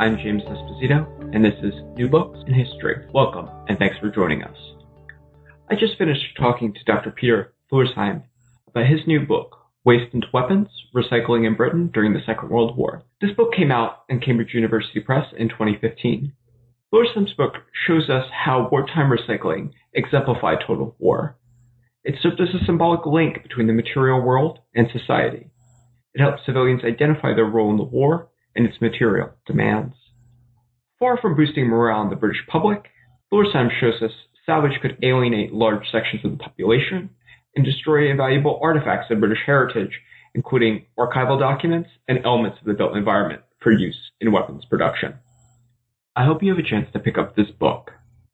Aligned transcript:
I'm 0.00 0.16
James 0.16 0.44
Esposito, 0.44 1.08
and 1.34 1.44
this 1.44 1.58
is 1.60 1.74
New 1.96 2.08
Books 2.08 2.38
in 2.46 2.54
History. 2.54 3.04
Welcome, 3.12 3.48
and 3.66 3.76
thanks 3.80 3.98
for 3.98 4.08
joining 4.08 4.44
us. 4.44 4.56
I 5.68 5.74
just 5.74 5.98
finished 5.98 6.36
talking 6.38 6.72
to 6.72 6.84
Dr. 6.84 7.10
Peter 7.10 7.52
Thorsheim 7.68 8.22
about 8.68 8.86
his 8.86 9.00
new 9.08 9.26
book, 9.26 9.56
Waste 9.84 10.14
into 10.14 10.28
Weapons 10.32 10.68
Recycling 10.94 11.48
in 11.48 11.56
Britain 11.56 11.90
During 11.92 12.12
the 12.12 12.22
Second 12.24 12.48
World 12.48 12.76
War. 12.76 13.02
This 13.20 13.32
book 13.36 13.52
came 13.52 13.72
out 13.72 14.04
in 14.08 14.20
Cambridge 14.20 14.54
University 14.54 15.00
Press 15.00 15.26
in 15.36 15.48
2015. 15.48 16.32
Thorsheim's 16.94 17.32
book 17.32 17.54
shows 17.88 18.08
us 18.08 18.26
how 18.32 18.68
wartime 18.70 19.10
recycling 19.10 19.72
exemplified 19.94 20.58
total 20.64 20.94
war. 21.00 21.36
It 22.04 22.14
served 22.22 22.40
as 22.40 22.54
a 22.54 22.64
symbolic 22.64 23.04
link 23.04 23.42
between 23.42 23.66
the 23.66 23.72
material 23.72 24.22
world 24.22 24.60
and 24.76 24.86
society. 24.92 25.50
It 26.14 26.20
helped 26.20 26.46
civilians 26.46 26.84
identify 26.84 27.34
their 27.34 27.46
role 27.46 27.72
in 27.72 27.78
the 27.78 27.82
war 27.82 28.28
and 28.58 28.66
its 28.66 28.80
material 28.80 29.30
demands. 29.46 29.94
Far 30.98 31.16
from 31.16 31.36
boosting 31.36 31.68
morale 31.68 32.02
in 32.02 32.10
the 32.10 32.16
British 32.16 32.42
public, 32.48 32.86
Thorsheim 33.32 33.70
shows 33.80 34.02
us 34.02 34.10
salvage 34.44 34.80
could 34.82 34.98
alienate 35.02 35.52
large 35.52 35.88
sections 35.92 36.24
of 36.24 36.32
the 36.32 36.38
population 36.38 37.10
and 37.54 37.64
destroy 37.64 38.10
invaluable 38.10 38.58
artifacts 38.60 39.10
of 39.10 39.20
British 39.20 39.38
heritage, 39.46 40.00
including 40.34 40.86
archival 40.98 41.38
documents 41.38 41.88
and 42.08 42.18
elements 42.24 42.58
of 42.60 42.66
the 42.66 42.74
built 42.74 42.96
environment 42.96 43.42
for 43.60 43.70
use 43.70 43.98
in 44.20 44.32
weapons 44.32 44.64
production. 44.64 45.14
I 46.16 46.24
hope 46.24 46.42
you 46.42 46.50
have 46.50 46.58
a 46.58 46.68
chance 46.68 46.88
to 46.92 46.98
pick 46.98 47.16
up 47.16 47.36
this 47.36 47.50
book, 47.60 47.92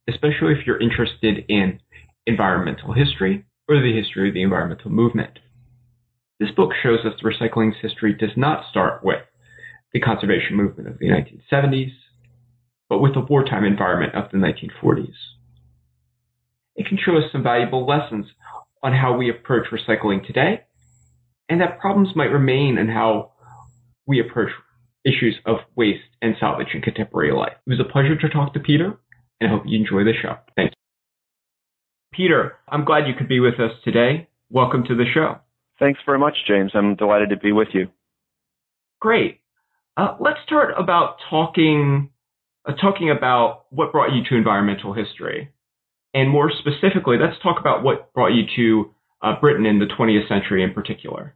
especially 0.08 0.52
if 0.52 0.66
you're 0.66 0.80
interested 0.80 1.44
in 1.50 1.80
environmental 2.26 2.94
history 2.94 3.44
or 3.68 3.76
the 3.76 3.94
history 3.94 4.28
of 4.28 4.34
the 4.34 4.42
environmental 4.42 4.90
movement. 4.90 5.38
This 6.40 6.50
book 6.50 6.70
shows 6.82 7.00
us 7.04 7.20
recycling's 7.22 7.76
history 7.82 8.14
does 8.14 8.36
not 8.36 8.64
start 8.70 9.04
with 9.04 9.20
the 9.94 10.00
conservation 10.00 10.56
movement 10.56 10.88
of 10.88 10.98
the 10.98 11.06
1970s, 11.06 11.92
but 12.88 12.98
with 12.98 13.14
the 13.14 13.20
wartime 13.20 13.64
environment 13.64 14.14
of 14.14 14.30
the 14.30 14.36
1940s. 14.36 15.14
It 16.76 16.86
can 16.86 16.98
show 16.98 17.16
us 17.16 17.30
some 17.30 17.44
valuable 17.44 17.86
lessons 17.86 18.26
on 18.82 18.92
how 18.92 19.16
we 19.16 19.30
approach 19.30 19.68
recycling 19.72 20.26
today, 20.26 20.62
and 21.48 21.60
that 21.60 21.78
problems 21.78 22.10
might 22.16 22.24
remain 22.24 22.76
in 22.76 22.88
how 22.88 23.32
we 24.06 24.20
approach 24.20 24.50
issues 25.04 25.36
of 25.46 25.58
waste 25.76 26.02
and 26.20 26.34
salvage 26.40 26.68
in 26.74 26.82
contemporary 26.82 27.32
life. 27.32 27.54
It 27.66 27.70
was 27.70 27.80
a 27.80 27.90
pleasure 27.90 28.16
to 28.16 28.28
talk 28.28 28.52
to 28.54 28.60
Peter, 28.60 28.98
and 29.40 29.48
I 29.48 29.54
hope 29.54 29.62
you 29.64 29.78
enjoy 29.78 30.02
the 30.04 30.12
show. 30.20 30.36
Thank 30.56 30.70
you. 30.70 30.74
Peter, 32.12 32.56
I'm 32.68 32.84
glad 32.84 33.06
you 33.06 33.14
could 33.16 33.28
be 33.28 33.40
with 33.40 33.60
us 33.60 33.72
today. 33.84 34.28
Welcome 34.50 34.84
to 34.88 34.96
the 34.96 35.04
show. 35.12 35.38
Thanks 35.78 36.00
very 36.04 36.18
much, 36.18 36.34
James. 36.48 36.72
I'm 36.74 36.96
delighted 36.96 37.30
to 37.30 37.36
be 37.36 37.52
with 37.52 37.68
you. 37.72 37.88
Great. 39.00 39.40
Uh, 39.96 40.16
let's 40.18 40.38
start 40.44 40.74
about 40.76 41.16
talking 41.30 42.10
uh, 42.66 42.72
talking 42.74 43.10
about 43.10 43.66
what 43.70 43.92
brought 43.92 44.12
you 44.12 44.22
to 44.28 44.36
environmental 44.36 44.92
history, 44.92 45.50
and 46.14 46.30
more 46.30 46.50
specifically, 46.50 47.16
let's 47.18 47.40
talk 47.42 47.60
about 47.60 47.84
what 47.84 48.12
brought 48.12 48.32
you 48.32 48.42
to 48.56 48.94
uh, 49.22 49.38
Britain 49.40 49.66
in 49.66 49.78
the 49.78 49.86
20th 49.86 50.28
century 50.28 50.62
in 50.62 50.72
particular. 50.72 51.34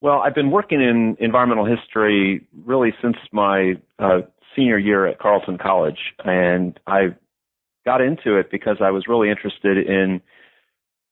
Well, 0.00 0.18
I've 0.18 0.34
been 0.34 0.50
working 0.50 0.80
in 0.80 1.16
environmental 1.20 1.64
history 1.64 2.46
really 2.64 2.92
since 3.00 3.16
my 3.30 3.74
uh, 4.00 4.22
senior 4.56 4.78
year 4.78 5.06
at 5.06 5.20
Carleton 5.20 5.58
College, 5.58 5.98
and 6.24 6.78
I 6.86 7.14
got 7.84 8.00
into 8.00 8.36
it 8.36 8.50
because 8.50 8.78
I 8.80 8.90
was 8.90 9.04
really 9.06 9.30
interested 9.30 9.78
in 9.78 10.20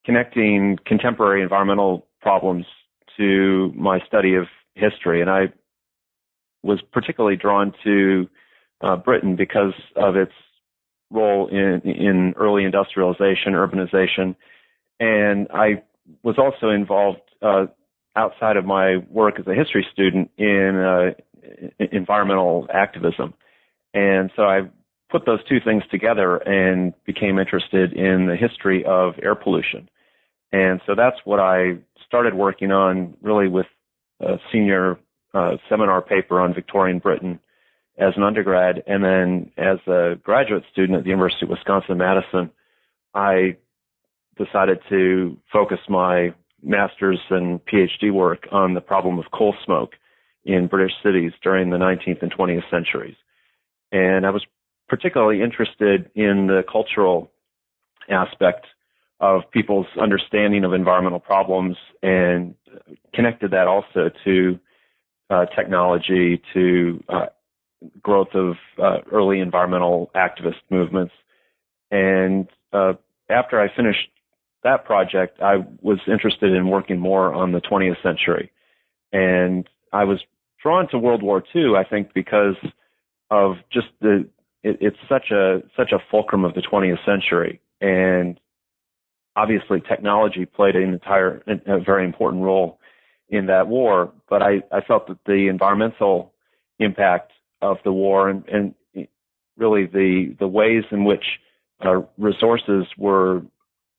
connecting 0.04 0.78
contemporary 0.84 1.42
environmental 1.42 2.08
problems 2.20 2.66
to 3.16 3.72
my 3.76 4.00
study 4.06 4.34
of 4.34 4.46
history, 4.74 5.20
and 5.20 5.30
I 5.30 5.52
was 6.62 6.80
particularly 6.92 7.36
drawn 7.36 7.72
to 7.84 8.28
uh, 8.80 8.96
Britain 8.96 9.36
because 9.36 9.74
of 9.96 10.16
its 10.16 10.32
role 11.10 11.48
in, 11.48 11.80
in 11.84 12.34
early 12.36 12.64
industrialization, 12.64 13.52
urbanization, 13.52 14.36
and 14.98 15.48
I 15.52 15.82
was 16.22 16.36
also 16.38 16.70
involved 16.70 17.20
uh, 17.42 17.66
outside 18.16 18.56
of 18.56 18.64
my 18.64 18.98
work 19.08 19.38
as 19.38 19.46
a 19.46 19.54
history 19.54 19.86
student 19.92 20.30
in 20.36 20.76
uh, 20.76 21.84
environmental 21.92 22.66
activism, 22.72 23.34
and 23.92 24.30
so 24.36 24.42
I 24.42 24.60
put 25.10 25.26
those 25.26 25.42
two 25.48 25.58
things 25.64 25.82
together 25.90 26.36
and 26.36 26.94
became 27.04 27.38
interested 27.38 27.92
in 27.92 28.26
the 28.26 28.36
history 28.36 28.84
of 28.84 29.14
air 29.22 29.34
pollution, 29.34 29.88
and 30.52 30.80
so 30.86 30.94
that's 30.94 31.16
what 31.24 31.40
I 31.40 31.78
started 32.06 32.34
working 32.34 32.70
on 32.70 33.14
really 33.20 33.48
with 33.48 33.66
a 34.20 34.36
senior 34.52 34.98
uh, 35.34 35.56
seminar 35.68 36.02
paper 36.02 36.40
on 36.40 36.54
Victorian 36.54 36.98
Britain 36.98 37.38
as 37.98 38.14
an 38.16 38.22
undergrad, 38.22 38.82
and 38.86 39.04
then 39.04 39.52
as 39.58 39.78
a 39.86 40.16
graduate 40.22 40.64
student 40.72 40.98
at 40.98 41.04
the 41.04 41.10
University 41.10 41.44
of 41.44 41.50
Wisconsin 41.50 41.98
Madison, 41.98 42.50
I 43.14 43.56
decided 44.38 44.78
to 44.88 45.36
focus 45.52 45.78
my 45.88 46.34
master's 46.62 47.20
and 47.30 47.60
PhD 47.66 48.12
work 48.12 48.46
on 48.50 48.74
the 48.74 48.80
problem 48.80 49.18
of 49.18 49.26
coal 49.32 49.54
smoke 49.64 49.92
in 50.44 50.66
British 50.66 50.92
cities 51.02 51.32
during 51.42 51.70
the 51.70 51.76
19th 51.76 52.22
and 52.22 52.32
20th 52.32 52.68
centuries. 52.70 53.16
And 53.92 54.24
I 54.24 54.30
was 54.30 54.44
particularly 54.88 55.42
interested 55.42 56.10
in 56.14 56.46
the 56.46 56.62
cultural 56.70 57.30
aspect 58.08 58.66
of 59.20 59.42
people's 59.50 59.86
understanding 60.00 60.64
of 60.64 60.72
environmental 60.72 61.20
problems 61.20 61.76
and 62.02 62.54
connected 63.12 63.50
that 63.50 63.66
also 63.66 64.10
to 64.24 64.58
uh, 65.30 65.46
technology 65.46 66.42
to 66.52 67.02
uh, 67.08 67.26
growth 68.02 68.34
of 68.34 68.56
uh, 68.82 68.98
early 69.10 69.40
environmental 69.40 70.10
activist 70.14 70.60
movements. 70.70 71.14
And 71.90 72.48
uh, 72.72 72.94
after 73.28 73.60
I 73.60 73.74
finished 73.74 74.08
that 74.64 74.84
project, 74.84 75.40
I 75.40 75.64
was 75.80 75.98
interested 76.06 76.52
in 76.52 76.68
working 76.68 76.98
more 76.98 77.32
on 77.32 77.52
the 77.52 77.60
20th 77.60 78.02
century. 78.02 78.52
And 79.12 79.68
I 79.92 80.04
was 80.04 80.20
drawn 80.62 80.88
to 80.88 80.98
World 80.98 81.22
War 81.22 81.42
II, 81.54 81.76
I 81.76 81.84
think, 81.84 82.12
because 82.12 82.56
of 83.30 83.56
just 83.72 83.88
the 84.00 84.28
it, 84.62 84.78
it's 84.80 84.96
such 85.08 85.30
a 85.30 85.62
such 85.76 85.92
a 85.92 85.98
fulcrum 86.10 86.44
of 86.44 86.54
the 86.54 86.60
20th 86.60 87.04
century, 87.04 87.60
and 87.80 88.38
obviously 89.36 89.80
technology 89.80 90.44
played 90.44 90.76
an 90.76 90.92
entire 90.92 91.42
a 91.66 91.80
very 91.80 92.04
important 92.04 92.42
role 92.42 92.78
in 93.28 93.46
that 93.46 93.68
war, 93.68 94.12
but 94.30 94.42
I, 94.42 94.62
I 94.72 94.80
felt 94.80 95.08
that 95.08 95.18
the 95.26 95.48
environmental 95.48 96.32
impact 96.78 97.32
of 97.60 97.76
the 97.84 97.92
war 97.92 98.30
and, 98.30 98.44
and 98.48 98.74
really 99.58 99.86
the 99.86 100.34
the 100.38 100.48
ways 100.48 100.84
in 100.90 101.04
which 101.04 101.24
uh, 101.84 102.00
resources 102.16 102.86
were 102.96 103.42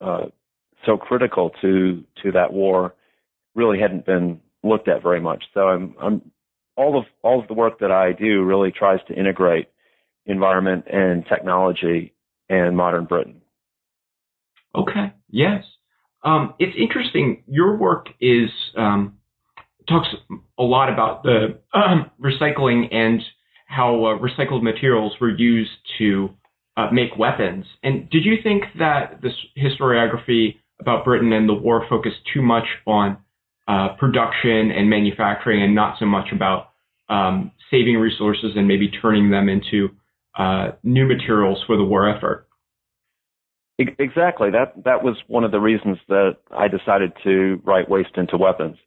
uh, 0.01 0.25
so 0.85 0.97
critical 0.97 1.51
to 1.61 2.03
to 2.23 2.31
that 2.31 2.51
war 2.51 2.95
really 3.53 3.79
hadn't 3.79 4.05
been 4.05 4.39
looked 4.63 4.87
at 4.87 5.03
very 5.03 5.19
much. 5.19 5.43
So 5.53 5.61
I'm, 5.61 5.95
I'm 6.01 6.21
all 6.75 6.97
of 6.97 7.05
all 7.21 7.39
of 7.39 7.47
the 7.47 7.53
work 7.53 7.79
that 7.79 7.91
I 7.91 8.13
do 8.13 8.43
really 8.43 8.71
tries 8.71 8.99
to 9.07 9.13
integrate 9.13 9.67
environment 10.25 10.85
and 10.91 11.25
technology 11.27 12.13
and 12.49 12.75
modern 12.75 13.05
Britain. 13.05 13.41
Okay. 14.73 15.13
Yes. 15.29 15.63
Um, 16.23 16.53
it's 16.59 16.75
interesting. 16.77 17.43
Your 17.47 17.77
work 17.77 18.07
is 18.19 18.49
um, 18.77 19.17
talks 19.91 20.07
a 20.57 20.63
lot 20.63 20.91
about 20.91 21.23
the 21.23 21.59
um, 21.73 22.09
recycling 22.19 22.93
and 22.93 23.21
how 23.67 24.05
uh, 24.05 24.19
recycled 24.19 24.63
materials 24.63 25.13
were 25.21 25.29
used 25.29 25.71
to 25.97 26.29
uh, 26.77 26.89
make 26.91 27.17
weapons. 27.17 27.65
And 27.83 28.09
did 28.09 28.25
you 28.25 28.35
think 28.41 28.63
that 28.79 29.21
this 29.21 29.33
historiography 29.57 30.55
about 30.79 31.05
Britain 31.05 31.31
and 31.31 31.47
the 31.47 31.53
war 31.53 31.85
focused 31.89 32.17
too 32.33 32.41
much 32.41 32.65
on 32.87 33.17
uh, 33.67 33.89
production 33.99 34.71
and 34.71 34.89
manufacturing 34.89 35.61
and 35.61 35.75
not 35.75 35.97
so 35.99 36.05
much 36.05 36.27
about 36.33 36.71
um, 37.09 37.51
saving 37.69 37.95
resources 37.95 38.53
and 38.55 38.67
maybe 38.67 38.89
turning 38.89 39.29
them 39.29 39.47
into 39.47 39.89
uh, 40.37 40.71
new 40.83 41.05
materials 41.05 41.61
for 41.67 41.77
the 41.77 41.83
war 41.83 42.09
effort? 42.09 42.47
Exactly. 43.77 44.49
That 44.51 44.83
that 44.83 45.03
was 45.03 45.15
one 45.27 45.43
of 45.43 45.51
the 45.51 45.59
reasons 45.59 45.97
that 46.07 46.37
I 46.55 46.67
decided 46.67 47.13
to 47.23 47.59
write 47.63 47.89
Waste 47.89 48.15
into 48.15 48.37
Weapons. 48.37 48.77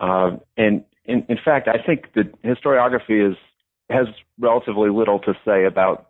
Uh, 0.00 0.38
and 0.56 0.84
in, 1.04 1.24
in 1.28 1.38
fact, 1.44 1.68
I 1.68 1.84
think 1.84 2.12
that 2.14 2.40
historiography 2.42 3.30
is 3.30 3.36
has 3.90 4.06
relatively 4.38 4.88
little 4.88 5.18
to 5.18 5.34
say 5.44 5.64
about 5.64 6.08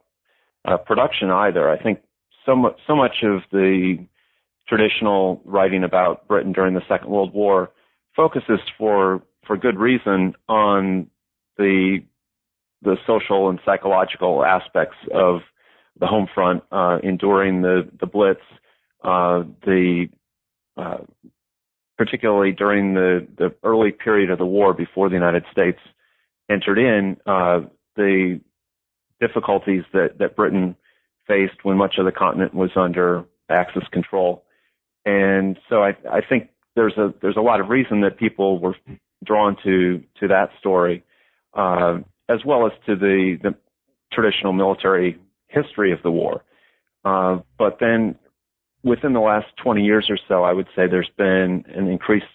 uh, 0.65 0.77
production 0.77 1.31
either. 1.31 1.69
I 1.69 1.83
think 1.83 2.01
so 2.47 2.55
much 2.55 2.79
so 2.87 2.95
much 2.95 3.23
of 3.23 3.43
the 3.51 3.99
traditional 4.69 5.43
writing 5.45 5.83
about 5.83 6.29
Britain 6.29 6.53
during 6.53 6.75
the 6.75 6.83
Second 6.89 7.11
World 7.11 7.35
War 7.35 7.71
focuses 8.15 8.61
for 8.79 9.23
for 9.47 9.57
good 9.57 9.79
reason 9.79 10.35
on 10.49 11.09
the 11.57 12.01
the 12.83 12.97
social 13.07 13.51
and 13.51 13.59
psychological 13.65 14.45
aspects 14.45 14.97
of 15.13 15.41
the 15.99 16.07
home 16.07 16.29
front, 16.33 16.63
uh, 16.71 16.99
enduring 17.03 17.63
the 17.63 17.89
the 17.99 18.07
Blitz, 18.07 18.41
uh, 19.03 19.43
the 19.65 20.09
uh, 20.77 20.99
particularly 22.00 22.50
during 22.50 22.94
the 22.94 23.29
the 23.37 23.55
early 23.62 23.93
period 23.93 24.31
of 24.31 24.38
the 24.38 24.47
war 24.47 24.73
before 24.73 25.11
the 25.11 25.14
United 25.14 25.44
States 25.52 25.79
entered 26.50 26.79
in, 26.79 27.19
uh, 27.26 27.61
the 27.94 28.41
difficulties 29.20 29.82
that 29.93 30.17
that 30.19 30.35
Britain 30.35 30.76
faced 31.26 31.62
when 31.62 31.76
much 31.76 31.97
of 31.99 32.06
the 32.06 32.11
continent 32.11 32.55
was 32.55 32.70
under 32.75 33.26
Axis 33.50 33.82
control, 33.93 34.43
and 35.05 35.58
so 35.69 35.82
I 35.82 35.94
I 36.11 36.23
think 36.26 36.49
there's 36.75 36.97
a 36.97 37.12
there's 37.20 37.37
a 37.37 37.43
lot 37.43 37.61
of 37.61 37.69
reason 37.69 38.00
that 38.00 38.17
people 38.17 38.58
were 38.58 38.76
drawn 39.23 39.55
to 39.64 40.03
to 40.20 40.29
that 40.29 40.49
story, 40.58 41.05
uh, 41.53 41.99
as 42.31 42.38
well 42.46 42.64
as 42.67 42.73
to 42.87 42.96
the 42.96 43.37
the 43.43 43.55
traditional 44.11 44.55
military 44.55 45.19
history 45.49 45.93
of 45.93 46.03
the 46.03 46.11
war. 46.11 46.43
Uh, 47.05 47.41
but 47.58 47.76
then 47.79 48.17
within 48.82 49.12
the 49.12 49.21
last 49.21 49.47
20 49.62 49.82
years 49.82 50.06
or 50.09 50.19
so, 50.29 50.43
I 50.43 50.53
would 50.53 50.67
say 50.75 50.87
there's 50.87 51.11
been 51.17 51.65
an 51.75 51.88
increased 51.88 52.27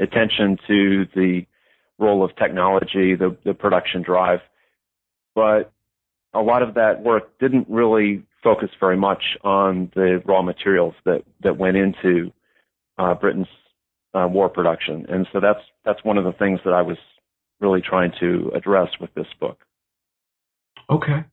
attention 0.00 0.56
to 0.66 1.06
the 1.14 1.46
role 1.98 2.24
of 2.24 2.34
technology, 2.36 3.14
the, 3.14 3.36
the 3.44 3.54
production 3.54 4.02
drive. 4.02 4.40
But 5.34 5.72
a 6.32 6.40
lot 6.40 6.62
of 6.62 6.74
that 6.74 7.02
work 7.02 7.38
didn't 7.38 7.66
really 7.68 8.24
focus 8.42 8.70
very 8.80 8.96
much 8.96 9.22
on 9.44 9.90
the 9.94 10.22
raw 10.24 10.42
materials 10.42 10.94
that, 11.04 11.22
that 11.42 11.58
went 11.58 11.76
into 11.76 12.32
uh, 12.98 13.14
Britain's 13.14 13.46
uh, 14.14 14.26
war 14.28 14.48
production. 14.48 15.06
And 15.08 15.26
so 15.32 15.40
that's, 15.40 15.60
that's 15.84 16.02
one 16.02 16.18
of 16.18 16.24
the 16.24 16.32
things 16.32 16.60
that 16.64 16.72
I 16.72 16.82
was 16.82 16.96
really 17.60 17.82
trying 17.82 18.12
to 18.20 18.50
address 18.54 18.88
with 19.00 19.12
this 19.14 19.26
book. 19.38 19.58
Okay. 20.88 21.24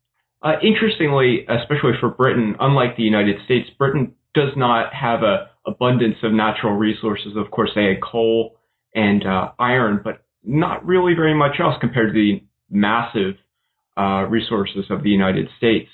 Uh, 0.42 0.54
interestingly, 0.62 1.46
especially 1.50 1.94
for 2.00 2.10
Britain, 2.10 2.56
unlike 2.60 2.96
the 2.96 3.04
United 3.04 3.38
States, 3.46 3.70
Britain 3.78 4.14
does 4.38 4.54
not 4.56 4.94
have 4.94 5.22
a 5.24 5.50
abundance 5.66 6.18
of 6.24 6.32
natural 6.32 6.74
resources. 6.74 7.34
Of 7.36 7.52
course, 7.52 7.72
they 7.76 7.86
had 7.92 8.02
coal 8.02 8.56
and 8.96 9.26
uh, 9.26 9.52
iron, 9.60 10.00
but 10.04 10.24
not 10.44 10.86
really 10.86 11.14
very 11.14 11.34
much 11.34 11.56
else 11.60 11.76
compared 11.82 12.10
to 12.10 12.14
the 12.14 12.44
massive 12.70 13.36
uh, 13.98 14.22
resources 14.38 14.86
of 14.90 15.04
the 15.04 15.10
United 15.10 15.48
States. 15.58 15.90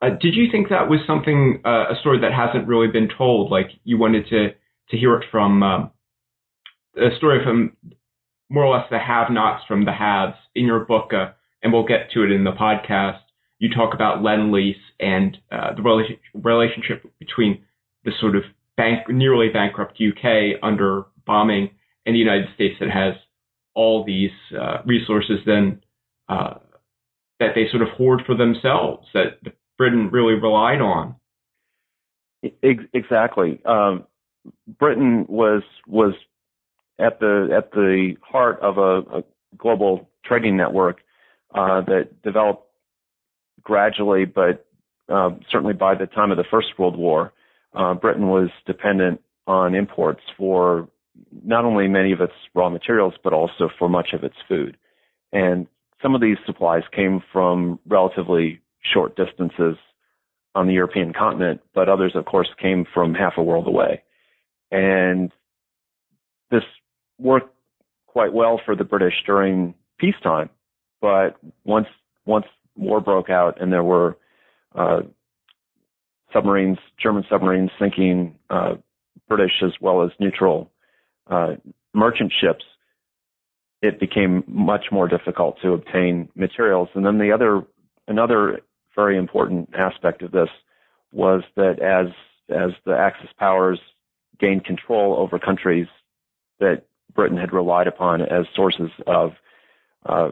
Uh, 0.00 0.10
did 0.24 0.34
you 0.34 0.46
think 0.50 0.68
that 0.70 0.88
was 0.88 1.00
something, 1.06 1.60
uh, 1.64 1.92
a 1.94 1.96
story 2.00 2.18
that 2.20 2.32
hasn't 2.32 2.66
really 2.66 2.88
been 2.88 3.08
told? 3.18 3.50
Like 3.50 3.68
you 3.84 3.98
wanted 3.98 4.24
to 4.28 4.40
to 4.90 4.96
hear 4.96 5.14
it 5.14 5.24
from 5.30 5.62
um, 5.62 5.90
a 6.96 7.14
story 7.16 7.38
from 7.44 7.76
more 8.48 8.64
or 8.64 8.76
less 8.76 8.86
the 8.90 8.98
have-nots 8.98 9.62
from 9.68 9.84
the 9.84 9.92
haves 9.92 10.36
in 10.56 10.64
your 10.64 10.80
book, 10.80 11.12
uh, 11.12 11.30
and 11.62 11.72
we'll 11.72 11.86
get 11.86 12.10
to 12.12 12.24
it 12.24 12.32
in 12.32 12.42
the 12.42 12.52
podcast 12.52 13.20
you 13.60 13.68
talk 13.68 13.94
about 13.94 14.22
lend 14.22 14.50
lease 14.50 14.76
and 14.98 15.38
uh, 15.52 15.74
the 15.74 15.82
rela- 15.82 16.18
relationship 16.34 17.04
between 17.20 17.62
the 18.04 18.12
sort 18.20 18.36
of 18.36 18.42
bank, 18.76 19.08
nearly 19.08 19.48
bankrupt 19.48 20.00
UK 20.00 20.58
under 20.62 21.04
bombing 21.26 21.70
and 22.06 22.14
the 22.14 22.18
United 22.18 22.46
States 22.54 22.76
that 22.80 22.90
has 22.90 23.14
all 23.74 24.04
these 24.04 24.30
uh, 24.58 24.78
resources 24.84 25.38
then 25.46 25.82
uh, 26.28 26.54
that 27.38 27.50
they 27.54 27.68
sort 27.70 27.82
of 27.82 27.88
hoard 27.90 28.22
for 28.26 28.34
themselves 28.34 29.06
that 29.14 29.38
Britain 29.78 30.10
really 30.10 30.34
relied 30.34 30.80
on. 30.80 31.14
Exactly. 32.62 33.60
Um, 33.64 34.04
Britain 34.78 35.26
was 35.28 35.62
was 35.86 36.14
at 36.98 37.20
the 37.20 37.48
at 37.54 37.70
the 37.72 38.16
heart 38.22 38.58
of 38.60 38.78
a, 38.78 39.18
a 39.18 39.24
global 39.56 40.08
trading 40.24 40.56
network 40.56 41.00
uh, 41.54 41.82
that 41.82 42.22
developed 42.22 42.66
gradually, 43.62 44.24
but 44.24 44.66
uh, 45.08 45.30
certainly 45.50 45.74
by 45.74 45.94
the 45.94 46.06
time 46.06 46.30
of 46.30 46.38
the 46.38 46.44
First 46.50 46.68
World 46.78 46.96
War, 46.96 47.32
uh, 47.74 47.94
Britain 47.94 48.28
was 48.28 48.50
dependent 48.66 49.20
on 49.46 49.74
imports 49.74 50.22
for 50.36 50.88
not 51.44 51.64
only 51.64 51.88
many 51.88 52.12
of 52.12 52.20
its 52.20 52.32
raw 52.54 52.68
materials, 52.68 53.14
but 53.22 53.32
also 53.32 53.68
for 53.78 53.88
much 53.88 54.08
of 54.12 54.24
its 54.24 54.36
food. 54.48 54.76
And 55.32 55.66
some 56.02 56.14
of 56.14 56.20
these 56.20 56.38
supplies 56.46 56.82
came 56.94 57.22
from 57.32 57.78
relatively 57.86 58.60
short 58.92 59.16
distances 59.16 59.76
on 60.54 60.66
the 60.66 60.72
European 60.72 61.12
continent, 61.12 61.60
but 61.74 61.88
others, 61.88 62.12
of 62.14 62.24
course, 62.24 62.48
came 62.60 62.84
from 62.92 63.14
half 63.14 63.34
a 63.36 63.42
world 63.42 63.66
away. 63.66 64.02
And 64.70 65.30
this 66.50 66.62
worked 67.18 67.54
quite 68.06 68.32
well 68.32 68.60
for 68.64 68.74
the 68.74 68.84
British 68.84 69.14
during 69.24 69.74
peacetime, 69.98 70.50
but 71.00 71.36
once 71.64 71.86
once 72.26 72.46
war 72.76 73.00
broke 73.00 73.30
out 73.30 73.60
and 73.60 73.72
there 73.72 73.84
were 73.84 74.16
uh, 74.74 75.00
submarines, 76.32 76.78
German 77.02 77.24
submarines 77.30 77.70
sinking 77.78 78.36
uh, 78.50 78.74
British 79.28 79.62
as 79.64 79.72
well 79.80 80.02
as 80.02 80.10
neutral 80.18 80.70
uh, 81.28 81.54
merchant 81.94 82.32
ships, 82.40 82.64
it 83.82 83.98
became 83.98 84.44
much 84.46 84.86
more 84.92 85.08
difficult 85.08 85.56
to 85.62 85.72
obtain 85.72 86.28
materials. 86.34 86.88
And 86.94 87.04
then 87.04 87.18
the 87.18 87.32
other, 87.32 87.62
another 88.08 88.60
very 88.94 89.16
important 89.16 89.70
aspect 89.78 90.22
of 90.22 90.32
this 90.32 90.48
was 91.12 91.42
that 91.56 91.80
as 91.80 92.12
as 92.50 92.70
the 92.84 92.96
Axis 92.96 93.30
powers 93.38 93.78
gained 94.40 94.64
control 94.64 95.16
over 95.16 95.38
countries 95.38 95.86
that 96.58 96.82
Britain 97.14 97.38
had 97.38 97.52
relied 97.52 97.86
upon 97.86 98.22
as 98.22 98.44
sources 98.54 98.90
of 99.06 99.32
uh, 100.04 100.30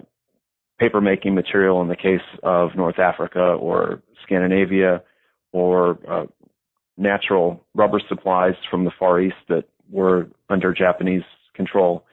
paper 0.78 1.00
making 1.00 1.34
material 1.34 1.80
in 1.80 1.88
the 1.88 1.96
case 1.96 2.20
of 2.42 2.70
North 2.76 2.98
Africa 2.98 3.40
or 3.40 4.02
Scandinavia, 4.24 5.02
or 5.52 5.98
uh, 6.08 6.26
natural 6.96 7.64
rubber 7.74 8.00
supplies 8.08 8.54
from 8.70 8.84
the 8.84 8.90
Far 8.98 9.20
East 9.20 9.36
that 9.48 9.64
were 9.90 10.28
under 10.48 10.72
Japanese 10.72 11.22
control, 11.54 12.04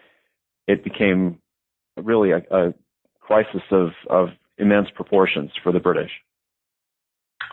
it 0.67 0.83
became 0.83 1.39
really 1.97 2.31
a, 2.31 2.41
a 2.51 2.73
crisis 3.19 3.61
of, 3.71 3.89
of 4.09 4.29
immense 4.57 4.87
proportions 4.95 5.51
for 5.63 5.71
the 5.71 5.79
British. 5.79 6.11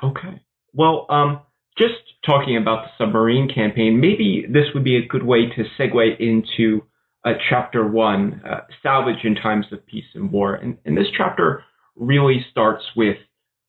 Okay. 0.02 0.42
Well, 0.74 1.06
um, 1.10 1.40
just 1.78 1.94
talking 2.24 2.56
about 2.56 2.84
the 2.84 3.04
submarine 3.04 3.48
campaign, 3.52 4.00
maybe 4.00 4.46
this 4.48 4.66
would 4.74 4.84
be 4.84 4.96
a 4.96 5.06
good 5.06 5.22
way 5.22 5.46
to 5.46 5.64
segue 5.78 6.20
into 6.20 6.82
uh, 7.24 7.32
chapter 7.48 7.86
one, 7.86 8.42
uh, 8.48 8.60
salvage 8.82 9.24
in 9.24 9.34
times 9.34 9.66
of 9.72 9.84
peace 9.86 10.04
and 10.14 10.30
war. 10.32 10.54
And, 10.54 10.76
and, 10.84 10.96
this 10.96 11.06
chapter 11.16 11.62
really 11.94 12.44
starts 12.50 12.84
with 12.96 13.16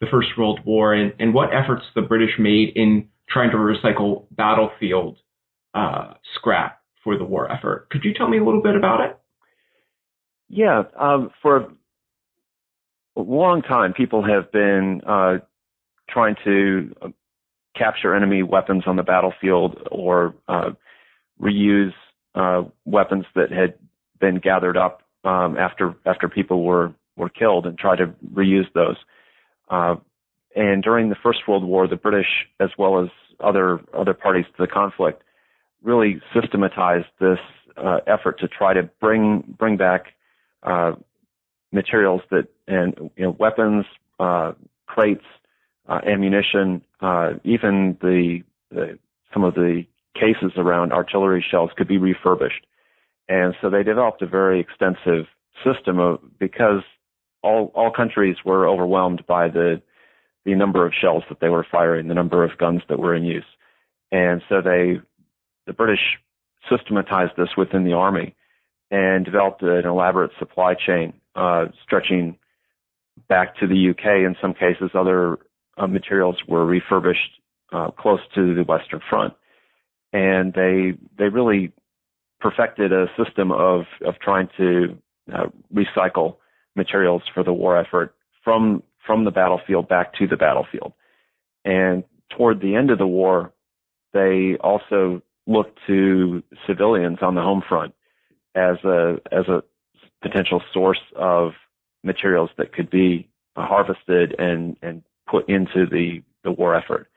the 0.04 0.10
First 0.10 0.30
World 0.38 0.60
War 0.66 0.94
and, 0.94 1.14
and 1.20 1.34
what 1.34 1.50
efforts 1.54 1.84
the 1.96 2.02
British 2.02 2.32
made 2.38 2.70
in 2.76 3.08
trying 3.30 3.52
to 3.52 3.58
recycle 3.58 4.26
battlefield 4.32 5.18
uh, 5.74 6.14
scrap 6.36 6.82
for 7.04 7.18
the 7.18 7.24
war 7.24 7.52
effort. 7.52 7.90
Could 7.90 8.04
you 8.04 8.14
tell 8.14 8.28
me 8.28 8.38
a 8.38 8.44
little 8.44 8.62
bit 8.62 8.76
about 8.76 9.02
it? 9.02 9.18
Yeah, 10.50 10.84
um, 11.00 11.32
for 11.42 11.72
a 13.16 13.22
long 13.22 13.62
time, 13.62 13.94
people 13.94 14.24
have 14.24 14.52
been 14.52 15.02
uh, 15.08 15.38
trying 16.10 16.36
to 16.44 16.96
uh, 17.02 17.08
capture 17.76 18.14
enemy 18.14 18.44
weapons 18.44 18.84
on 18.86 18.96
the 18.96 19.04
battlefield 19.04 19.88
or 19.92 20.36
uh, 20.48 20.72
reuse 21.42 21.94
uh, 22.36 22.64
weapons 22.86 23.26
that 23.36 23.52
had 23.52 23.76
been 24.20 24.36
gathered 24.36 24.78
up 24.78 25.02
um, 25.24 25.58
after 25.58 25.96
after 26.06 26.30
people 26.30 26.64
were 26.64 26.94
were 27.16 27.30
killed 27.30 27.66
and 27.66 27.78
try 27.78 27.96
to 27.96 28.08
reuse 28.34 28.72
those. 28.74 28.98
Uh, 29.74 29.96
and 30.56 30.84
during 30.84 31.10
the 31.10 31.16
First 31.16 31.40
World 31.48 31.64
War, 31.64 31.88
the 31.88 31.96
British, 31.96 32.28
as 32.60 32.70
well 32.78 33.04
as 33.04 33.10
other 33.40 33.80
other 33.98 34.14
parties 34.14 34.46
to 34.56 34.62
the 34.64 34.68
conflict, 34.68 35.24
really 35.82 36.22
systematized 36.34 37.08
this 37.20 37.40
uh, 37.76 37.98
effort 38.06 38.40
to 38.40 38.48
try 38.48 38.74
to 38.74 38.84
bring 39.02 39.56
bring 39.58 39.76
back 39.78 40.14
uh, 40.62 40.92
materials 41.72 42.22
that 42.30 42.48
and 42.68 42.94
you 43.18 43.24
know 43.24 43.36
weapons, 43.40 43.86
uh, 44.20 44.52
crates, 44.86 45.26
uh, 45.90 46.02
ammunition, 46.06 46.84
uh, 47.02 47.32
even 47.44 47.98
the, 48.00 48.44
the 48.70 49.00
some 49.34 49.44
of 49.44 49.56
the 49.56 49.84
cases 50.14 50.52
around 50.56 50.94
artillery 50.94 51.44
shells 51.50 51.72
could 51.76 51.88
be 51.88 51.98
refurbished. 51.98 52.68
And 53.28 53.56
so 53.60 53.72
they 53.72 53.82
developed 53.82 54.22
a 54.22 54.28
very 54.28 54.60
extensive 54.60 55.26
system 55.66 55.98
of 55.98 56.20
because 56.38 56.84
all 57.44 57.72
all 57.76 57.92
countries 57.92 58.38
were 58.44 58.68
overwhelmed 58.68 59.26
by 59.28 59.50
the 59.50 59.82
the 60.46 60.56
number 60.56 60.86
of 60.86 60.94
shells 61.00 61.24
that 61.30 61.40
they 61.40 61.50
were 61.50 61.66
firing, 61.70 62.08
the 62.08 62.14
number 62.14 62.44
of 62.44 62.58
guns 62.58 62.82
that 62.90 63.00
were 63.00 63.16
in 63.16 63.24
use. 63.24 63.46
And 64.12 64.42
so 64.50 64.62
they 64.62 65.00
the 65.66 65.74
British 65.74 66.20
systematized 66.70 67.34
this 67.38 67.50
within 67.58 67.84
the 67.84 67.94
army 67.94 68.36
and 68.92 69.26
developed 69.26 69.62
an 69.62 69.86
elaborate 69.86 70.32
supply 70.40 70.74
chain 70.76 71.14
uh, 71.36 71.66
stretching 71.84 72.38
back 73.28 73.58
to 73.58 73.68
the 73.68 73.90
UK. 73.90 74.06
In 74.26 74.36
some 74.42 74.54
cases, 74.54 74.92
other 74.94 75.40
uh, 75.78 75.88
materials 75.88 76.38
were 76.48 76.66
refurbished 76.66 77.42
uh, 77.72 77.90
close 77.92 78.20
to 78.36 78.54
the 78.54 78.64
Western 78.64 79.02
Front, 79.10 79.34
and 80.12 80.54
they 80.54 80.94
they 81.18 81.30
really 81.30 81.72
perfected 82.40 82.92
a 82.92 83.08
system 83.18 83.52
of 83.52 83.86
of 84.06 84.20
trying 84.20 84.50
to 84.58 84.98
uh, 85.34 85.46
recycle 85.74 86.38
materials 86.76 87.22
for 87.34 87.44
the 87.44 87.54
war 87.54 87.78
effort 87.78 88.16
from 88.44 88.84
from 89.06 89.26
the 89.26 89.32
battlefield 89.32 89.88
back 89.88 90.14
to 90.16 90.28
the 90.28 90.38
battlefield. 90.38 90.94
And 91.66 92.04
toward 92.30 92.62
the 92.62 92.76
end 92.76 92.90
of 92.90 92.98
the 92.98 93.08
war, 93.08 93.54
they 94.14 94.58
also 94.62 95.22
looked 95.46 95.78
to 95.88 96.42
civilians 96.66 97.18
on 97.22 97.36
the 97.36 97.42
home 97.42 97.64
front 97.68 97.94
as 98.56 98.78
a 98.84 99.18
as 99.32 99.48
a 99.48 99.64
potential 100.22 100.62
source 100.74 101.02
of 101.16 101.52
materials 102.04 102.50
that 102.58 102.74
could 102.74 102.90
be 102.90 103.30
harvested 103.56 104.36
and 104.40 104.78
and 104.82 105.04
put 105.30 105.48
into 105.50 105.86
the 105.86 106.22
the 106.44 106.52
war 106.52 106.76
effort. 106.76 107.08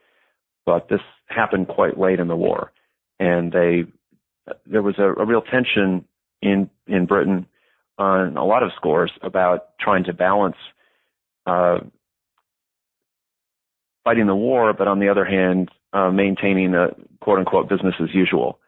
But 0.64 0.88
this 0.88 1.00
happened 1.28 1.68
quite 1.68 1.98
late 1.98 2.18
in 2.18 2.28
the 2.28 2.36
war, 2.36 2.72
and 3.18 3.52
they 3.52 3.84
there 4.66 4.82
was 4.82 4.98
a, 4.98 5.12
a 5.12 5.24
real 5.24 5.42
tension 5.42 6.04
in 6.42 6.70
in 6.86 7.06
Britain 7.06 7.46
on 7.98 8.36
a 8.36 8.44
lot 8.44 8.62
of 8.62 8.70
scores 8.76 9.10
about 9.22 9.78
trying 9.80 10.04
to 10.04 10.12
balance 10.12 10.56
uh, 11.46 11.78
fighting 14.04 14.26
the 14.26 14.36
war, 14.36 14.72
but 14.72 14.88
on 14.88 15.00
the 15.00 15.08
other 15.08 15.24
hand, 15.24 15.70
uh, 15.92 16.10
maintaining 16.10 16.74
a 16.74 16.88
quote 17.20 17.38
unquote 17.38 17.68
business 17.68 17.94
as 18.02 18.14
usual. 18.14 18.58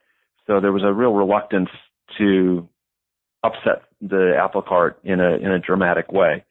So 0.47 0.59
there 0.59 0.71
was 0.71 0.83
a 0.83 0.91
real 0.91 1.13
reluctance 1.13 1.69
to 2.17 2.67
upset 3.43 3.83
the 4.01 4.33
apple 4.41 4.61
cart 4.61 4.99
in 5.03 5.19
a 5.19 5.35
in 5.35 5.51
a 5.51 5.59
dramatic 5.59 6.11
way, 6.11 6.43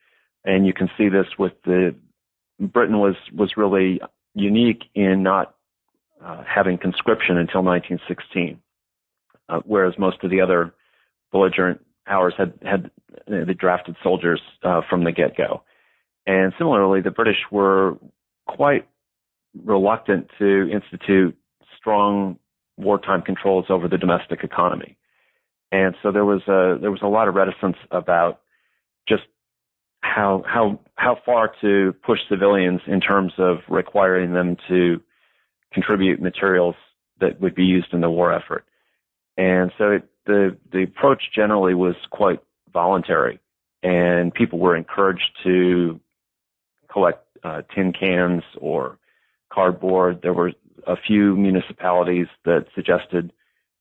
and 0.45 0.67
you 0.67 0.73
can 0.73 0.89
see 0.97 1.09
this 1.09 1.27
with 1.39 1.53
the 1.65 1.95
Britain 2.61 2.99
was 2.99 3.17
was 3.33 3.57
really 3.57 4.01
unique 4.35 4.85
in 4.95 5.23
not 5.23 5.55
uh, 6.25 6.43
having 6.45 6.79
conscription 6.79 7.37
until 7.37 7.63
1916, 7.63 8.61
uh, 9.49 9.61
whereas 9.65 9.95
most 9.99 10.23
of 10.23 10.31
the 10.31 10.41
other 10.41 10.73
belligerent 11.33 11.81
powers 12.09 12.35
had 12.37 12.53
had 12.63 12.91
uh, 13.29 13.45
the 13.45 13.55
drafted 13.55 13.97
soldiers 14.03 14.41
uh, 14.63 14.81
from 14.89 15.05
the 15.05 15.13
get 15.13 15.37
go. 15.37 15.63
And 16.27 16.53
similarly, 16.59 17.01
the 17.01 17.11
British 17.11 17.39
were 17.51 17.97
quite 18.47 18.89
reluctant 19.65 20.29
to 20.39 20.71
institute 20.71 21.37
strong 21.77 22.39
wartime 22.77 23.23
controls 23.23 23.67
over 23.69 23.89
the 23.89 23.99
domestic 23.99 24.45
economy. 24.45 24.97
And 25.71 25.95
so 26.03 26.13
there 26.13 26.25
was 26.25 26.43
a 26.49 26.79
there 26.81 26.91
was 26.91 27.03
a 27.03 27.09
lot 27.09 27.29
of 27.29 27.35
reticence 27.35 27.77
about 27.91 28.41
just 29.09 29.25
how 30.01 30.43
how 30.47 30.81
how 30.95 31.19
far 31.27 31.53
to 31.61 31.95
push 32.05 32.21
civilians 32.29 32.81
in 32.87 33.01
terms 33.01 33.33
of 33.39 33.59
requiring 33.69 34.33
them 34.33 34.57
to 34.69 35.01
contribute 35.73 36.21
materials 36.21 36.75
that 37.21 37.41
would 37.41 37.55
be 37.55 37.65
used 37.65 37.93
in 37.93 38.01
the 38.01 38.11
war 38.11 38.33
effort. 38.33 38.65
And 39.37 39.71
so 39.77 39.93
it, 39.93 40.09
the 40.29 40.57
the 40.71 40.83
approach 40.85 41.23
generally 41.35 41.75
was 41.75 41.97
quite 42.11 42.41
voluntary, 42.73 43.41
and 43.83 44.33
people 44.33 44.59
were 44.61 44.77
encouraged 44.77 45.31
to 45.43 45.99
collect 46.93 47.27
uh, 47.43 47.63
tin 47.75 47.93
cans 47.93 48.43
or 48.59 48.99
cardboard. 49.51 50.21
There 50.23 50.35
were 50.35 50.53
a 50.87 50.97
few 50.97 51.35
municipalities 51.35 52.27
that 52.45 52.67
suggested 52.75 53.33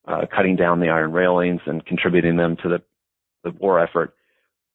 uh, 0.08 0.26
cutting 0.34 0.56
down 0.56 0.80
the 0.80 0.90
iron 0.90 1.12
railings 1.12 1.62
and 1.66 1.86
contributing 1.86 2.38
them 2.38 2.56
to 2.64 2.70
the, 2.70 2.82
the 3.44 3.52
war 3.52 3.80
effort. 3.80 4.16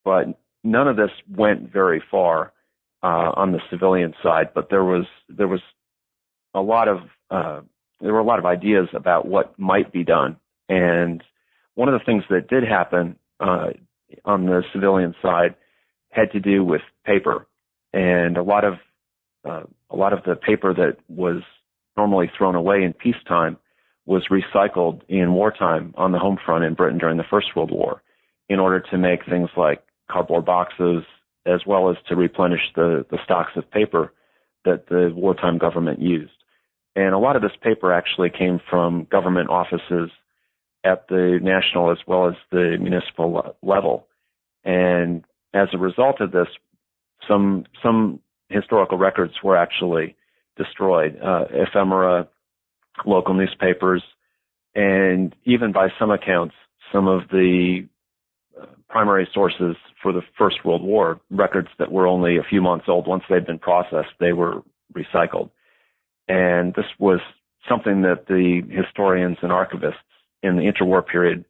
But 0.05 0.39
none 0.63 0.89
of 0.89 0.97
this 0.97 1.11
went 1.35 1.73
very 1.73 2.03
far 2.11 2.53
uh, 3.03 3.33
on 3.35 3.53
the 3.53 3.61
civilian 3.71 4.15
side. 4.23 4.51
But 4.55 4.69
there 4.69 4.85
was 4.85 5.07
there 5.31 5.49
was 5.49 5.63
a 6.53 6.61
lot 6.61 6.89
of 6.89 6.99
uh, 7.31 7.61
there 8.03 8.13
were 8.13 8.21
a 8.21 8.25
lot 8.25 8.39
of 8.39 8.45
ideas 8.45 8.89
about 8.93 9.27
what 9.27 9.59
might 9.59 9.91
be 9.91 10.05
done. 10.05 10.37
And 10.69 11.23
one 11.75 11.89
of 11.89 11.99
the 11.99 12.05
things 12.05 12.25
that 12.31 12.49
did 12.49 12.65
happen 12.65 13.17
uh, 13.41 13.71
on 14.25 14.47
the 14.47 14.63
civilian 14.73 15.15
side 15.23 15.55
had 16.11 16.31
to 16.33 16.41
do 16.41 16.63
with 16.65 16.83
paper 17.05 17.47
and 17.93 18.37
a 18.37 18.43
lot 18.43 18.65
of 18.65 18.75
uh, 19.45 19.63
a 19.91 19.97
lot 19.97 20.13
of 20.13 20.21
the 20.25 20.37
paper 20.37 20.73
that 20.73 20.97
was 21.09 21.43
normally 21.97 22.31
thrown 22.37 22.55
away 22.55 22.83
in 22.83 22.93
peacetime 22.93 23.57
was 24.07 24.27
recycled 24.31 25.01
in 25.09 25.33
wartime 25.33 25.95
on 25.97 26.13
the 26.13 26.19
home 26.19 26.39
front 26.45 26.65
in 26.65 26.75
Britain 26.75 26.99
during 26.99 27.17
the 27.17 27.25
First 27.29 27.49
World 27.55 27.71
War 27.71 28.03
in 28.49 28.59
order 28.59 28.81
to 28.91 28.99
make 28.99 29.25
things 29.29 29.49
like 29.57 29.83
cardboard 30.11 30.45
boxes 30.45 31.05
as 31.47 31.61
well 31.67 31.91
as 31.91 31.97
to 32.09 32.17
replenish 32.17 32.61
the, 32.77 33.05
the 33.11 33.19
stocks 33.25 33.53
of 33.57 33.71
paper 33.71 34.13
that 34.65 34.89
the 34.89 35.13
wartime 35.15 35.59
government 35.59 36.01
used. 36.01 36.33
And 36.95 37.15
a 37.15 37.19
lot 37.19 37.37
of 37.37 37.43
this 37.43 37.53
paper 37.63 37.93
actually 37.93 38.31
came 38.31 38.61
from 38.71 39.07
government 39.11 39.51
offices 39.51 40.11
at 40.85 41.09
the 41.09 41.39
national 41.43 41.91
as 41.91 41.99
well 42.07 42.29
as 42.29 42.35
the 42.51 42.77
municipal 42.81 43.57
level. 43.63 44.07
And 44.65 45.25
as 45.55 45.69
a 45.73 45.79
result 45.79 46.21
of 46.21 46.33
this, 46.33 46.49
some 47.29 47.65
some 47.83 48.21
historical 48.49 48.99
records 48.99 49.35
were 49.43 49.57
actually 49.57 50.17
destroyed, 50.57 51.19
uh, 51.23 51.45
ephemera, 51.51 52.29
local 53.07 53.35
newspapers, 53.35 54.03
and 54.75 55.35
even 55.45 55.73
by 55.73 55.89
some 55.99 56.11
accounts, 56.11 56.55
some 56.93 57.09
of 57.09 57.23
the 57.31 57.87
uh, 58.61 58.67
primary 58.89 59.29
sources 59.33 59.77
for 60.03 60.13
the 60.13 60.23
First 60.37 60.65
World 60.65 60.83
War, 60.83 61.21
records 61.31 61.69
that 61.79 61.91
were 61.91 62.07
only 62.07 62.37
a 62.37 62.43
few 62.43 62.61
months 62.61 62.87
old, 62.89 63.07
once 63.07 63.23
they'd 63.31 63.47
been 63.47 63.59
processed, 63.59 64.11
they 64.21 64.33
were 64.33 64.63
recycled. 64.95 65.51
And 66.29 66.75
this 66.75 66.87
was 66.99 67.21
something 67.69 68.03
that 68.03 68.27
the 68.27 68.63
historians 68.71 69.39
and 69.43 69.51
archivists 69.51 69.95
in 70.43 70.57
the 70.57 70.63
interwar 70.63 71.07
period 71.07 71.45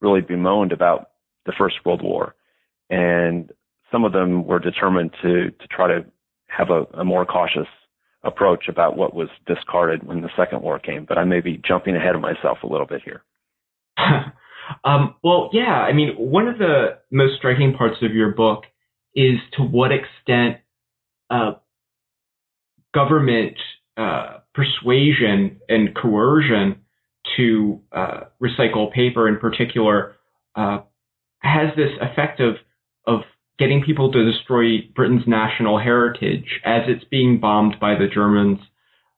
really 0.00 0.20
bemoaned 0.20 0.72
about 0.72 1.10
the 1.46 1.52
First 1.56 1.76
World 1.84 2.02
War. 2.02 2.34
And 2.90 3.50
some 3.90 4.04
of 4.04 4.12
them 4.12 4.46
were 4.46 4.58
determined 4.58 5.12
to 5.22 5.50
to 5.50 5.66
try 5.70 5.88
to 5.88 6.04
have 6.48 6.70
a, 6.70 6.84
a 6.94 7.04
more 7.04 7.26
cautious 7.26 7.68
approach 8.24 8.68
about 8.68 8.96
what 8.96 9.14
was 9.14 9.28
discarded 9.46 10.02
when 10.02 10.22
the 10.22 10.30
Second 10.36 10.62
War 10.62 10.78
came. 10.78 11.04
But 11.04 11.18
I 11.18 11.24
may 11.24 11.40
be 11.40 11.60
jumping 11.66 11.96
ahead 11.96 12.14
of 12.14 12.20
myself 12.20 12.58
a 12.62 12.66
little 12.66 12.86
bit 12.86 13.02
here. 13.04 13.22
um, 14.84 15.14
well, 15.22 15.50
yeah. 15.52 15.80
I 15.82 15.92
mean, 15.92 16.14
one 16.16 16.48
of 16.48 16.58
the 16.58 16.98
most 17.10 17.36
striking 17.36 17.74
parts 17.74 17.96
of 18.02 18.14
your 18.14 18.32
book 18.34 18.64
is 19.14 19.38
to 19.54 19.62
what 19.62 19.90
extent 19.92 20.58
uh, 21.30 21.52
government 22.94 23.56
uh, 23.96 24.38
persuasion 24.54 25.60
and 25.68 25.94
coercion 25.94 26.82
to 27.36 27.80
uh, 27.92 28.20
recycle 28.42 28.92
paper, 28.92 29.28
in 29.28 29.38
particular, 29.38 30.16
uh, 30.54 30.80
has 31.40 31.70
this 31.76 31.90
effect 32.00 32.40
of 32.40 32.56
of 33.06 33.20
getting 33.58 33.82
people 33.82 34.12
to 34.12 34.30
destroy 34.30 34.78
Britain's 34.94 35.26
national 35.26 35.78
heritage 35.78 36.60
as 36.64 36.82
it's 36.86 37.04
being 37.04 37.40
bombed 37.40 37.76
by 37.80 37.94
the 37.94 38.06
Germans. 38.12 38.58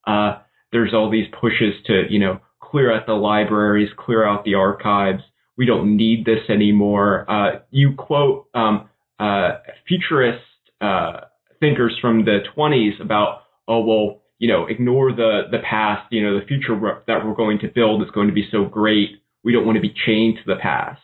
Uh, 0.06 0.38
there's 0.72 0.94
all 0.94 1.10
these 1.10 1.26
pushes 1.40 1.74
to, 1.86 2.04
you 2.08 2.18
know, 2.18 2.40
clear 2.60 2.94
out 2.94 3.06
the 3.06 3.12
libraries, 3.12 3.90
clear 3.98 4.26
out 4.26 4.44
the 4.44 4.54
archives. 4.54 5.22
We 5.58 5.66
don't 5.66 5.96
need 5.96 6.24
this 6.24 6.48
anymore. 6.48 7.28
Uh, 7.28 7.60
you 7.70 7.94
quote 7.96 8.46
um, 8.54 8.88
uh, 9.18 9.58
futurist 9.86 10.44
uh, 10.80 11.22
thinkers 11.58 11.96
from 12.00 12.24
the 12.24 12.40
20s 12.56 13.00
about, 13.02 13.42
oh 13.68 13.84
well, 13.84 14.19
you 14.40 14.48
know, 14.48 14.66
ignore 14.66 15.12
the 15.12 15.42
the 15.52 15.58
past. 15.58 16.10
You 16.10 16.24
know, 16.24 16.40
the 16.40 16.46
future 16.46 16.74
that 17.06 17.24
we're 17.24 17.34
going 17.34 17.60
to 17.60 17.68
build 17.68 18.02
is 18.02 18.10
going 18.10 18.26
to 18.26 18.34
be 18.34 18.48
so 18.50 18.64
great. 18.64 19.22
We 19.44 19.52
don't 19.52 19.64
want 19.64 19.76
to 19.76 19.82
be 19.82 19.94
chained 20.06 20.38
to 20.38 20.42
the 20.46 20.60
past. 20.60 21.00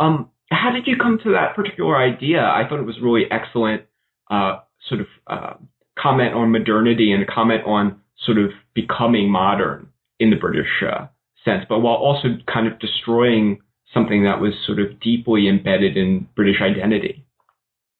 Um, 0.00 0.30
how 0.50 0.70
did 0.70 0.86
you 0.86 0.96
come 0.96 1.18
to 1.24 1.32
that 1.32 1.54
particular 1.54 1.96
idea? 1.98 2.40
I 2.40 2.62
thought 2.66 2.78
it 2.78 2.86
was 2.86 2.96
really 3.02 3.24
excellent, 3.30 3.82
uh, 4.30 4.60
sort 4.88 5.02
of 5.02 5.06
uh, 5.26 5.54
comment 5.98 6.34
on 6.34 6.50
modernity 6.50 7.12
and 7.12 7.26
comment 7.26 7.64
on 7.66 8.00
sort 8.24 8.38
of 8.38 8.50
becoming 8.74 9.30
modern 9.30 9.88
in 10.20 10.30
the 10.30 10.36
British 10.36 10.68
uh, 10.82 11.08
sense, 11.44 11.64
but 11.68 11.80
while 11.80 11.96
also 11.96 12.28
kind 12.52 12.66
of 12.66 12.78
destroying 12.78 13.60
something 13.92 14.24
that 14.24 14.40
was 14.40 14.52
sort 14.66 14.78
of 14.78 15.00
deeply 15.00 15.48
embedded 15.48 15.96
in 15.96 16.28
British 16.36 16.60
identity. 16.60 17.24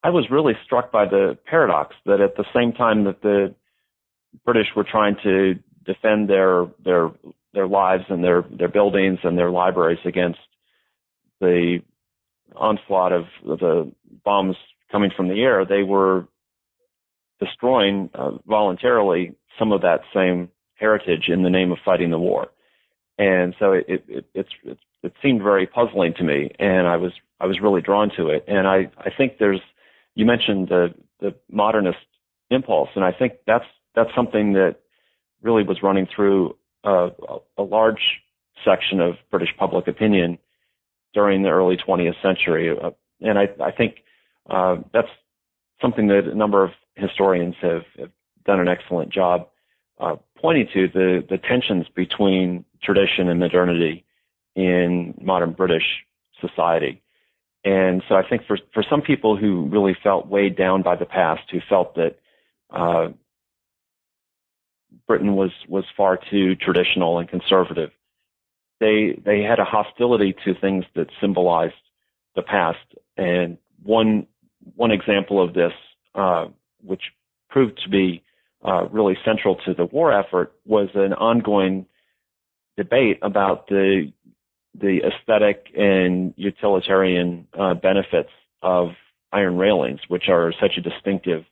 I 0.04 0.10
was 0.10 0.26
really 0.30 0.54
struck 0.64 0.92
by 0.92 1.06
the 1.06 1.36
paradox 1.46 1.96
that 2.06 2.20
at 2.20 2.36
the 2.36 2.44
same 2.54 2.72
time 2.72 3.04
that 3.04 3.22
the 3.22 3.54
British 4.44 4.68
were 4.76 4.84
trying 4.84 5.16
to 5.22 5.54
defend 5.84 6.28
their 6.28 6.66
their 6.84 7.10
their 7.54 7.66
lives 7.66 8.04
and 8.08 8.22
their 8.22 8.44
their 8.50 8.68
buildings 8.68 9.18
and 9.22 9.38
their 9.38 9.50
libraries 9.50 9.98
against 10.04 10.38
the 11.40 11.80
onslaught 12.56 13.12
of 13.12 13.24
the 13.44 13.92
bombs 14.24 14.56
coming 14.90 15.10
from 15.16 15.28
the 15.28 15.42
air, 15.42 15.64
they 15.64 15.82
were 15.82 16.26
destroying 17.40 18.10
uh, 18.14 18.32
voluntarily 18.46 19.34
some 19.58 19.72
of 19.72 19.82
that 19.82 20.00
same 20.14 20.48
heritage 20.74 21.28
in 21.28 21.42
the 21.42 21.50
name 21.50 21.72
of 21.72 21.78
fighting 21.84 22.10
the 22.10 22.18
war. 22.18 22.48
and 23.18 23.54
so 23.58 23.72
it 23.72 23.84
it, 23.88 24.04
it 24.08 24.24
it's, 24.34 24.48
it's 24.64 24.80
it 25.02 25.12
seemed 25.22 25.42
very 25.42 25.66
puzzling 25.66 26.12
to 26.14 26.24
me, 26.24 26.50
and 26.58 26.86
I 26.86 26.96
was 26.96 27.12
I 27.40 27.46
was 27.46 27.60
really 27.60 27.80
drawn 27.80 28.10
to 28.16 28.28
it. 28.28 28.44
And 28.48 28.66
I 28.66 28.90
I 28.98 29.10
think 29.16 29.38
there's 29.38 29.60
you 30.14 30.24
mentioned 30.26 30.68
the 30.68 30.94
the 31.20 31.34
modernist 31.50 31.98
impulse, 32.50 32.90
and 32.94 33.04
I 33.04 33.12
think 33.12 33.34
that's 33.46 33.64
that's 33.94 34.10
something 34.14 34.52
that 34.54 34.76
really 35.42 35.62
was 35.62 35.82
running 35.82 36.06
through 36.14 36.56
a, 36.84 37.10
a 37.56 37.62
large 37.62 38.20
section 38.64 39.00
of 39.00 39.14
British 39.30 39.50
public 39.58 39.86
opinion 39.88 40.38
during 41.14 41.42
the 41.42 41.48
early 41.48 41.76
20th 41.76 42.20
century, 42.22 42.70
uh, 42.70 42.90
and 43.20 43.38
I 43.38 43.48
I 43.62 43.70
think 43.72 43.96
uh, 44.48 44.76
that's 44.92 45.08
something 45.80 46.08
that 46.08 46.24
a 46.30 46.34
number 46.34 46.64
of 46.64 46.70
historians 46.96 47.54
have, 47.62 47.82
have 47.98 48.10
done 48.44 48.60
an 48.60 48.68
excellent 48.68 49.12
job 49.12 49.48
uh, 50.00 50.16
pointing 50.36 50.68
to 50.74 50.88
the 50.88 51.24
the 51.28 51.38
tensions 51.38 51.86
between 51.94 52.64
tradition 52.82 53.28
and 53.28 53.40
modernity 53.40 54.04
in 54.54 55.14
modern 55.20 55.52
British 55.52 56.04
society. 56.40 57.02
And 57.64 58.02
so 58.08 58.14
I 58.14 58.22
think 58.28 58.46
for, 58.46 58.58
for 58.72 58.84
some 58.88 59.02
people 59.02 59.36
who 59.36 59.66
really 59.66 59.96
felt 60.02 60.28
weighed 60.28 60.56
down 60.56 60.82
by 60.82 60.96
the 60.96 61.04
past, 61.04 61.42
who 61.50 61.58
felt 61.68 61.96
that 61.96 62.18
uh, 62.70 63.08
Britain 65.06 65.34
was, 65.34 65.50
was 65.68 65.84
far 65.96 66.18
too 66.30 66.54
traditional 66.54 67.18
and 67.18 67.28
conservative, 67.28 67.90
they, 68.80 69.20
they 69.24 69.42
had 69.42 69.58
a 69.58 69.64
hostility 69.64 70.34
to 70.44 70.54
things 70.54 70.84
that 70.94 71.08
symbolized 71.20 71.74
the 72.36 72.42
past. 72.42 72.78
And 73.16 73.58
one, 73.82 74.26
one 74.76 74.90
example 74.90 75.42
of 75.42 75.54
this, 75.54 75.72
uh, 76.14 76.46
which 76.82 77.02
proved 77.50 77.80
to 77.82 77.88
be 77.88 78.22
uh, 78.64 78.86
really 78.88 79.16
central 79.24 79.56
to 79.66 79.74
the 79.74 79.86
war 79.86 80.12
effort, 80.12 80.52
was 80.64 80.88
an 80.94 81.12
ongoing 81.12 81.86
debate 82.76 83.18
about 83.22 83.68
the 83.68 84.12
the 84.80 85.00
aesthetic 85.04 85.66
and 85.76 86.34
utilitarian 86.36 87.48
uh, 87.58 87.74
benefits 87.74 88.30
of 88.62 88.90
iron 89.32 89.56
railings, 89.56 90.00
which 90.08 90.28
are 90.28 90.52
such 90.60 90.76
a 90.76 90.80
distinctive 90.80 91.44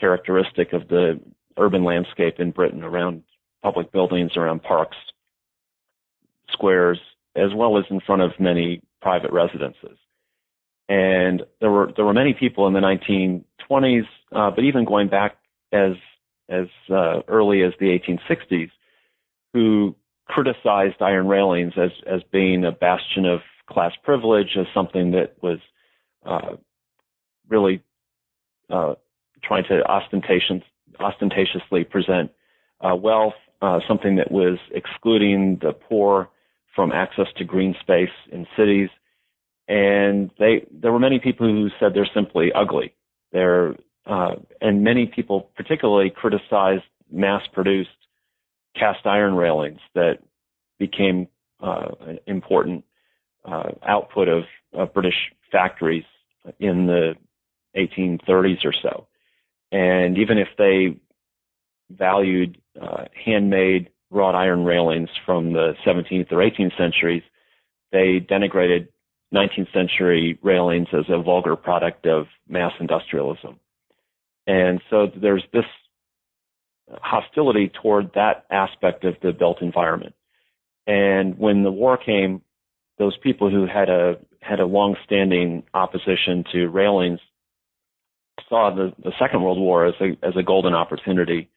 characteristic 0.00 0.72
of 0.72 0.88
the 0.88 1.20
urban 1.58 1.84
landscape 1.84 2.38
in 2.38 2.50
Britain 2.50 2.82
around 2.82 3.22
public 3.62 3.92
buildings, 3.92 4.36
around 4.36 4.62
parks, 4.62 4.96
squares, 6.50 6.98
as 7.36 7.50
well 7.54 7.78
as 7.78 7.84
in 7.90 8.00
front 8.00 8.22
of 8.22 8.32
many 8.38 8.82
private 9.00 9.32
residences. 9.32 9.98
And 10.88 11.42
there 11.60 11.70
were 11.70 11.92
there 11.96 12.04
were 12.04 12.12
many 12.12 12.34
people 12.34 12.66
in 12.66 12.74
the 12.74 12.80
1920s, 12.80 14.06
uh, 14.32 14.50
but 14.50 14.64
even 14.64 14.84
going 14.84 15.08
back 15.08 15.36
as 15.72 15.92
as 16.48 16.66
uh, 16.90 17.20
early 17.28 17.62
as 17.62 17.72
the 17.80 17.86
1860s, 17.86 18.70
who 19.54 19.96
criticized 20.26 21.00
iron 21.00 21.28
railings 21.28 21.72
as 21.76 21.90
as 22.06 22.20
being 22.30 22.64
a 22.64 22.72
bastion 22.72 23.24
of 23.24 23.40
class 23.70 23.92
privilege, 24.02 24.56
as 24.58 24.66
something 24.74 25.12
that 25.12 25.36
was 25.40 25.58
uh, 26.26 26.56
really 27.48 27.82
uh, 28.70 28.94
trying 29.42 29.64
to 29.64 29.84
ostentation, 29.84 30.62
ostentatiously 31.00 31.84
present 31.84 32.30
uh, 32.80 32.94
wealth, 32.94 33.34
uh, 33.60 33.80
something 33.86 34.16
that 34.16 34.30
was 34.30 34.58
excluding 34.72 35.58
the 35.60 35.72
poor 35.72 36.28
from 36.74 36.92
access 36.92 37.26
to 37.36 37.44
green 37.44 37.74
space 37.80 38.10
in 38.30 38.46
cities. 38.56 38.88
And 39.68 40.30
they, 40.38 40.66
there 40.70 40.92
were 40.92 40.98
many 40.98 41.18
people 41.18 41.46
who 41.46 41.68
said 41.78 41.92
they're 41.94 42.08
simply 42.14 42.50
ugly. 42.52 42.94
They're, 43.32 43.76
uh, 44.06 44.34
and 44.60 44.82
many 44.82 45.06
people 45.06 45.50
particularly 45.56 46.10
criticized 46.10 46.84
mass-produced 47.10 47.90
cast 48.74 49.06
iron 49.06 49.34
railings 49.34 49.80
that 49.94 50.18
became 50.78 51.28
uh, 51.60 51.88
an 52.00 52.18
important 52.26 52.84
uh, 53.44 53.70
output 53.86 54.28
of, 54.28 54.44
of, 54.72 54.92
British 54.92 55.32
factories 55.50 56.04
in 56.58 56.86
the 56.86 57.14
1830s 57.76 58.64
or 58.64 58.72
so. 58.72 59.06
And 59.72 60.18
even 60.18 60.38
if 60.38 60.48
they 60.58 61.00
valued 61.90 62.58
uh, 62.80 63.04
handmade 63.24 63.88
wrought 64.10 64.34
iron 64.34 64.64
railings 64.64 65.08
from 65.24 65.54
the 65.54 65.72
17th 65.86 66.30
or 66.30 66.38
18th 66.38 66.76
centuries, 66.76 67.22
they 67.90 68.20
denigrated 68.20 68.88
19th 69.34 69.72
century 69.72 70.38
railings 70.42 70.88
as 70.92 71.06
a 71.08 71.22
vulgar 71.22 71.56
product 71.56 72.06
of 72.06 72.26
mass 72.46 72.72
industrialism. 72.78 73.58
And 74.46 74.82
so 74.90 75.06
there's 75.20 75.44
this 75.52 75.64
hostility 76.90 77.70
toward 77.82 78.12
that 78.14 78.44
aspect 78.50 79.04
of 79.04 79.14
the 79.22 79.32
built 79.32 79.62
environment. 79.62 80.14
And 80.86 81.38
when 81.38 81.62
the 81.62 81.70
war 81.70 81.96
came, 81.96 82.42
those 82.98 83.16
people 83.22 83.50
who 83.50 83.66
had 83.66 83.88
a 83.88 84.18
had 84.40 84.60
a 84.60 84.66
long-standing 84.66 85.62
opposition 85.72 86.44
to 86.52 86.66
railings 86.66 87.20
saw 88.48 88.74
the, 88.74 88.92
the 89.02 89.12
Second 89.18 89.42
World 89.42 89.58
War 89.58 89.86
as 89.86 89.94
a 90.00 90.16
as 90.26 90.34
a 90.36 90.42
golden 90.42 90.74
opportunity 90.74 91.50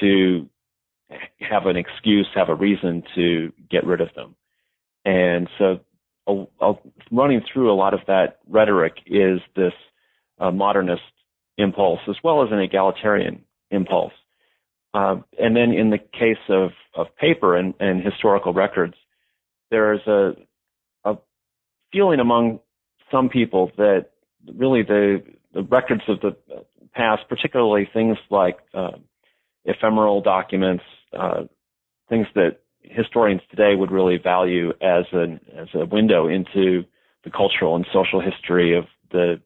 to 0.00 0.48
have 1.38 1.66
an 1.66 1.76
excuse, 1.76 2.26
have 2.34 2.48
a 2.48 2.54
reason 2.54 3.02
to 3.14 3.52
get 3.70 3.86
rid 3.86 4.00
of 4.00 4.08
them. 4.14 4.34
And 5.04 5.48
so, 5.58 5.80
running 7.10 7.42
through 7.52 7.72
a 7.72 7.74
lot 7.74 7.94
of 7.94 8.00
that 8.06 8.38
rhetoric 8.48 8.94
is 9.06 9.40
this 9.56 9.72
uh, 10.38 10.50
modernist 10.50 11.02
impulse 11.58 12.00
as 12.08 12.16
well 12.22 12.42
as 12.42 12.48
an 12.52 12.60
egalitarian 12.60 13.44
impulse. 13.70 14.12
Uh, 14.94 15.16
and 15.38 15.56
then 15.56 15.72
in 15.72 15.90
the 15.90 15.98
case 15.98 16.42
of, 16.48 16.70
of 16.94 17.06
paper 17.16 17.56
and, 17.56 17.74
and 17.80 18.02
historical 18.04 18.52
records, 18.52 18.94
there 19.70 19.94
is 19.94 20.00
a, 20.06 20.32
a 21.04 21.16
feeling 21.92 22.20
among 22.20 22.60
some 23.10 23.28
people 23.28 23.70
that 23.78 24.11
really 24.54 24.82
the, 24.82 25.22
the 25.54 25.62
records 25.62 26.02
of 26.08 26.20
the 26.20 26.36
past, 26.94 27.22
particularly 27.28 27.88
things 27.92 28.16
like 28.30 28.58
uh, 28.74 28.92
ephemeral 29.64 30.20
documents, 30.20 30.84
uh, 31.16 31.42
things 32.08 32.26
that 32.34 32.58
historians 32.82 33.40
today 33.50 33.74
would 33.76 33.90
really 33.90 34.18
value 34.18 34.70
as 34.80 35.04
an 35.12 35.40
as 35.56 35.68
a 35.74 35.86
window 35.86 36.28
into 36.28 36.84
the 37.24 37.30
cultural 37.30 37.76
and 37.76 37.86
social 37.92 38.20
history 38.20 38.76
of 38.76 38.84
the 39.12 39.40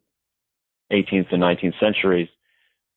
18th 0.93 1.33
and 1.33 1.43
19th 1.43 1.79
centuries, 1.81 2.29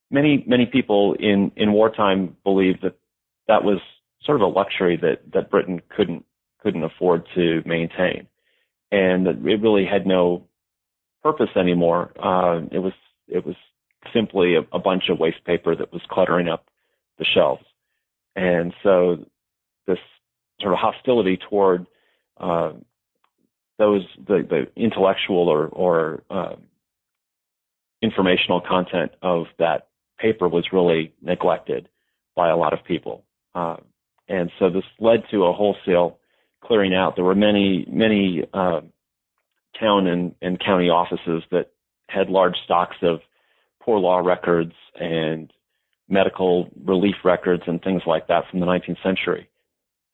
many 0.10 0.44
many 0.48 0.66
people 0.66 1.16
in 1.20 1.52
in 1.56 1.74
wartime 1.74 2.36
believed 2.44 2.80
that 2.84 2.96
that 3.48 3.64
was 3.64 3.80
sort 4.24 4.42
of 4.42 4.42
a 4.42 4.48
luxury 4.48 4.98
that 4.98 5.22
that 5.34 5.50
Britain 5.50 5.82
couldn't 5.96 6.26
couldn't 6.62 6.84
afford 6.84 7.28
to 7.36 7.62
maintain, 7.66 8.28
and 8.92 9.26
that 9.26 9.36
it 9.46 9.62
really 9.62 9.86
had 9.86 10.06
no 10.06 10.46
purpose 11.24 11.50
anymore. 11.56 12.12
Uh, 12.22 12.62
it 12.72 12.80
was 12.80 12.94
it 13.28 13.46
was 13.46 13.56
simply 14.14 14.56
a, 14.56 14.62
a 14.72 14.80
bunch 14.80 15.04
of 15.10 15.20
waste 15.20 15.44
paper 15.46 15.76
that 15.76 15.92
was 15.92 16.02
cluttering 16.10 16.48
up 16.48 16.66
the 17.18 17.26
shelves, 17.26 17.64
and 18.36 18.74
so 18.84 19.26
this 19.88 20.00
sort 20.62 20.74
of 20.74 20.80
hostility 20.80 21.38
toward 21.50 21.86
uh, 22.38 22.72
those 23.78 24.06
the, 24.18 24.46
the 24.50 24.82
intellectual 24.82 25.48
or 25.48 25.68
or 25.68 26.24
uh, 26.30 26.56
informational 28.02 28.62
content 28.62 29.12
of 29.22 29.46
that 29.58 29.88
paper 30.20 30.48
was 30.48 30.66
really 30.72 31.14
neglected 31.22 31.90
by 32.36 32.50
a 32.50 32.58
lot 32.58 32.74
of 32.74 32.84
people. 32.84 33.24
Uh, 33.56 33.78
and 34.28 34.52
so 34.60 34.70
this 34.70 34.84
led 35.00 35.24
to 35.32 35.44
a 35.46 35.54
wholesale 35.54 36.20
clearing 36.64 36.94
out. 36.94 37.16
There 37.16 37.26
were 37.26 37.36
many, 37.36 37.86
many 37.90 38.44
uh, 38.54 38.82
town 39.78 40.08
and, 40.08 40.36
and 40.42 40.60
county 40.60 40.90
offices 40.90 41.44
that 41.52 41.72
had 42.08 42.30
large 42.30 42.56
stocks 42.64 42.98
of 43.02 43.20
poor 43.82 44.00
law 44.00 44.18
records 44.18 44.74
and 45.00 45.52
medical 46.08 46.70
relief 46.84 47.16
records 47.24 47.64
and 47.68 47.82
things 47.82 48.02
like 48.06 48.28
that 48.28 48.44
from 48.50 48.60
the 48.60 48.66
19th 48.66 49.02
century. 49.04 49.48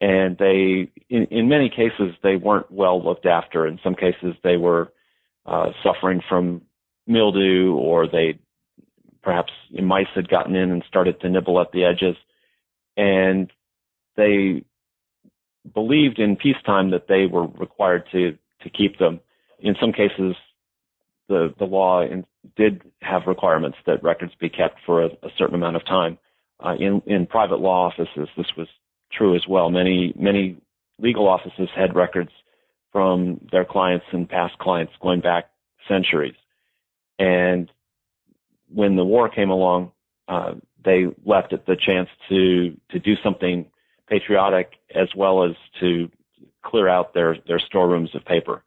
And 0.02 0.38
they, 0.38 0.91
in, 1.10 1.26
in 1.32 1.48
many 1.48 1.70
cases, 1.70 2.13
they 2.22 2.36
weren't 2.36 2.70
well 2.70 3.04
looked 3.04 3.26
after. 3.26 3.65
In 3.65 3.80
some 3.84 3.96
cases, 3.96 4.36
they 4.44 4.58
were 4.58 4.91
uh, 5.46 5.72
suffering 5.84 6.22
from 6.28 6.62
mildew 7.08 7.74
or 7.76 8.08
they 8.08 8.39
perhaps 9.22 9.54
mice 9.72 10.08
had 10.13 10.30
gotten 10.30 10.56
in 10.56 10.72
and 10.72 10.84
started 10.88 11.20
to 11.22 11.30
nibble 11.30 11.60
at 11.60 11.72
the 11.72 11.86
edges. 11.86 12.15
And 12.98 13.52
they 14.18 14.63
believed 15.74 16.20
in 16.20 16.36
peacetime 16.36 16.91
that 16.91 17.08
they 17.08 17.26
were 17.26 17.48
required 17.48 18.04
to, 18.12 18.38
to 18.62 18.70
keep 18.70 19.00
them. 19.00 19.20
In 19.60 19.76
some 19.80 19.91
cases, 19.91 20.36
the, 21.28 21.54
the 21.58 21.65
law 21.65 22.02
in, 22.02 22.26
did 22.56 22.84
have 23.02 23.24
requirements 23.28 23.78
that 23.86 24.04
records 24.04 24.34
be 24.39 24.50
kept 24.50 24.80
for 24.86 25.04
a, 25.04 25.08
a 25.08 25.30
certain 25.38 25.56
amount 25.56 25.76
of 25.76 25.86
time. 25.86 26.18
Uh, 26.63 26.76
in, 26.80 27.02
in 27.06 27.26
private 27.26 27.60
law 27.60 27.88
offices, 27.88 28.30
this 28.38 28.48
was 28.58 28.68
true 29.12 29.36
as 29.36 29.44
well. 29.48 29.70
Many, 29.70 30.13
many 30.18 30.58
legal 31.00 31.28
offices 31.28 31.70
had 31.76 31.96
records 31.96 32.32
from 32.91 33.41
their 33.52 33.65
clients 33.65 34.06
and 34.12 34.30
past 34.30 34.58
clients 34.60 34.94
going 35.02 35.22
back 35.22 35.50
centuries. 35.88 36.36
And 37.20 37.70
when 38.74 38.96
the 38.96 39.04
war 39.04 39.30
came 39.30 39.50
along, 39.50 39.91
uh, 40.28 40.54
they 40.84 41.06
left 41.26 41.52
it 41.54 41.65
the 41.65 41.76
chance 41.76 42.10
to 42.30 42.78
to 42.91 43.00
do 43.00 43.15
something 43.24 43.65
patriotic 44.08 44.72
as 44.94 45.08
well 45.15 45.44
as 45.44 45.52
to 45.80 46.10
clear 46.63 46.88
out 46.88 47.13
their 47.13 47.38
their 47.48 47.60
storerooms 47.60 48.12
of 48.15 48.24
paper, 48.26 48.63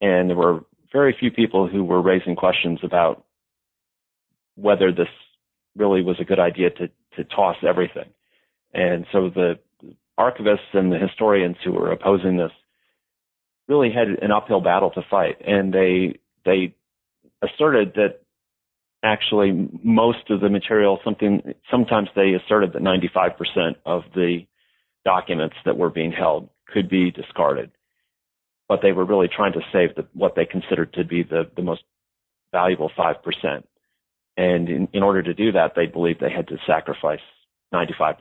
and 0.00 0.30
there 0.30 0.36
were 0.36 0.60
very 0.92 1.14
few 1.18 1.30
people 1.30 1.68
who 1.68 1.84
were 1.84 2.02
raising 2.02 2.36
questions 2.36 2.80
about 2.82 3.24
whether 4.56 4.92
this 4.92 5.08
really 5.76 6.02
was 6.02 6.16
a 6.20 6.24
good 6.24 6.40
idea 6.40 6.70
to 6.70 6.88
to 7.16 7.24
toss 7.24 7.56
everything. 7.66 8.08
And 8.72 9.06
so 9.12 9.30
the 9.30 9.58
archivists 10.18 10.74
and 10.74 10.92
the 10.92 10.98
historians 10.98 11.56
who 11.64 11.72
were 11.72 11.90
opposing 11.90 12.36
this 12.36 12.52
really 13.68 13.90
had 13.90 14.08
an 14.22 14.30
uphill 14.30 14.60
battle 14.60 14.90
to 14.90 15.02
fight, 15.10 15.36
and 15.46 15.72
they 15.72 16.18
they 16.44 16.74
asserted 17.42 17.94
that 17.94 18.20
actually 19.02 19.68
most 19.82 20.28
of 20.28 20.40
the 20.40 20.50
material 20.50 20.98
something 21.04 21.54
sometimes 21.70 22.08
they 22.14 22.34
asserted 22.34 22.74
that 22.74 22.82
95% 22.82 23.76
of 23.86 24.02
the 24.14 24.40
documents 25.06 25.56
that 25.64 25.78
were 25.78 25.88
being 25.88 26.12
held 26.12 26.50
could 26.66 26.90
be 26.90 27.10
discarded 27.10 27.70
but 28.70 28.82
they 28.82 28.92
were 28.92 29.04
really 29.04 29.26
trying 29.26 29.52
to 29.52 29.60
save 29.72 29.96
the, 29.96 30.06
what 30.12 30.36
they 30.36 30.46
considered 30.46 30.92
to 30.92 31.04
be 31.04 31.24
the, 31.24 31.50
the 31.56 31.62
most 31.62 31.82
valuable 32.52 32.88
5% 32.96 33.16
and 34.36 34.68
in, 34.68 34.88
in 34.92 35.02
order 35.02 35.22
to 35.22 35.34
do 35.34 35.50
that 35.50 35.72
they 35.74 35.86
believed 35.86 36.20
they 36.20 36.30
had 36.30 36.46
to 36.48 36.56
sacrifice 36.66 37.20
95% 37.74 38.16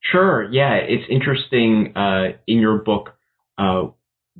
Sure. 0.00 0.48
Yeah, 0.50 0.74
it's 0.74 1.04
interesting 1.10 1.92
uh, 1.96 2.38
in 2.46 2.58
your 2.60 2.78
book 2.78 3.10
uh, 3.58 3.88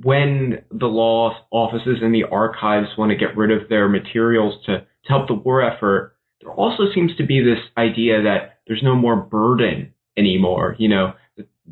when 0.03 0.63
the 0.71 0.87
law 0.87 1.35
offices 1.51 1.99
and 2.01 2.15
the 2.15 2.25
archives 2.25 2.89
want 2.97 3.11
to 3.11 3.17
get 3.17 3.37
rid 3.37 3.51
of 3.51 3.69
their 3.69 3.89
materials 3.89 4.55
to, 4.67 4.79
to 4.79 5.09
help 5.09 5.27
the 5.27 5.35
war 5.35 5.63
effort, 5.63 6.17
there 6.41 6.53
also 6.53 6.85
seems 6.95 7.15
to 7.17 7.27
be 7.27 7.43
this 7.43 7.59
idea 7.77 8.23
that 8.23 8.61
there's 8.67 8.83
no 8.83 8.95
more 8.95 9.17
burden 9.17 9.93
anymore. 10.17 10.77
You 10.79 10.89
know 10.89 11.15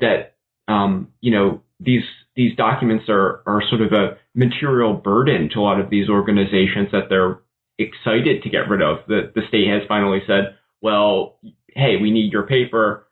that 0.00 0.34
um, 0.66 1.08
you 1.20 1.30
know 1.30 1.62
these 1.80 2.04
these 2.34 2.56
documents 2.56 3.04
are 3.08 3.42
are 3.46 3.62
sort 3.68 3.80
of 3.82 3.92
a 3.92 4.16
material 4.34 4.94
burden 4.94 5.50
to 5.52 5.60
a 5.60 5.62
lot 5.62 5.80
of 5.80 5.90
these 5.90 6.08
organizations 6.08 6.88
that 6.92 7.08
they're 7.08 7.40
excited 7.78 8.42
to 8.42 8.50
get 8.50 8.68
rid 8.68 8.82
of. 8.82 8.98
The 9.08 9.32
the 9.34 9.42
state 9.48 9.68
has 9.68 9.82
finally 9.88 10.20
said, 10.26 10.56
well, 10.80 11.38
hey, 11.68 11.96
we 12.00 12.10
need 12.10 12.32
your 12.32 12.46
paper, 12.46 13.06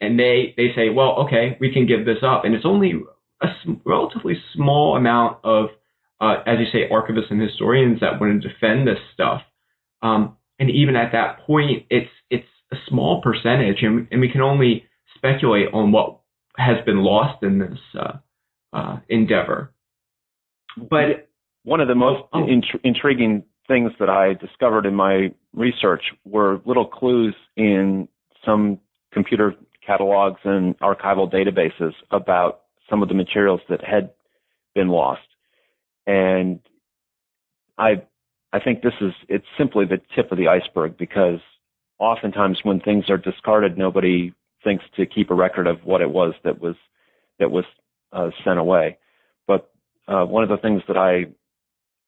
and 0.00 0.18
they 0.18 0.54
they 0.56 0.68
say, 0.74 0.90
well, 0.90 1.24
okay, 1.26 1.56
we 1.60 1.72
can 1.72 1.86
give 1.86 2.04
this 2.04 2.22
up, 2.22 2.44
and 2.44 2.54
it's 2.54 2.66
only 2.66 2.94
a 3.42 3.48
relatively 3.84 4.34
small 4.54 4.96
amount 4.96 5.38
of, 5.44 5.66
uh, 6.20 6.36
as 6.46 6.58
you 6.58 6.66
say, 6.72 6.88
archivists 6.90 7.30
and 7.30 7.40
historians 7.40 8.00
that 8.00 8.18
want 8.20 8.40
to 8.40 8.48
defend 8.48 8.88
this 8.88 8.98
stuff. 9.12 9.42
Um, 10.02 10.36
and 10.58 10.70
even 10.70 10.96
at 10.96 11.12
that 11.12 11.40
point, 11.40 11.84
it's 11.90 12.10
it's 12.30 12.48
a 12.72 12.76
small 12.88 13.20
percentage, 13.20 13.82
and, 13.82 14.08
and 14.10 14.20
we 14.20 14.30
can 14.30 14.40
only 14.40 14.84
speculate 15.16 15.68
on 15.72 15.92
what 15.92 16.15
has 16.56 16.84
been 16.84 17.02
lost 17.02 17.42
in 17.42 17.58
this 17.58 17.78
uh, 17.98 18.12
uh, 18.72 18.98
endeavor. 19.08 19.72
But 20.76 21.28
one 21.64 21.80
of 21.80 21.88
the 21.88 21.94
most 21.94 22.22
oh. 22.32 22.46
int- 22.46 22.80
intriguing 22.84 23.44
things 23.68 23.92
that 23.98 24.08
I 24.08 24.34
discovered 24.34 24.86
in 24.86 24.94
my 24.94 25.32
research 25.52 26.02
were 26.24 26.60
little 26.64 26.86
clues 26.86 27.34
in 27.56 28.08
some 28.44 28.78
computer 29.12 29.54
catalogs 29.84 30.40
and 30.44 30.78
archival 30.78 31.32
databases 31.32 31.92
about 32.10 32.62
some 32.88 33.02
of 33.02 33.08
the 33.08 33.14
materials 33.14 33.60
that 33.68 33.82
had 33.84 34.10
been 34.74 34.88
lost. 34.88 35.26
And 36.06 36.60
I, 37.78 38.02
I 38.52 38.60
think 38.60 38.82
this 38.82 38.94
is, 39.00 39.12
it's 39.28 39.46
simply 39.58 39.84
the 39.86 40.00
tip 40.14 40.30
of 40.30 40.38
the 40.38 40.48
iceberg 40.48 40.96
because 40.96 41.40
oftentimes 41.98 42.60
when 42.62 42.80
things 42.80 43.10
are 43.10 43.16
discarded, 43.16 43.76
nobody 43.76 44.32
thinks 44.66 44.84
to 44.96 45.06
keep 45.06 45.30
a 45.30 45.34
record 45.34 45.68
of 45.68 45.78
what 45.84 46.00
it 46.00 46.10
was 46.10 46.34
that 46.42 46.60
was, 46.60 46.74
that 47.38 47.50
was 47.50 47.64
uh, 48.12 48.30
sent 48.44 48.58
away. 48.58 48.98
But 49.46 49.70
uh, 50.08 50.24
one 50.24 50.42
of 50.42 50.48
the 50.48 50.56
things 50.56 50.82
that 50.88 50.96
I 50.96 51.26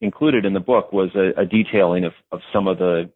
included 0.01 0.44
in 0.44 0.55
the 0.55 0.61
book 0.61 0.92
was 0.92 1.11
a, 1.14 1.42
a 1.42 1.47
detailing 1.47 2.05
of, 2.05 2.12
of 2.33 2.40
some 2.53 2.66
of 2.66 2.79
the 2.79 3.11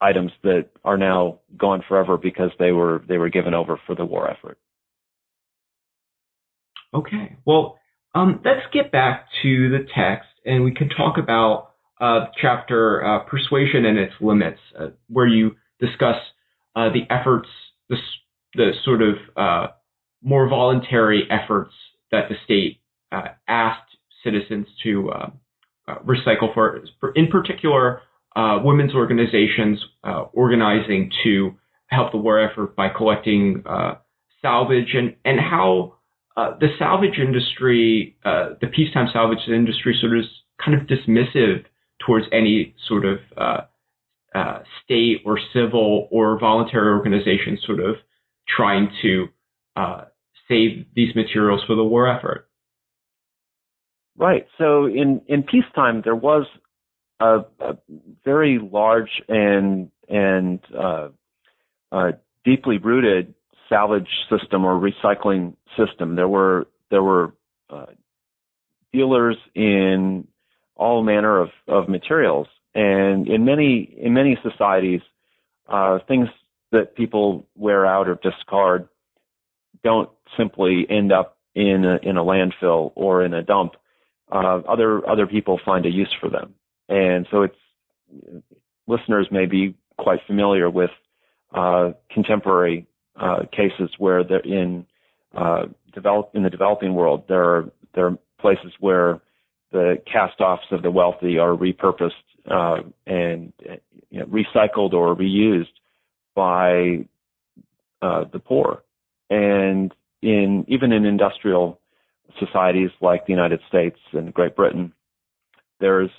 items 0.00 0.32
that 0.42 0.66
are 0.84 0.96
now 0.96 1.38
gone 1.56 1.84
forever 1.86 2.16
because 2.16 2.50
they 2.58 2.72
were 2.72 3.02
they 3.06 3.18
were 3.18 3.28
given 3.28 3.54
over 3.54 3.78
for 3.86 3.94
the 3.94 4.04
war 4.04 4.30
effort. 4.30 4.58
Okay. 6.92 7.36
Well, 7.44 7.78
um, 8.14 8.40
let's 8.44 8.66
get 8.72 8.90
back 8.90 9.26
to 9.42 9.70
the 9.70 9.86
text, 9.94 10.28
and 10.44 10.64
we 10.64 10.72
can 10.74 10.88
talk 10.88 11.16
about 11.18 11.72
uh, 12.00 12.26
chapter 12.40 13.04
uh, 13.04 13.18
persuasion 13.24 13.84
and 13.84 13.98
its 13.98 14.14
limits, 14.20 14.58
uh, 14.78 14.88
where 15.08 15.26
you 15.26 15.56
discuss 15.78 16.16
uh, 16.74 16.88
the 16.88 17.02
efforts, 17.10 17.48
the, 17.88 17.96
the 18.54 18.72
sort 18.84 19.02
of 19.02 19.14
uh, 19.36 19.66
more 20.22 20.48
voluntary 20.48 21.24
efforts 21.30 21.72
that 22.10 22.28
the 22.28 22.36
state 22.44 22.80
uh, 23.12 23.28
asked 23.48 23.96
citizens 24.24 24.66
to 24.82 25.10
recycle 26.04 26.52
for, 26.54 26.82
in 27.14 27.26
particular, 27.28 28.02
women's 28.36 28.94
organizations 28.94 29.82
organizing 30.32 31.10
to 31.24 31.54
help 31.86 32.12
the 32.12 32.18
war 32.18 32.38
effort 32.38 32.76
by 32.76 32.88
collecting 32.88 33.62
salvage, 34.42 34.94
and 34.94 35.16
and 35.24 35.40
how 35.40 35.94
uh, 36.36 36.56
the 36.58 36.68
salvage 36.78 37.18
industry, 37.18 38.16
uh, 38.24 38.50
the 38.60 38.66
peacetime 38.66 39.08
salvage 39.12 39.48
industry, 39.48 39.96
sort 40.00 40.16
of 40.16 40.24
is 40.24 40.30
kind 40.64 40.80
of 40.80 40.86
dismissive 40.86 41.64
towards 42.04 42.26
any 42.32 42.74
sort 42.88 43.04
of 43.04 43.18
uh, 43.36 43.60
uh, 44.34 44.60
state 44.84 45.18
or 45.24 45.38
civil 45.52 46.08
or 46.10 46.38
voluntary 46.38 46.88
organization 46.92 47.58
sort 47.66 47.80
of 47.80 47.96
trying 48.48 48.90
to 49.02 49.26
uh, 49.76 50.04
save 50.48 50.86
these 50.94 51.14
materials 51.14 51.62
for 51.66 51.76
the 51.76 51.84
war 51.84 52.08
effort. 52.08 52.48
Right. 54.16 54.46
So 54.58 54.86
in 54.86 55.22
in 55.28 55.44
peacetime, 55.44 56.02
there 56.04 56.14
was 56.14 56.46
a, 57.20 57.40
a 57.60 57.78
very 58.24 58.58
large 58.58 59.22
and 59.28 59.90
and 60.08 60.60
deeply 62.44 62.78
rooted 62.78 63.34
salvage 63.68 64.08
system 64.28 64.64
or 64.64 64.80
recycling 64.80 65.54
system. 65.78 66.16
There 66.16 66.28
were 66.28 66.66
there 66.90 67.02
were 67.02 67.34
uh, 67.70 67.86
dealers 68.92 69.36
in 69.54 70.26
all 70.76 71.02
manner 71.02 71.40
of, 71.40 71.50
of 71.68 71.88
materials, 71.88 72.48
and 72.74 73.28
in 73.28 73.44
many 73.44 73.96
in 73.98 74.12
many 74.12 74.38
societies, 74.42 75.00
uh, 75.68 75.98
things 76.08 76.28
that 76.72 76.94
people 76.94 77.46
wear 77.56 77.86
out 77.86 78.08
or 78.08 78.18
discard 78.22 78.88
don't 79.82 80.10
simply 80.36 80.86
end 80.88 81.12
up 81.12 81.38
in 81.54 81.84
a, 81.84 82.08
in 82.08 82.16
a 82.16 82.24
landfill 82.24 82.92
or 82.94 83.24
in 83.24 83.34
a 83.34 83.42
dump. 83.42 83.72
Uh, 84.30 84.60
other 84.68 85.08
other 85.08 85.26
people 85.26 85.60
find 85.64 85.84
a 85.86 85.90
use 85.90 86.14
for 86.20 86.30
them, 86.30 86.54
and 86.88 87.26
so 87.30 87.42
it's 87.42 87.56
listeners 88.86 89.26
may 89.32 89.46
be 89.46 89.74
quite 89.98 90.20
familiar 90.26 90.70
with 90.70 90.90
uh, 91.52 91.90
contemporary 92.12 92.86
uh, 93.20 93.40
cases 93.50 93.90
where 93.98 94.22
they're 94.22 94.38
in 94.40 94.86
uh, 95.36 95.62
develop 95.92 96.30
in 96.34 96.44
the 96.44 96.50
developing 96.50 96.94
world. 96.94 97.24
There 97.28 97.42
are 97.42 97.72
there 97.94 98.06
are 98.06 98.18
places 98.40 98.72
where 98.78 99.20
the 99.72 99.96
cast-offs 100.10 100.66
of 100.70 100.82
the 100.82 100.90
wealthy 100.90 101.38
are 101.38 101.56
repurposed 101.56 102.10
uh, 102.50 102.82
and 103.06 103.52
you 104.10 104.20
know, 104.20 104.26
recycled 104.26 104.92
or 104.92 105.14
reused 105.14 105.66
by 106.34 107.06
uh, 108.02 108.24
the 108.32 108.38
poor. 108.38 108.82
And 109.28 109.94
in 110.22 110.64
even 110.68 110.92
in 110.92 111.04
industrial 111.04 111.80
societies 112.38 112.90
like 113.00 113.26
the 113.26 113.32
United 113.32 113.60
States 113.68 113.98
and 114.12 114.32
Great 114.32 114.56
Britain, 114.56 114.92
there's 115.80 116.10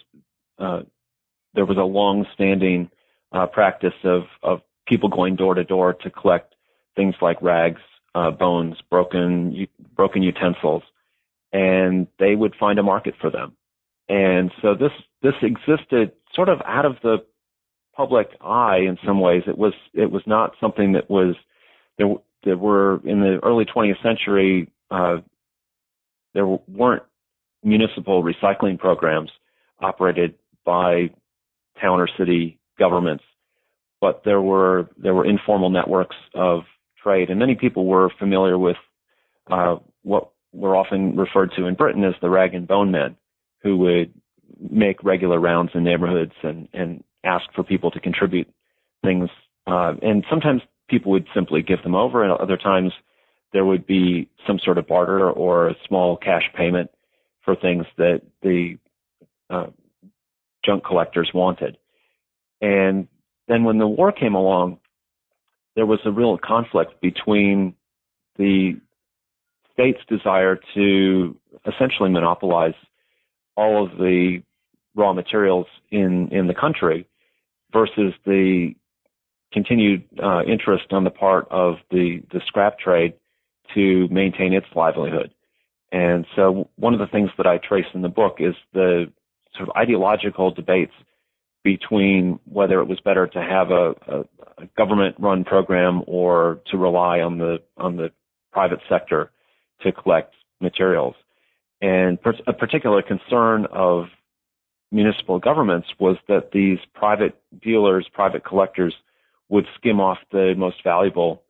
uh, 0.60 0.82
there 1.54 1.65
was 1.65 1.78
a 1.78 1.84
long-standing 1.84 2.89
uh, 3.32 3.47
practice 3.47 3.93
of 4.04 4.24
of 4.43 4.62
people 4.88 5.10
going 5.10 5.36
door 5.36 5.56
to 5.56 5.63
door 5.63 5.93
to 5.93 6.10
collect 6.10 6.56
things 6.95 7.15
like 7.21 7.41
rags, 7.41 7.82
uh, 8.15 8.32
bones, 8.32 8.78
broken 8.89 9.67
broken 9.95 10.21
utensils, 10.21 10.84
and 11.54 12.08
they 12.19 12.36
would 12.36 12.56
find 12.60 12.80
a 12.80 12.84
market 12.84 13.15
for 13.19 13.30
them. 13.30 13.56
And 14.10 14.52
so 14.62 14.76
this 14.76 14.91
this 15.21 15.36
existed 15.41 16.12
sort 16.34 16.50
of 16.50 16.62
out 16.65 16.86
of 16.86 16.95
the 17.04 17.26
public 17.95 18.27
eye 18.41 18.80
in 18.88 18.97
some 19.06 19.19
ways. 19.19 19.43
It 19.47 19.58
was 19.58 19.73
it 19.93 20.12
was 20.12 20.23
not 20.25 20.56
something 20.60 20.93
that 20.93 21.10
was 21.10 21.36
there. 21.97 22.08
There 22.43 22.58
were 22.58 22.99
in 23.06 23.21
the 23.21 23.39
early 23.43 23.65
20th 23.65 24.01
century. 24.01 24.71
Uh, 24.89 25.17
there 26.34 26.47
weren't 26.47 27.04
municipal 27.63 28.23
recycling 28.23 28.80
programs 28.80 29.30
operated 29.80 30.36
by 30.65 31.12
town 31.80 31.99
or 31.99 32.10
city 32.17 32.60
governments, 32.80 33.23
but 33.99 34.23
there 34.25 34.41
were 34.41 34.89
there 34.97 35.13
were 35.13 35.25
informal 35.25 35.69
networks 35.69 36.15
of 36.34 36.62
trade. 37.01 37.30
And 37.30 37.39
many 37.39 37.56
people 37.56 37.86
were 37.86 38.10
familiar 38.17 38.58
with 38.58 38.77
uh, 39.49 39.77
what 40.04 40.32
were 40.54 40.75
often 40.75 41.15
referred 41.15 41.51
to 41.58 41.65
in 41.65 41.75
Britain 41.75 42.04
as 42.04 42.13
the 42.21 42.30
rag 42.30 42.54
and 42.54 42.67
bone 42.67 42.91
men, 42.91 43.15
who 43.63 43.77
would 43.77 44.13
make 44.69 45.04
regular 45.04 45.39
rounds 45.39 45.71
in 45.73 45.84
neighborhoods 45.84 46.34
and, 46.43 46.67
and 46.73 47.04
ask 47.24 47.46
for 47.54 47.64
people 47.64 47.92
to 47.92 48.00
contribute 48.00 48.48
things. 49.04 49.30
Uh, 49.68 49.94
and 50.02 50.26
sometimes 50.30 50.62
people 50.90 51.12
would 51.12 51.28
simply 51.34 51.62
give 51.62 51.82
them 51.84 51.96
over, 51.96 52.24
and 52.24 52.32
other 52.34 52.58
times 52.58 52.92
there 53.54 53.66
would 53.66 53.86
be 53.86 54.30
some 54.48 54.60
sort 54.60 54.78
of 54.78 54.88
barter 54.88 55.30
or 55.30 55.70
a 55.70 55.76
small 55.88 56.18
cash 56.18 56.44
payment 56.56 56.90
for 57.44 57.56
things 57.56 57.86
that 57.98 58.22
the 58.42 58.78
uh, 59.50 59.68
junk 60.66 60.86
collectors 60.86 61.32
wanted. 61.34 61.78
And 62.62 63.08
then 63.48 63.64
when 63.64 63.80
the 63.80 63.88
war 63.88 64.12
came 64.12 64.36
along, 64.36 64.80
there 65.76 65.86
was 65.86 66.00
a 66.06 66.12
real 66.12 66.38
conflict 66.38 67.02
between 67.02 67.76
the 68.38 68.80
state's 69.74 70.02
desire 70.08 70.60
to 70.76 71.38
essentially 71.66 72.10
monopolize 72.10 72.76
all 73.56 73.84
of 73.84 73.98
the 73.98 74.42
raw 74.96 75.14
materials 75.14 75.68
in, 75.90 76.30
in 76.30 76.48
the 76.48 76.54
country 76.54 77.08
versus 77.74 78.14
the 78.26 78.74
continued 79.52 80.04
uh, 80.22 80.44
interest 80.44 80.86
on 80.92 81.04
the 81.04 81.10
part 81.10 81.48
of 81.52 81.76
the, 81.90 82.22
the 82.32 82.42
scrap 82.48 82.80
trade 82.80 83.14
to 83.74 84.08
maintain 84.10 84.54
its 84.54 84.68
livelihood. 84.76 85.34
And 85.92 86.26
so 86.36 86.70
one 86.78 86.94
of 86.94 87.00
the 87.00 87.08
things 87.08 87.30
that 87.38 87.46
I 87.46 87.58
trace 87.58 87.86
in 87.94 88.02
the 88.02 88.10
book 88.10 88.38
is 88.40 88.56
the 88.74 89.12
sort 89.56 89.70
of 89.70 89.76
ideological 89.76 90.52
debates 90.52 90.94
between 91.64 92.40
whether 92.46 92.80
it 92.80 92.88
was 92.88 93.00
better 93.02 93.28
to 93.28 93.42
have 93.42 93.72
a, 93.72 93.94
a, 94.08 94.20
a 94.58 94.66
government 94.78 95.16
run 95.20 95.44
program 95.44 96.02
or 96.08 96.60
to 96.72 96.78
rely 96.78 97.20
on 97.20 97.38
the 97.38 97.58
on 97.78 97.98
the 97.98 98.12
private 98.52 98.80
sector 98.90 99.32
to 99.82 99.92
collect 99.92 100.34
materials. 100.60 101.16
And 101.82 102.18
a 102.48 102.54
particular 102.54 103.02
concern 103.02 103.66
of 103.72 104.06
municipal 104.91 105.39
governments 105.39 105.88
was 105.99 106.17
that 106.27 106.51
these 106.51 106.80
private 106.93 107.39
dealers, 107.62 108.08
private 108.13 108.43
collectors 108.43 108.93
would 109.49 109.65
skim 109.77 109.99
off 109.99 110.17
the 110.32 110.54
most 110.58 110.77
valuable 110.84 111.43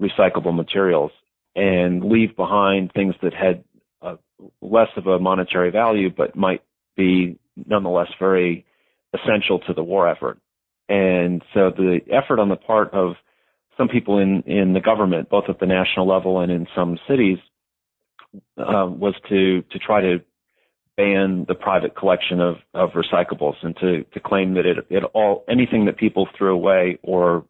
recyclable 0.00 0.54
materials 0.54 1.12
and 1.56 2.04
leave 2.04 2.36
behind 2.36 2.92
things 2.92 3.14
that 3.22 3.32
had 3.32 3.64
uh, 4.02 4.16
less 4.60 4.88
of 4.96 5.06
a 5.06 5.18
monetary 5.18 5.70
value 5.70 6.10
but 6.10 6.36
might 6.36 6.62
be 6.96 7.38
nonetheless 7.66 8.08
very 8.18 8.64
essential 9.14 9.60
to 9.60 9.72
the 9.72 9.82
war 9.82 10.08
effort. 10.08 10.38
And 10.88 11.42
so 11.54 11.70
the 11.70 12.00
effort 12.10 12.40
on 12.40 12.48
the 12.48 12.56
part 12.56 12.92
of 12.92 13.14
some 13.76 13.88
people 13.88 14.18
in, 14.18 14.42
in 14.42 14.72
the 14.72 14.80
government, 14.80 15.30
both 15.30 15.44
at 15.48 15.58
the 15.58 15.66
national 15.66 16.08
level 16.08 16.40
and 16.40 16.50
in 16.50 16.66
some 16.74 16.98
cities, 17.08 17.38
uh, 18.58 18.86
was 18.86 19.14
to, 19.28 19.62
to 19.62 19.78
try 19.78 20.00
to 20.00 20.18
ban 20.96 21.44
the 21.48 21.54
private 21.54 21.96
collection 21.96 22.40
of, 22.40 22.56
of 22.72 22.90
recyclables 22.90 23.54
and 23.62 23.76
to, 23.76 24.04
to 24.12 24.20
claim 24.20 24.54
that 24.54 24.66
it, 24.66 24.86
it 24.90 25.02
all, 25.12 25.44
anything 25.48 25.86
that 25.86 25.96
people 25.96 26.28
threw 26.36 26.54
away 26.54 26.98
or 27.02 27.44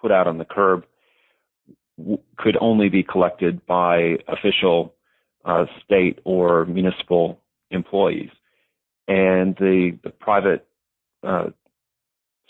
put 0.00 0.12
out 0.12 0.26
on 0.26 0.38
the 0.38 0.44
curb 0.44 0.84
w- 1.98 2.18
could 2.36 2.56
only 2.60 2.88
be 2.88 3.02
collected 3.02 3.64
by 3.66 4.16
official 4.28 4.94
uh, 5.44 5.64
state 5.84 6.18
or 6.24 6.66
municipal 6.66 7.40
employees. 7.70 8.30
And 9.08 9.56
the, 9.56 9.98
the 10.04 10.10
private 10.10 10.66
uh, 11.22 11.46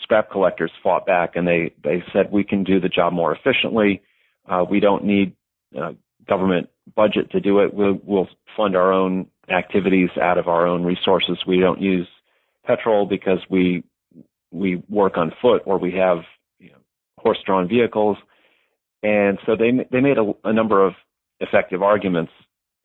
scrap 0.01 0.31
collectors 0.31 0.71
fought 0.83 1.05
back 1.05 1.35
and 1.35 1.47
they, 1.47 1.73
they 1.83 2.03
said, 2.11 2.31
we 2.31 2.43
can 2.43 2.63
do 2.63 2.79
the 2.79 2.89
job 2.89 3.13
more 3.13 3.33
efficiently. 3.33 4.01
Uh, 4.49 4.65
we 4.69 4.79
don't 4.79 5.05
need 5.05 5.33
uh, 5.79 5.93
government 6.27 6.69
budget 6.95 7.31
to 7.31 7.39
do 7.39 7.59
it. 7.59 7.73
We'll, 7.73 7.99
we'll 8.03 8.29
fund 8.55 8.75
our 8.75 8.91
own 8.91 9.27
activities 9.49 10.09
out 10.21 10.37
of 10.37 10.47
our 10.47 10.65
own 10.65 10.83
resources. 10.83 11.39
We 11.47 11.59
don't 11.59 11.81
use 11.81 12.07
petrol 12.65 13.05
because 13.05 13.39
we 13.49 13.83
we 14.51 14.83
work 14.89 15.17
on 15.17 15.31
foot 15.41 15.61
or 15.65 15.77
we 15.77 15.93
have 15.93 16.17
you 16.59 16.71
know, 16.71 16.77
horse-drawn 17.17 17.67
vehicles, 17.67 18.17
and 19.03 19.39
so 19.45 19.55
they 19.55 19.71
they 19.91 20.01
made 20.01 20.17
a, 20.17 20.33
a 20.43 20.53
number 20.53 20.85
of 20.85 20.93
effective 21.39 21.81
arguments, 21.81 22.31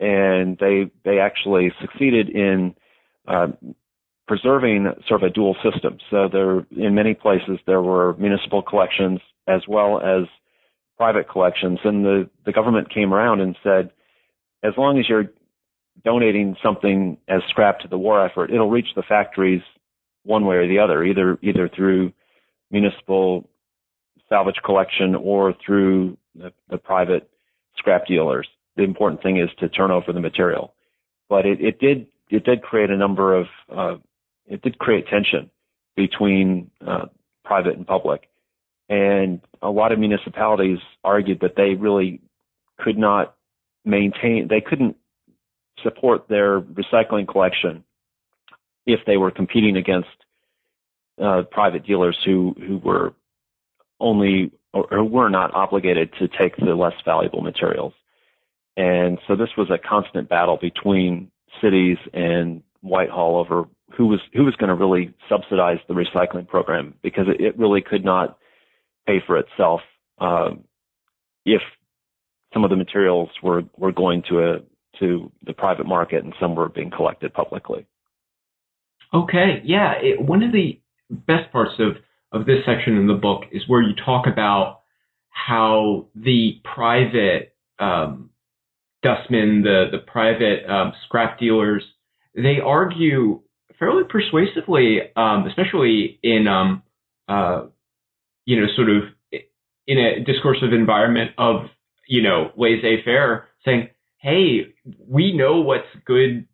and 0.00 0.56
they 0.59 0.90
they 1.04 1.18
actually 1.18 1.72
succeeded 1.80 2.28
in 2.28 2.74
uh, 3.28 3.48
preserving 4.28 4.92
sort 5.06 5.22
of 5.22 5.30
a 5.30 5.32
dual 5.32 5.56
system. 5.62 5.98
So 6.11 6.28
there, 6.32 6.66
in 6.70 6.94
many 6.94 7.14
places, 7.14 7.59
there 7.66 7.82
were 7.82 8.14
municipal 8.16 8.62
collections 8.62 9.20
as 9.46 9.62
well 9.68 10.00
as 10.00 10.26
private 10.96 11.28
collections, 11.28 11.78
and 11.85 12.04
the 12.04 12.30
the 12.44 12.52
government 12.52 12.92
came 12.92 13.12
around 13.12 13.40
and 13.40 13.56
said, 13.62 13.90
as 14.62 14.72
long 14.76 14.98
as 14.98 15.09
you're 15.09 15.30
donating 16.04 16.56
something 16.62 17.18
as 17.28 17.40
scrap 17.48 17.80
to 17.80 17.88
the 17.88 17.98
war 17.98 18.24
effort, 18.24 18.50
it'll 18.50 18.70
reach 18.70 18.88
the 18.94 19.02
factories 19.02 19.62
one 20.24 20.44
way 20.44 20.56
or 20.56 20.68
the 20.68 20.78
other, 20.78 21.04
either 21.04 21.38
either 21.42 21.68
through 21.68 22.12
municipal 22.70 23.48
salvage 24.28 24.61
collection 24.64 25.14
or 25.14 25.54
through 25.64 26.16
the, 26.35 26.52
the 26.68 26.78
private 26.78 27.30
scrap 27.76 28.06
dealers. 28.06 28.48
The 28.76 28.82
important 28.82 29.22
thing 29.22 29.38
is 29.38 29.48
to 29.61 29.68
turn 29.68 29.90
over 29.90 30.12
the 30.12 30.20
material. 30.20 30.74
But 31.28 31.46
it, 31.46 31.61
it 31.61 31.78
did 31.78 32.06
it 32.30 32.44
did 32.44 32.62
create 32.62 32.90
a 32.90 32.96
number 32.96 33.35
of 33.35 33.46
uh, 33.74 33.96
it 34.46 34.62
did 34.62 34.78
create 34.78 35.06
tension 35.09 35.50
between 35.96 36.70
uh, 36.87 37.06
private 37.44 37.76
and 37.76 37.87
public, 37.87 38.28
and 38.88 39.40
a 39.62 39.70
lot 39.70 39.92
of 39.92 39.99
municipalities 39.99 40.79
argued 41.03 41.40
that 41.40 41.57
they 41.57 41.75
really 41.75 42.20
could 42.79 42.99
not 42.99 43.35
maintain 43.85 44.49
they 44.49 44.61
couldn't 44.61 44.96
support 45.83 46.29
their 46.29 46.61
recycling 46.61 47.27
collection 47.27 47.85
if 48.87 49.01
they 49.07 49.16
were 49.16 49.31
competing 49.31 49.77
against 49.77 50.09
uh, 51.22 51.42
private 51.51 51.87
dealers 51.87 52.16
who 52.25 52.55
who 52.59 52.79
were 52.79 53.12
only 54.01 54.53
or, 54.72 55.05
were 55.05 55.31
not 55.31 55.55
obligated 55.55 56.12
to 56.18 56.29
take 56.29 56.57
the 56.57 56.75
less 56.75 56.92
valuable 57.05 57.40
materials. 57.40 57.94
And 58.77 59.18
so 59.27 59.37
this 59.37 59.49
was 59.57 59.70
a 59.70 59.79
constant 59.79 60.29
battle 60.29 60.59
between 60.61 61.31
cities 61.62 61.96
and 62.12 62.62
Whitehall 62.83 63.37
over 63.37 63.64
who 63.96 64.07
was 64.07 64.20
who 64.35 64.44
was 64.44 64.55
going 64.57 64.68
to 64.68 64.75
really 64.75 65.14
subsidize 65.29 65.79
the 65.88 65.94
recycling 65.94 66.46
program 66.46 66.94
because 67.03 67.27
it, 67.29 67.40
it 67.40 67.59
really 67.59 67.81
could 67.81 68.05
not 68.05 68.38
pay 69.06 69.18
for 69.26 69.38
itself 69.38 69.80
um, 70.18 70.64
if 71.44 71.62
some 72.52 72.64
of 72.64 72.70
the 72.70 72.76
materials 72.76 73.28
were 73.42 73.62
were 73.76 73.92
going 73.92 74.22
to 74.28 74.40
a 74.40 74.58
to 74.98 75.30
the 75.44 75.52
private 75.52 75.86
market 75.86 76.24
and 76.24 76.34
some 76.40 76.54
were 76.54 76.68
being 76.68 76.90
collected 76.90 77.32
publicly. 77.32 77.86
Okay, 79.12 79.62
yeah. 79.64 79.92
It, 80.00 80.20
one 80.20 80.42
of 80.42 80.52
the 80.52 80.80
best 81.10 81.52
parts 81.52 81.74
of, 81.78 81.96
of 82.32 82.46
this 82.46 82.64
section 82.66 82.96
in 82.96 83.06
the 83.06 83.14
book 83.14 83.44
is 83.52 83.62
where 83.66 83.82
you 83.82 83.94
talk 84.04 84.26
about 84.26 84.80
how 85.30 86.06
the 86.14 86.60
private 86.64 87.54
um, 87.78 88.30
dustmen, 89.02 89.62
the, 89.62 89.86
the 89.92 89.98
private 89.98 90.68
um, 90.68 90.92
scrap 91.04 91.38
dealers, 91.38 91.84
they 92.34 92.58
argue 92.64 93.42
fairly 93.78 94.04
persuasively, 94.08 95.00
um, 95.14 95.46
especially 95.46 96.18
in, 96.22 96.46
um, 96.48 96.82
uh, 97.28 97.66
you 98.46 98.59
know, 98.59 98.66
sort 98.74 98.88
of 98.88 99.02
in 99.87 99.98
a 99.98 100.24
discursive 100.24 100.72
environment 100.72 101.32
of, 101.37 101.66
you 102.09 102.22
know, 102.22 102.50
laissez-faire, 102.56 103.46
saying, 103.64 103.88
hey, 104.18 104.74
we 105.06 105.37
know 105.37 105.61
what's 105.61 105.87
good 106.04 106.46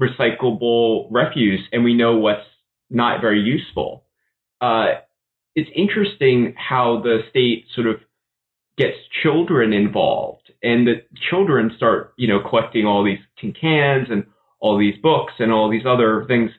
recyclable 0.00 1.06
refuse 1.10 1.60
and 1.72 1.84
we 1.84 1.94
know 1.94 2.16
what's 2.16 2.46
not 2.90 3.20
very 3.20 3.40
useful. 3.40 4.04
Uh, 4.60 4.94
it's 5.54 5.70
interesting 5.76 6.54
how 6.56 7.00
the 7.02 7.20
state 7.30 7.66
sort 7.74 7.86
of 7.86 7.96
gets 8.78 8.96
children 9.22 9.72
involved 9.72 10.50
and 10.62 10.86
the 10.86 11.02
children 11.30 11.72
start, 11.76 12.14
you 12.16 12.26
know, 12.26 12.40
collecting 12.48 12.86
all 12.86 13.04
these 13.04 13.18
tin 13.38 13.52
cans 13.52 14.08
and 14.10 14.24
all 14.60 14.78
these 14.78 14.94
books 15.02 15.34
and 15.38 15.52
all 15.52 15.70
these 15.70 15.86
other 15.86 16.24
things. 16.26 16.50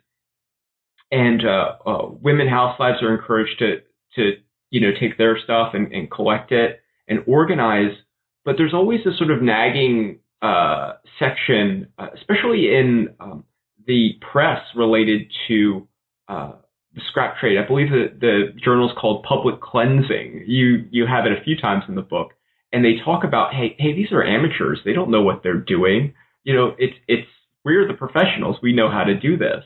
And 1.11 1.45
uh, 1.45 1.75
uh, 1.85 2.07
women 2.21 2.47
housewives 2.47 3.01
are 3.01 3.13
encouraged 3.13 3.59
to, 3.59 3.81
to, 4.15 4.37
you 4.73 4.81
know, 4.81 4.89
take 4.99 5.19
their 5.19 5.37
stuff 5.37 5.75
and, 5.75 5.93
and 5.93 6.09
collect 6.09 6.51
it 6.51 6.81
and 7.07 7.19
organize. 7.27 7.91
But 8.43 8.55
there's 8.57 8.73
always 8.73 9.01
this 9.05 9.15
sort 9.19 9.29
of 9.29 9.39
nagging 9.39 10.19
uh, 10.41 10.93
section, 11.19 11.87
uh, 11.99 12.07
especially 12.15 12.75
in 12.75 13.13
um, 13.19 13.43
the 13.85 14.13
press 14.31 14.61
related 14.75 15.31
to 15.47 15.87
uh, 16.27 16.53
the 16.95 17.01
scrap 17.07 17.37
trade. 17.37 17.59
I 17.63 17.67
believe 17.67 17.91
that 17.91 18.19
the 18.19 18.59
journal 18.65 18.89
is 18.89 18.97
called 18.99 19.23
Public 19.23 19.61
Cleansing. 19.61 20.45
You 20.47 20.87
you 20.89 21.05
have 21.05 21.27
it 21.27 21.31
a 21.31 21.43
few 21.43 21.55
times 21.55 21.83
in 21.87 21.93
the 21.93 22.01
book, 22.01 22.31
and 22.73 22.83
they 22.83 22.95
talk 23.05 23.23
about 23.23 23.53
hey 23.53 23.75
hey 23.77 23.93
these 23.93 24.11
are 24.11 24.23
amateurs. 24.23 24.79
They 24.83 24.93
don't 24.93 25.11
know 25.11 25.21
what 25.21 25.43
they're 25.43 25.53
doing. 25.53 26.15
You 26.45 26.55
know 26.55 26.75
it's 26.79 26.97
it's 27.07 27.27
we're 27.63 27.87
the 27.87 27.93
professionals. 27.93 28.57
We 28.63 28.73
know 28.73 28.89
how 28.89 29.03
to 29.03 29.13
do 29.13 29.37
this. 29.37 29.63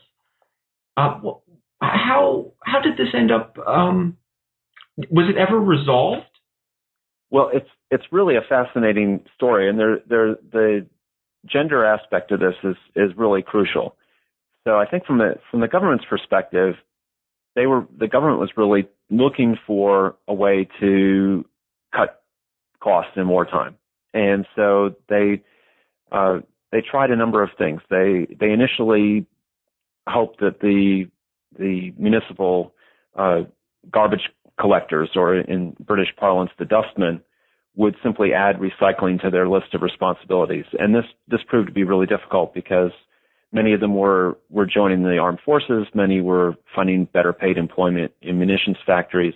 Uh, 0.97 1.17
well, 1.23 1.43
how 1.79 2.51
how 2.65 2.81
did 2.81 2.97
this 2.97 3.13
end 3.13 3.31
up? 3.31 3.57
Um, 3.65 4.16
was 4.97 5.29
it 5.29 5.37
ever 5.37 5.59
resolved? 5.59 6.25
Well, 7.29 7.49
it's 7.53 7.69
it's 7.91 8.05
really 8.11 8.35
a 8.35 8.41
fascinating 8.47 9.23
story, 9.35 9.69
and 9.69 9.79
there 9.79 9.99
there 10.09 10.35
the 10.51 10.87
gender 11.45 11.85
aspect 11.85 12.31
of 12.31 12.39
this 12.39 12.55
is 12.63 12.75
is 12.95 13.11
really 13.17 13.41
crucial. 13.41 13.95
So 14.67 14.77
I 14.77 14.85
think 14.85 15.05
from 15.05 15.19
the 15.19 15.35
from 15.51 15.61
the 15.61 15.67
government's 15.67 16.05
perspective, 16.09 16.75
they 17.55 17.67
were 17.67 17.85
the 17.97 18.07
government 18.07 18.39
was 18.39 18.51
really 18.57 18.87
looking 19.09 19.57
for 19.65 20.15
a 20.27 20.33
way 20.33 20.67
to 20.79 21.45
cut 21.93 22.23
costs 22.81 23.13
in 23.15 23.27
wartime, 23.27 23.75
and 24.13 24.45
so 24.55 24.95
they 25.09 25.43
uh, 26.11 26.39
they 26.71 26.81
tried 26.81 27.11
a 27.11 27.15
number 27.15 27.43
of 27.43 27.49
things. 27.57 27.81
They 27.89 28.27
they 28.39 28.51
initially 28.51 29.25
hoped 30.07 30.39
that 30.39 30.59
the 30.59 31.09
the 31.57 31.93
municipal 31.97 32.73
uh, 33.15 33.41
garbage 33.91 34.29
collectors, 34.59 35.09
or 35.15 35.35
in 35.35 35.75
British 35.79 36.09
parlance, 36.17 36.51
the 36.57 36.65
dustmen, 36.65 37.21
would 37.75 37.95
simply 38.01 38.33
add 38.33 38.57
recycling 38.57 39.21
to 39.21 39.29
their 39.29 39.47
list 39.47 39.73
of 39.73 39.81
responsibilities. 39.81 40.65
And 40.79 40.93
this 40.93 41.05
this 41.27 41.41
proved 41.47 41.67
to 41.67 41.73
be 41.73 41.83
really 41.83 42.07
difficult 42.07 42.53
because 42.53 42.91
many 43.51 43.73
of 43.73 43.79
them 43.79 43.95
were 43.95 44.37
were 44.49 44.65
joining 44.65 45.03
the 45.03 45.19
armed 45.19 45.39
forces, 45.45 45.85
many 45.93 46.19
were 46.21 46.55
finding 46.75 47.05
better 47.05 47.33
paid 47.33 47.57
employment 47.57 48.11
in 48.21 48.39
munitions 48.39 48.77
factories. 48.85 49.35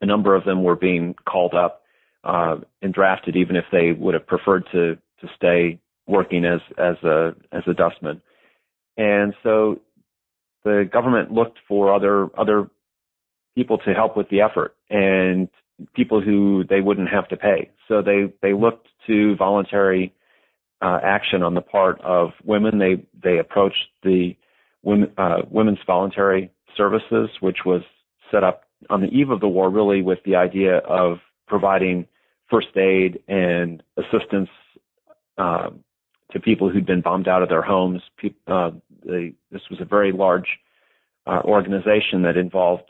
A 0.00 0.06
number 0.06 0.34
of 0.34 0.44
them 0.44 0.62
were 0.62 0.76
being 0.76 1.14
called 1.24 1.54
up 1.54 1.82
uh, 2.24 2.56
and 2.82 2.92
drafted, 2.92 3.36
even 3.36 3.56
if 3.56 3.64
they 3.70 3.92
would 3.92 4.14
have 4.14 4.26
preferred 4.26 4.64
to 4.72 4.96
to 5.20 5.28
stay 5.36 5.78
working 6.06 6.44
as 6.44 6.60
as 6.76 6.96
a 7.04 7.34
as 7.52 7.62
a 7.68 7.74
dustman. 7.74 8.20
And 8.96 9.34
so 9.42 9.80
the 10.64 10.88
government 10.90 11.30
looked 11.30 11.58
for 11.68 11.94
other 11.94 12.28
other 12.36 12.68
people 13.56 13.78
to 13.78 13.92
help 13.92 14.16
with 14.16 14.28
the 14.28 14.40
effort 14.42 14.76
and 14.90 15.48
people 15.94 16.20
who 16.20 16.64
they 16.68 16.80
wouldn't 16.80 17.08
have 17.08 17.26
to 17.28 17.36
pay. 17.36 17.70
So 17.88 18.02
they 18.02 18.32
they 18.42 18.52
looked 18.52 18.86
to 19.08 19.34
voluntary 19.36 20.14
uh, 20.80 21.00
action 21.02 21.42
on 21.42 21.54
the 21.54 21.60
part 21.60 22.00
of 22.02 22.30
women. 22.44 22.78
They 22.78 23.04
they 23.20 23.38
approached 23.38 23.88
the 24.02 24.36
women, 24.82 25.10
uh, 25.18 25.42
women's 25.50 25.78
voluntary 25.86 26.50
services, 26.76 27.30
which 27.40 27.58
was 27.64 27.82
set 28.30 28.44
up 28.44 28.64
on 28.90 29.00
the 29.00 29.08
eve 29.08 29.30
of 29.30 29.40
the 29.40 29.48
war, 29.48 29.70
really 29.70 30.02
with 30.02 30.18
the 30.24 30.36
idea 30.36 30.78
of 30.78 31.18
providing 31.48 32.06
first 32.50 32.76
aid 32.76 33.20
and 33.28 33.82
assistance 33.96 34.50
um, 35.38 35.80
to 36.32 36.40
people 36.40 36.68
who'd 36.68 36.86
been 36.86 37.00
bombed 37.00 37.28
out 37.28 37.42
of 37.42 37.48
their 37.48 37.62
homes. 37.62 38.02
Uh, 38.46 38.70
they, 39.04 39.32
this 39.50 39.62
was 39.70 39.80
a 39.80 39.84
very 39.84 40.12
large 40.12 40.58
uh, 41.26 41.40
organization 41.44 42.22
that 42.22 42.36
involved 42.36 42.84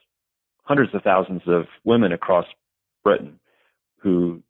hundreds 0.67 0.95
of 0.95 1.03
thousands 1.03 1.43
of 1.47 1.67
women 1.85 2.13
across 2.13 2.45
Britain 3.05 3.39
who 4.01 4.43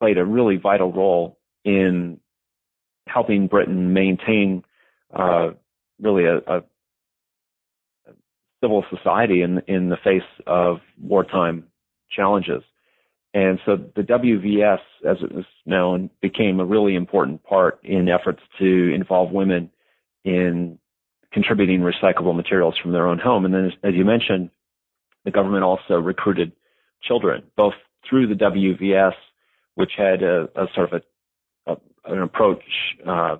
played 0.00 0.18
a 0.18 0.24
really 0.24 0.56
vital 0.56 0.92
role 0.92 1.38
in 1.64 2.18
helping 3.08 3.48
Britain 3.48 3.92
maintain 3.92 4.62
uh, 5.12 5.50
really 6.00 6.24
a, 6.24 6.36
a, 6.38 6.62
civil 8.62 8.84
society 8.90 9.42
in 9.42 9.60
in 9.66 9.88
the 9.90 9.96
face 10.02 10.22
of 10.46 10.78
wartime 11.00 11.64
challenges. 12.10 12.62
And 13.34 13.58
so 13.66 13.76
the 13.94 14.02
WVS, 14.02 14.78
as 15.06 15.18
it 15.22 15.32
was 15.32 15.44
known, 15.66 16.08
became 16.22 16.58
a 16.58 16.64
really 16.64 16.94
important 16.94 17.42
part 17.44 17.80
in 17.82 18.08
efforts 18.08 18.40
to 18.58 18.94
involve 18.94 19.30
women 19.30 19.70
in 20.24 20.78
contributing 21.32 21.80
recyclable 21.80 22.34
materials 22.34 22.76
from 22.80 22.92
their 22.92 23.06
own 23.06 23.18
home. 23.18 23.44
And 23.44 23.52
then, 23.52 23.66
as, 23.66 23.72
as 23.82 23.94
you 23.94 24.04
mentioned, 24.06 24.50
the 25.26 25.30
government 25.32 25.64
also 25.64 25.94
recruited 25.94 26.52
children, 27.02 27.42
both 27.56 27.74
through 28.08 28.28
the 28.28 28.34
WVS, 28.34 29.12
which 29.74 29.90
had 29.98 30.22
a, 30.22 30.48
a 30.56 30.66
sort 30.74 30.92
of 30.94 31.02
a, 31.66 31.72
a 31.72 31.76
an 32.12 32.22
approach 32.22 32.62
uh, 33.06 33.36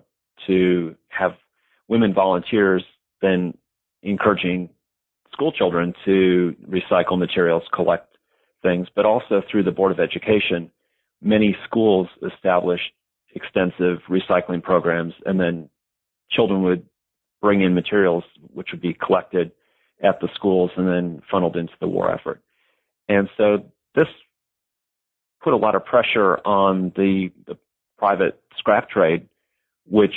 to 0.46 0.94
have 1.08 1.32
women 1.88 2.12
volunteers 2.12 2.84
then 3.22 3.56
encouraging 4.02 4.68
school 5.32 5.52
children 5.52 5.94
to 6.04 6.54
recycle 6.68 7.18
materials, 7.18 7.62
collect 7.72 8.16
things, 8.62 8.88
but 8.94 9.06
also 9.06 9.42
through 9.50 9.62
the 9.62 9.70
Board 9.70 9.92
of 9.92 10.00
Education, 10.00 10.70
many 11.22 11.56
schools 11.64 12.08
established 12.34 12.92
extensive 13.34 13.98
recycling 14.10 14.62
programs, 14.62 15.14
and 15.24 15.38
then 15.38 15.70
children 16.30 16.62
would 16.62 16.84
bring 17.40 17.62
in 17.62 17.74
materials 17.74 18.24
which 18.52 18.68
would 18.72 18.80
be 18.80 18.92
collected 18.94 19.52
at 20.02 20.20
the 20.20 20.28
schools 20.34 20.70
and 20.76 20.86
then 20.86 21.22
funneled 21.30 21.56
into 21.56 21.72
the 21.80 21.88
war 21.88 22.12
effort. 22.12 22.42
And 23.08 23.28
so 23.36 23.64
this 23.94 24.06
put 25.42 25.52
a 25.52 25.56
lot 25.56 25.74
of 25.74 25.84
pressure 25.84 26.38
on 26.46 26.92
the, 26.96 27.30
the 27.46 27.56
private 27.98 28.40
scrap 28.58 28.90
trade, 28.90 29.28
which 29.88 30.14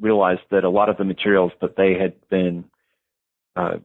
realized 0.00 0.42
that 0.50 0.64
a 0.64 0.70
lot 0.70 0.88
of 0.88 0.96
the 0.96 1.04
materials 1.04 1.52
that 1.60 1.76
they 1.76 1.94
had 1.94 2.14
been 2.30 2.64
uh, 3.56 3.78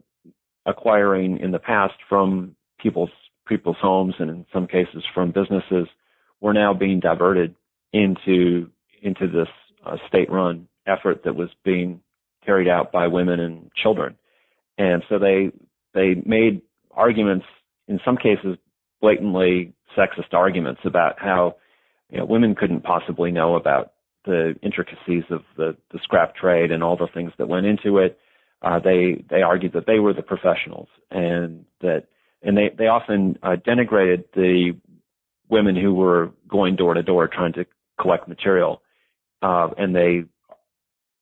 acquiring 0.65 1.39
in 1.39 1.51
the 1.51 1.59
past 1.59 1.95
from 2.07 2.55
people's 2.79 3.09
people's 3.47 3.77
homes 3.81 4.15
and 4.19 4.29
in 4.29 4.45
some 4.53 4.67
cases 4.67 5.03
from 5.13 5.31
businesses 5.31 5.87
were 6.39 6.53
now 6.53 6.73
being 6.73 6.99
diverted 6.99 7.55
into 7.91 8.69
into 9.01 9.27
this 9.27 9.49
uh, 9.85 9.97
state-run 10.07 10.67
effort 10.87 11.23
that 11.25 11.35
was 11.35 11.49
being 11.65 11.99
carried 12.45 12.69
out 12.69 12.91
by 12.91 13.07
women 13.07 13.39
and 13.39 13.71
children. 13.75 14.15
And 14.77 15.03
so 15.09 15.19
they 15.19 15.51
they 15.93 16.15
made 16.25 16.61
arguments 16.91 17.45
in 17.87 17.99
some 18.03 18.17
cases 18.17 18.57
blatantly 19.01 19.73
sexist 19.97 20.33
arguments 20.33 20.81
about 20.85 21.19
how 21.19 21.55
you 22.09 22.17
know 22.17 22.25
women 22.25 22.55
couldn't 22.55 22.83
possibly 22.83 23.31
know 23.31 23.55
about 23.55 23.93
the 24.25 24.55
intricacies 24.61 25.23
of 25.29 25.41
the, 25.57 25.75
the 25.91 25.99
scrap 26.01 26.35
trade 26.35 26.71
and 26.71 26.81
all 26.81 26.95
the 26.95 27.07
things 27.13 27.31
that 27.37 27.49
went 27.49 27.65
into 27.65 27.97
it. 27.97 28.17
Uh, 28.61 28.79
they 28.79 29.23
they 29.29 29.41
argued 29.41 29.73
that 29.73 29.85
they 29.85 29.99
were 29.99 30.13
the 30.13 30.21
professionals 30.21 30.87
and 31.11 31.65
that 31.81 32.05
and 32.41 32.57
they 32.57 32.71
they 32.77 32.87
often 32.87 33.37
uh, 33.43 33.55
denigrated 33.67 34.23
the 34.33 34.73
women 35.49 35.75
who 35.75 35.93
were 35.93 36.31
going 36.47 36.75
door 36.75 36.93
to 36.93 37.03
door 37.03 37.27
trying 37.27 37.53
to 37.53 37.65
collect 37.99 38.27
material, 38.27 38.81
uh, 39.41 39.69
and 39.77 39.95
they 39.95 40.23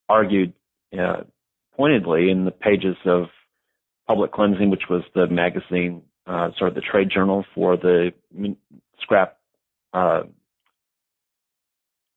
argued 0.07 0.53
uh, 0.97 1.21
pointedly 1.75 2.29
in 2.29 2.45
the 2.45 2.51
pages 2.51 2.95
of 3.05 3.25
Public 4.07 4.31
Cleansing, 4.31 4.69
which 4.69 4.89
was 4.89 5.03
the 5.15 5.27
magazine, 5.27 6.03
uh, 6.27 6.49
sort 6.57 6.69
of 6.69 6.75
the 6.75 6.81
trade 6.81 7.09
journal 7.13 7.45
for 7.55 7.77
the 7.77 8.11
scrap, 9.01 9.37
uh, 9.93 10.23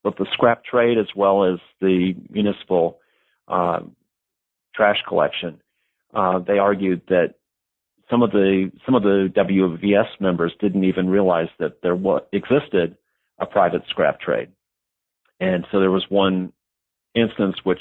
both 0.02 0.16
the 0.16 0.26
scrap 0.32 0.64
trade 0.64 0.98
as 0.98 1.06
well 1.16 1.44
as 1.44 1.58
the 1.80 2.14
municipal 2.30 2.98
uh, 3.48 3.80
trash 4.74 4.98
collection. 5.08 5.60
Uh, 6.14 6.38
they 6.38 6.58
argued 6.58 7.02
that 7.08 7.34
some 8.10 8.22
of 8.22 8.30
the 8.30 8.70
some 8.84 8.94
of 8.94 9.02
the 9.02 9.32
WVS 9.34 10.20
members 10.20 10.52
didn't 10.60 10.84
even 10.84 11.08
realize 11.08 11.48
that 11.58 11.82
there 11.82 11.96
was, 11.96 12.22
existed 12.32 12.96
a 13.38 13.46
private 13.46 13.82
scrap 13.88 14.20
trade, 14.20 14.48
and 15.40 15.66
so 15.72 15.80
there 15.80 15.90
was 15.90 16.04
one 16.08 16.52
instance 17.14 17.56
which 17.64 17.80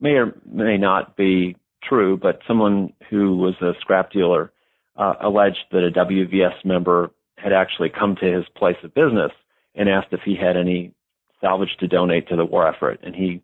may 0.00 0.10
or 0.10 0.34
may 0.44 0.76
not 0.76 1.16
be 1.16 1.56
true, 1.88 2.16
but 2.16 2.40
someone 2.46 2.92
who 3.10 3.36
was 3.36 3.54
a 3.60 3.72
scrap 3.80 4.10
dealer 4.10 4.52
uh, 4.96 5.14
alleged 5.20 5.64
that 5.72 5.84
a 5.84 5.90
WVS 5.90 6.64
member 6.64 7.10
had 7.36 7.52
actually 7.52 7.90
come 7.90 8.16
to 8.16 8.26
his 8.26 8.44
place 8.56 8.76
of 8.82 8.94
business 8.94 9.32
and 9.74 9.88
asked 9.88 10.12
if 10.12 10.20
he 10.24 10.36
had 10.36 10.56
any 10.56 10.92
salvage 11.40 11.76
to 11.80 11.88
donate 11.88 12.28
to 12.28 12.36
the 12.36 12.44
war 12.44 12.66
effort, 12.66 13.00
and 13.02 13.14
he 13.14 13.42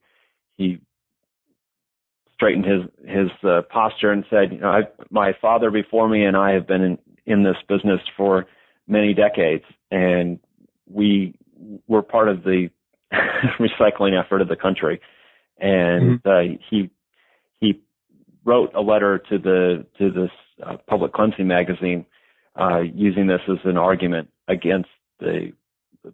he 0.57 0.81
straightened 2.35 2.65
his 2.65 2.83
his 3.07 3.31
uh, 3.43 3.63
posture 3.69 4.13
and 4.13 4.25
said, 4.31 4.53
you 4.53 4.59
know, 4.59 4.71
I, 4.71 4.83
my 5.11 5.33
father 5.41 5.71
before 5.71 6.09
me 6.09 6.25
and 6.25 6.37
I 6.37 6.53
have 6.53 6.67
been 6.67 6.83
in, 6.83 6.99
in 7.27 7.43
this 7.43 7.57
business 7.69 8.01
for 8.17 8.47
many 8.87 9.13
decades, 9.13 9.65
and 9.91 10.39
we 10.89 11.35
were 11.87 12.03
part 12.03 12.29
of 12.29 12.43
the 12.43 12.71
recycling 13.59 14.19
effort 14.19 14.41
of 14.41 14.49
the 14.49 14.57
country. 14.57 15.01
And 15.59 16.23
mm-hmm. 16.23 16.29
uh, 16.29 16.41
he 16.41 16.59
he 16.71 16.91
wrote 18.45 18.75
a 18.75 18.81
letter 18.81 19.19
to 19.31 19.39
the 19.39 19.87
to 19.99 20.11
this 20.11 20.31
uh, 20.65 20.77
public 20.89 21.13
cleansing 21.13 21.47
magazine 21.47 22.07
uh, 22.59 22.81
using 22.81 23.27
this 23.27 23.41
as 23.49 23.59
an 23.65 23.77
argument 23.77 24.29
against 24.49 24.89
the, 25.21 25.53
the 26.05 26.13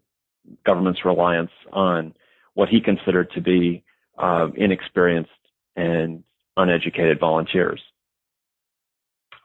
government's 0.64 1.04
reliance 1.04 1.50
on 1.72 2.14
what 2.54 2.68
he 2.68 2.80
considered 2.80 3.30
to 3.32 3.40
be 3.40 3.84
uh, 4.18 4.48
inexperienced 4.56 5.30
and 5.76 6.22
uneducated 6.56 7.20
volunteers. 7.20 7.80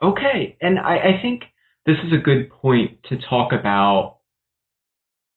Okay, 0.01 0.57
and 0.61 0.79
I, 0.79 0.97
I 0.97 1.21
think 1.21 1.43
this 1.85 1.97
is 2.05 2.13
a 2.13 2.17
good 2.17 2.49
point 2.49 3.03
to 3.09 3.17
talk 3.29 3.51
about 3.53 4.17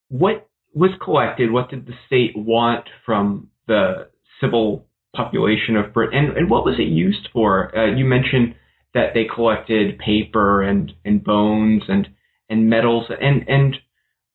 what 0.09 0.49
was 0.75 0.91
collected, 1.03 1.51
what 1.51 1.71
did 1.71 1.87
the 1.87 1.93
state 2.07 2.33
want 2.37 2.87
from 3.05 3.51
the 3.67 4.09
civil 4.41 4.87
population 5.15 5.77
of 5.77 5.93
Britain, 5.93 6.19
and, 6.19 6.37
and 6.37 6.51
what 6.51 6.65
was 6.65 6.77
it 6.79 6.89
used 6.89 7.29
for? 7.33 7.77
Uh, 7.77 7.95
you 7.95 8.05
mentioned 8.05 8.55
that 8.95 9.15
they 9.15 9.25
collected 9.25 9.99
paper 9.99 10.63
and, 10.63 10.93
and 11.05 11.23
bones 11.25 11.83
and 11.89 12.09
and 12.49 12.69
metals, 12.69 13.07
and 13.09 13.49
and 13.49 13.77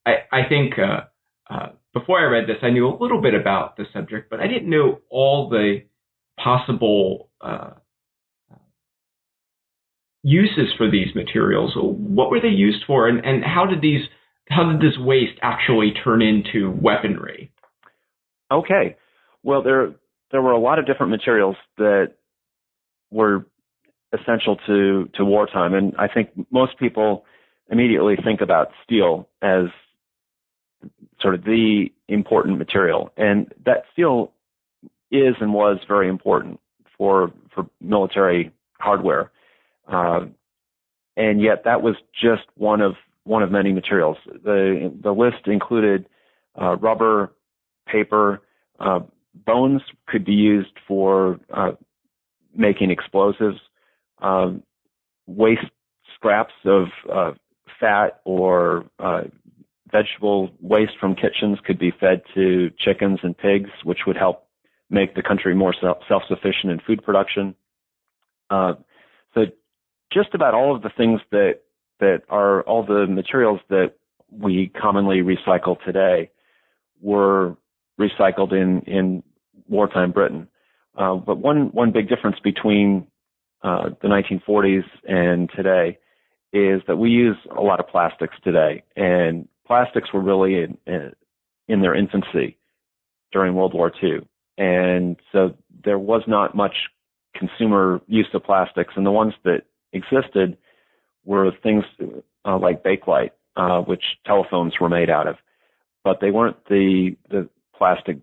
I, 0.05 0.13
I 0.32 0.49
think 0.49 0.73
uh, 0.80 1.53
uh, 1.53 1.69
before 1.93 2.19
I 2.19 2.23
read 2.23 2.47
this, 2.47 2.57
I 2.61 2.69
knew 2.69 2.88
a 2.88 2.97
little 2.99 3.21
bit 3.21 3.34
about 3.34 3.77
the 3.77 3.86
subject, 3.93 4.30
but 4.30 4.39
I 4.39 4.47
didn't 4.47 4.69
know 4.69 4.99
all 5.09 5.49
the 5.49 5.84
possible 6.43 7.30
uh, 7.41 7.71
uses 10.23 10.73
for 10.77 10.89
these 10.89 11.13
materials. 11.15 11.73
What 11.75 12.32
were 12.32 12.41
they 12.41 12.49
used 12.49 12.84
for, 12.86 13.07
and, 13.07 13.23
and 13.25 13.43
how 13.43 13.65
did 13.65 13.82
these 13.82 14.01
how 14.49 14.71
did 14.71 14.82
this 14.82 14.97
waste 14.97 15.38
actually 15.43 15.93
turn 16.03 16.21
into 16.23 16.71
weaponry? 16.82 17.51
Okay, 18.51 18.97
well 19.43 19.61
there 19.61 19.93
there 20.32 20.41
were 20.41 20.51
a 20.51 20.59
lot 20.59 20.80
of 20.80 20.86
different 20.86 21.11
materials 21.11 21.55
that 21.77 22.13
were 23.11 23.45
essential 24.13 24.57
to 24.67 25.09
to 25.13 25.25
wartime, 25.25 25.73
and 25.73 25.95
I 25.97 26.07
think 26.07 26.30
most 26.51 26.77
people 26.77 27.25
immediately 27.69 28.15
think 28.23 28.41
about 28.41 28.71
steel 28.84 29.27
as 29.41 29.65
sort 31.21 31.36
of 31.36 31.43
the 31.43 31.91
important 32.07 32.57
material, 32.57 33.11
and 33.17 33.53
that 33.65 33.84
steel 33.93 34.32
is 35.11 35.36
and 35.39 35.53
was 35.53 35.77
very 35.88 36.09
important 36.09 36.59
for 36.97 37.32
for 37.53 37.67
military 37.82 38.51
hardware, 38.80 39.32
uh, 39.88 40.21
and 41.17 41.41
yet 41.41 41.63
that 41.65 41.82
was 41.82 41.95
just 42.13 42.43
one 42.55 42.82
of 42.82 42.95
one 43.23 43.43
of 43.43 43.51
many 43.51 43.73
materials. 43.73 44.17
the 44.25 44.91
The 45.01 45.11
list 45.11 45.47
included 45.47 46.07
uh, 46.59 46.77
rubber, 46.77 47.32
paper, 47.88 48.41
uh, 48.80 49.01
bones 49.34 49.82
could 50.07 50.25
be 50.25 50.34
used 50.34 50.73
for 50.88 51.39
uh, 51.53 51.71
making 52.55 52.91
explosives, 52.91 53.59
um, 54.21 54.63
waste 55.27 55.65
scraps 56.15 56.53
of 56.65 56.88
uh, 57.11 57.32
fat 57.80 58.21
or 58.25 58.86
uh, 58.99 59.23
vegetable 59.91 60.49
waste 60.61 60.93
from 60.99 61.15
kitchens 61.15 61.57
could 61.65 61.80
be 61.80 61.91
fed 61.99 62.21
to 62.36 62.69
chickens 62.77 63.19
and 63.23 63.38
pigs, 63.38 63.69
which 63.84 63.99
would 64.05 64.17
help 64.17 64.47
make 64.89 65.15
the 65.15 65.23
country 65.23 65.55
more 65.55 65.73
self 65.73 66.23
sufficient 66.27 66.71
in 66.71 66.80
food 66.86 67.03
production. 67.03 67.55
Uh, 68.49 68.73
so, 69.34 69.45
just 70.11 70.34
about 70.34 70.53
all 70.53 70.75
of 70.75 70.82
the 70.82 70.89
things 70.95 71.21
that 71.32 71.61
that 71.99 72.23
are 72.30 72.61
all 72.63 72.84
the 72.84 73.05
materials 73.07 73.59
that 73.69 73.93
we 74.32 74.71
commonly 74.80 75.17
recycle 75.17 75.77
today 75.84 76.30
were 77.01 77.55
recycled 78.00 78.52
in 78.54 78.82
in 78.82 79.24
wartime 79.68 80.12
Britain. 80.12 80.47
Uh, 80.97 81.16
but 81.16 81.38
one 81.38 81.68
one 81.72 81.91
big 81.91 82.10
difference 82.10 82.38
between 82.43 83.06
uh, 83.64 83.89
the 84.02 84.08
1940s 84.08 84.84
and 85.08 85.50
today 85.56 85.97
is 86.52 86.82
that 86.88 86.95
we 86.97 87.10
use 87.10 87.38
a 87.56 87.62
lot 87.62 87.80
of 87.80 87.88
plastics 87.88 88.36
today, 88.43 88.84
and 88.95 89.47
plastics 89.68 90.12
were 90.14 90.22
really 90.22 90.56
in, 90.88 91.14
in 91.68 91.82
their 91.82 91.93
infancy 91.93 92.58
during 93.32 93.54
World 93.54 93.74
War 93.74 93.91
II, 94.02 94.28
and 94.58 95.18
so 95.32 95.54
there 95.84 96.00
was 96.00 96.24
not 96.26 96.56
much 96.56 96.76
consumer 97.36 98.02
use 98.08 98.28
of 98.34 98.43
plastics, 98.43 98.93
and 98.95 99.06
the 99.06 99.12
ones 99.12 99.34
that 99.43 99.62
existed 99.93 100.58
were 101.24 101.52
things 101.62 101.84
uh, 102.45 102.58
like 102.58 102.84
Bakelite, 102.84 103.32
uh, 103.56 103.82
which 103.82 104.04
telephones 104.26 104.74
were 104.82 104.89
made 104.89 105.10
out 105.10 105.28
of, 105.28 105.36
but 106.04 106.20
they 106.20 106.32
weren't 106.32 106.58
the 106.68 107.16
the 107.30 107.47
plastic 107.80 108.17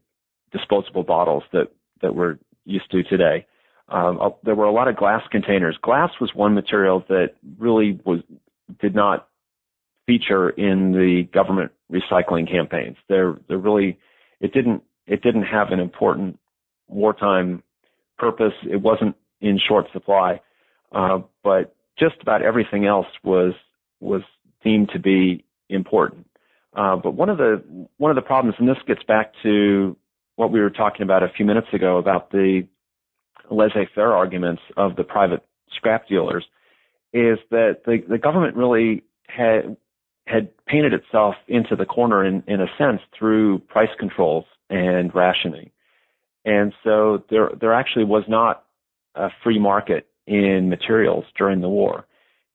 disposable 0.53 1.03
bottles 1.03 1.43
that 1.53 1.73
that 2.03 2.15
we're 2.15 2.39
used 2.65 2.91
to 2.93 3.03
today. 3.03 3.47
Um, 3.89 4.21
uh, 4.21 4.31
there 4.45 4.55
were 4.55 4.67
a 4.67 4.73
lot 4.73 4.89
of 4.89 4.97
glass 4.97 5.23
containers. 5.31 5.77
Glass 5.83 6.11
was 6.21 6.31
one 6.35 6.55
material 6.55 7.05
that 7.09 7.35
really 7.59 7.99
was 8.05 8.21
did 8.81 8.95
not 8.95 9.29
feature 10.07 10.51
in 10.51 10.93
the 10.93 11.29
government 11.33 11.73
recycling 11.93 12.51
campaigns. 12.51 12.97
There, 13.09 13.37
there 13.49 13.59
really 13.59 13.99
it 14.41 14.53
didn't 14.53 14.83
it 15.07 15.23
didn't 15.23 15.45
have 15.45 15.71
an 15.71 15.81
important 15.81 16.39
wartime 16.89 17.63
purpose. 18.19 18.55
It 18.69 18.81
wasn't 18.81 19.17
in 19.41 19.59
short 19.67 19.87
supply, 19.93 20.41
uh, 20.93 21.21
but 21.43 21.75
just 21.99 22.17
about 22.21 22.43
everything 22.43 22.87
else 22.87 23.07
was 23.23 23.55
was 24.01 24.23
deemed 24.63 24.91
to 24.93 24.99
be 24.99 25.45
important. 25.69 26.27
Uh, 26.77 26.95
but 26.95 27.13
one 27.15 27.31
of 27.31 27.39
the 27.39 27.63
one 27.97 28.11
of 28.11 28.17
the 28.17 28.23
problems, 28.23 28.55
and 28.59 28.69
this 28.69 28.77
gets 28.87 29.03
back 29.03 29.33
to 29.43 29.97
what 30.37 30.53
we 30.53 30.61
were 30.61 30.71
talking 30.71 31.03
about 31.03 31.23
a 31.23 31.29
few 31.35 31.47
minutes 31.47 31.69
ago 31.73 31.97
about 31.97 32.31
the 32.31 32.67
laissez-faire 33.51 34.13
arguments 34.13 34.63
of 34.77 34.95
the 34.97 35.05
private 35.05 35.43
scrap 35.75 36.07
dealers, 36.07 36.45
is 37.13 37.39
that 37.51 37.83
the, 37.87 38.03
the 38.09 38.19
government 38.19 38.57
really 38.57 39.03
had 39.27 39.77
had 40.27 40.51
painted 40.67 40.93
itself 40.93 41.35
into 41.49 41.77
the 41.77 41.87
corner 41.87 42.25
in, 42.25 42.43
in 42.47 42.61
a 42.61 42.67
sense 42.77 43.01
through 43.19 43.59
price 43.61 43.89
controls 43.99 44.45
and 44.69 45.15
rationing. 45.15 45.71
And 46.45 46.75
so 46.85 47.25
there 47.31 47.51
there 47.59 47.73
actually 47.73 48.05
was 48.05 48.25
not 48.29 48.65
a 49.15 49.31
free 49.43 49.59
market 49.59 50.09
in 50.27 50.69
materials 50.69 51.25
during 51.39 51.63
the 51.63 51.69
war. 51.69 52.07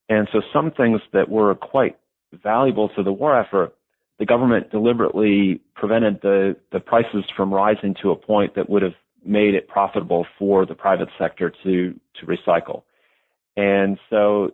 And 0.09 0.28
so 0.32 0.41
some 0.53 0.72
things 0.72 1.01
that 1.13 1.30
were 1.30 1.55
quite 1.55 1.97
valuable 2.43 2.89
to 2.89 3.03
the 3.03 3.11
war 3.11 3.39
effort, 3.39 3.74
the 4.22 4.26
government 4.28 4.69
deliberately 4.69 5.59
prevented 5.76 6.22
the, 6.22 6.55
the 6.72 6.80
prices 6.80 7.24
from 7.36 7.51
rising 7.51 7.95
to 8.03 8.11
a 8.11 8.15
point 8.15 8.53
that 8.53 8.69
would 8.69 8.84
have 8.84 8.93
made 9.26 9.55
it 9.55 9.67
profitable 9.67 10.28
for 10.38 10.63
the 10.63 10.76
private 10.76 11.09
sector 11.17 11.51
to, 11.63 11.99
to 12.19 12.26
recycle. 12.28 12.84
And 13.57 13.97
so 14.11 14.51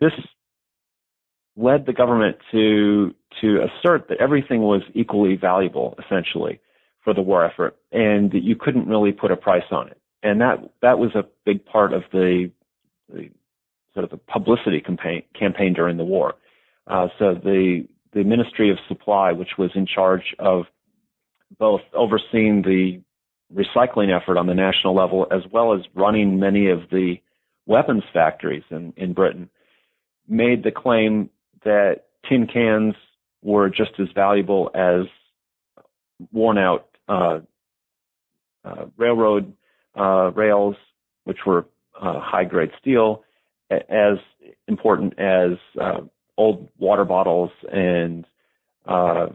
this 0.00 0.10
led 1.54 1.86
the 1.86 1.92
government 1.92 2.38
to, 2.50 3.14
to 3.40 3.60
assert 3.62 4.08
that 4.08 4.18
everything 4.20 4.62
was 4.62 4.82
equally 4.94 5.36
valuable, 5.36 5.96
essentially, 6.04 6.58
for 7.04 7.14
the 7.14 7.22
war 7.22 7.44
effort, 7.44 7.76
and 7.92 8.32
that 8.32 8.42
you 8.42 8.56
couldn't 8.56 8.88
really 8.88 9.12
put 9.12 9.30
a 9.30 9.36
price 9.36 9.70
on 9.70 9.86
it. 9.86 10.00
And 10.24 10.40
that, 10.40 10.56
that 10.82 10.98
was 10.98 11.14
a 11.14 11.22
big 11.44 11.64
part 11.64 11.92
of 11.92 12.02
the, 12.10 12.50
the 13.14 13.30
sort 13.94 14.02
of 14.02 14.10
the 14.10 14.16
publicity 14.16 14.80
campaign, 14.80 15.22
campaign 15.38 15.72
during 15.72 15.98
the 15.98 16.04
war. 16.04 16.34
Uh, 16.88 17.06
so 17.20 17.34
the, 17.34 17.86
the 18.16 18.24
Ministry 18.24 18.70
of 18.70 18.78
Supply, 18.88 19.30
which 19.32 19.58
was 19.58 19.70
in 19.74 19.86
charge 19.86 20.34
of 20.38 20.64
both 21.58 21.82
overseeing 21.92 22.62
the 22.62 23.02
recycling 23.54 24.08
effort 24.10 24.38
on 24.38 24.46
the 24.46 24.54
national 24.54 24.94
level, 24.94 25.26
as 25.30 25.42
well 25.52 25.74
as 25.74 25.80
running 25.94 26.40
many 26.40 26.70
of 26.70 26.80
the 26.90 27.16
weapons 27.66 28.04
factories 28.14 28.62
in, 28.70 28.94
in 28.96 29.12
Britain, 29.12 29.50
made 30.26 30.64
the 30.64 30.70
claim 30.70 31.28
that 31.62 32.04
tin 32.26 32.46
cans 32.46 32.94
were 33.42 33.68
just 33.68 33.92
as 33.98 34.08
valuable 34.14 34.70
as 34.74 35.02
worn 36.32 36.56
out 36.56 36.88
uh, 37.10 37.40
uh, 38.64 38.86
railroad 38.96 39.52
uh, 39.94 40.30
rails, 40.34 40.74
which 41.24 41.44
were 41.44 41.66
uh, 42.00 42.18
high 42.18 42.44
grade 42.44 42.70
steel, 42.80 43.22
as 43.70 44.16
important 44.68 45.18
as 45.18 45.58
uh, 45.78 46.00
old 46.36 46.68
water 46.78 47.04
bottles 47.04 47.50
and 47.72 48.26
uh, 48.86 49.26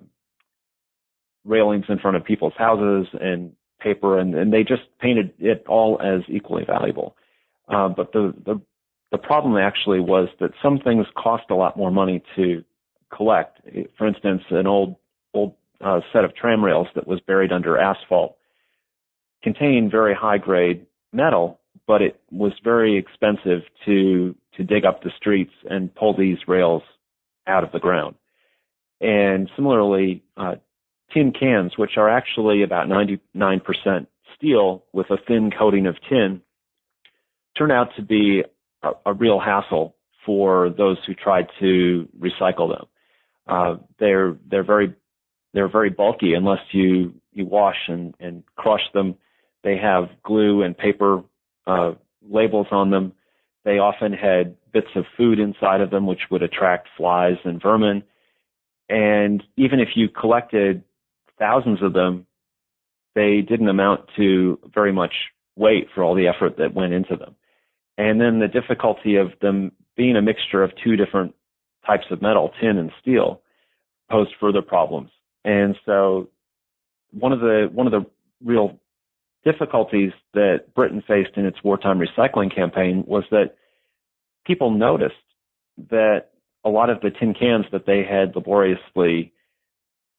railings 1.46 1.86
in 1.90 2.00
front 2.00 2.18
of 2.18 2.24
people's 2.24 2.54
houses 2.58 3.08
and 3.20 3.54
paper, 3.80 4.20
and, 4.20 4.36
and 4.36 4.54
they 4.54 4.64
just 4.64 4.84
painted 5.00 5.34
it 5.40 5.66
all 5.68 6.00
as 6.02 6.22
equally 6.30 6.64
valuable. 6.66 7.16
Uh, 7.68 7.90
but 7.90 8.12
the, 8.14 8.34
the 8.46 8.62
the 9.12 9.18
problem 9.18 9.58
actually 9.58 10.00
was 10.00 10.30
that 10.40 10.52
some 10.64 10.80
things 10.80 11.06
cost 11.22 11.44
a 11.50 11.56
lot 11.56 11.76
more 11.76 11.92
money 11.92 12.24
to 12.38 12.64
collect. 13.14 13.60
For 13.98 14.08
instance, 14.08 14.44
an 14.50 14.68
old 14.68 14.96
old 15.34 15.56
uh, 15.84 16.00
set 16.14 16.24
of 16.24 16.36
tram 16.36 16.64
rails 16.64 16.88
that 16.96 17.08
was 17.08 17.20
buried 17.22 17.52
under 17.52 17.78
asphalt 17.78 18.38
contained 19.44 19.92
very 19.92 20.14
high 20.14 20.38
grade 20.38 20.86
metal, 21.12 21.60
but 21.88 22.02
it 22.02 22.22
was 22.32 22.54
very 22.64 22.98
expensive 22.98 23.62
to 23.86 24.36
to 24.58 24.64
dig 24.64 24.86
up 24.86 25.04
the 25.04 25.12
streets 25.18 25.54
and 25.70 25.94
pull 25.94 26.16
these 26.16 26.38
rails 26.48 26.84
out 27.48 27.64
of 27.64 27.72
the 27.72 27.80
ground. 27.80 28.16
And 29.00 29.50
similarly, 29.56 30.24
uh, 30.38 30.56
tin 31.14 31.34
cans, 31.38 31.78
which 31.78 31.98
are 31.98 32.10
actually 32.10 32.64
about 32.64 32.88
99% 32.88 34.08
steel 34.36 34.86
with 34.94 35.10
a 35.10 35.18
thin 35.28 35.52
coating 35.58 35.88
of 35.88 35.96
tin, 36.08 36.42
turn 37.58 37.72
out 37.72 37.90
to 37.96 38.02
be 38.02 38.44
a, 38.84 38.92
a 39.06 39.14
real 39.14 39.40
hassle 39.40 39.96
for 40.26 40.70
those 40.70 40.98
who 41.06 41.14
try 41.14 41.44
to 41.60 42.08
recycle 42.20 42.76
them. 42.76 42.88
Uh, 43.48 43.76
they're 44.00 44.38
they're 44.50 44.64
very 44.64 44.94
they're 45.54 45.68
very 45.68 45.90
bulky 45.90 46.34
unless 46.36 46.62
you 46.72 47.14
you 47.34 47.46
wash 47.46 47.88
and, 47.88 48.14
and 48.20 48.44
crush 48.56 48.84
them. 48.94 49.16
They 49.64 49.78
have 49.78 50.10
glue 50.24 50.64
and 50.64 50.78
paper 50.78 51.24
uh, 51.68 51.94
labels 52.28 52.68
on 52.72 52.92
them. 52.92 53.14
They 53.64 53.78
often 53.78 54.14
had 54.14 54.56
bits 54.72 54.88
of 54.96 55.06
food 55.18 55.40
inside 55.40 55.82
of 55.82 55.92
them, 55.92 56.08
which 56.08 56.30
would 56.32 56.42
attract 56.42 56.90
flies 56.98 57.38
and 57.44 57.62
vermin. 57.62 58.04
And 58.90 59.44
even 59.58 59.80
if 59.80 59.90
you 59.96 60.10
collected 60.10 60.84
thousands 61.38 61.82
of 61.82 61.94
them, 61.94 62.26
they 63.16 63.42
didn't 63.42 63.70
amount 63.70 64.02
to 64.18 64.60
very 64.74 64.92
much 64.92 65.14
weight 65.56 65.88
for 65.94 66.04
all 66.04 66.16
the 66.16 66.28
effort 66.28 66.58
that 66.58 66.74
went 66.74 66.94
into 66.94 67.16
them. 67.16 67.36
And 67.98 68.20
then 68.20 68.40
the 68.40 68.48
difficulty 68.48 69.16
of 69.16 69.34
them 69.42 69.74
being 69.96 70.16
a 70.16 70.22
mixture 70.22 70.64
of 70.64 70.72
two 70.84 70.96
different 70.96 71.36
types 71.86 72.06
of 72.10 72.22
metal, 72.22 72.52
tin 72.60 72.78
and 72.78 72.92
steel, 73.02 73.42
posed 74.10 74.32
further 74.40 74.62
problems. 74.62 75.10
And 75.44 75.76
so 75.86 76.30
one 77.12 77.32
of 77.32 77.40
the 77.40 77.70
one 77.72 77.88
of 77.88 77.92
the 77.92 78.06
real 78.44 78.80
difficulties 79.44 80.12
that 80.34 80.74
Britain 80.76 81.04
faced 81.08 81.36
in 81.36 81.46
its 81.46 81.58
wartime 81.64 82.00
recycling 82.00 82.54
campaign 82.54 83.04
was 83.08 83.24
that 83.32 83.56
people 84.46 84.72
noticed 84.72 85.16
that 85.90 86.28
a 86.64 86.70
lot 86.70 86.90
of 86.90 87.02
the 87.02 87.10
tin 87.10 87.34
cans 87.34 87.66
that 87.72 87.86
they 87.86 88.04
had 88.04 88.36
laboriously 88.36 89.34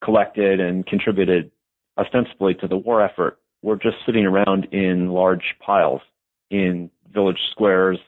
collected 0.02 0.60
and 0.60 0.86
contributed 0.86 1.50
ostensibly 1.98 2.54
to 2.54 2.66
the 2.66 2.76
war 2.76 3.02
effort 3.02 3.38
were 3.62 3.76
just 3.76 3.96
sitting 4.04 4.24
around 4.24 4.66
in 4.72 5.08
large 5.10 5.54
piles 5.64 6.00
in 6.50 6.90
village 7.12 7.38
squares, 7.50 7.98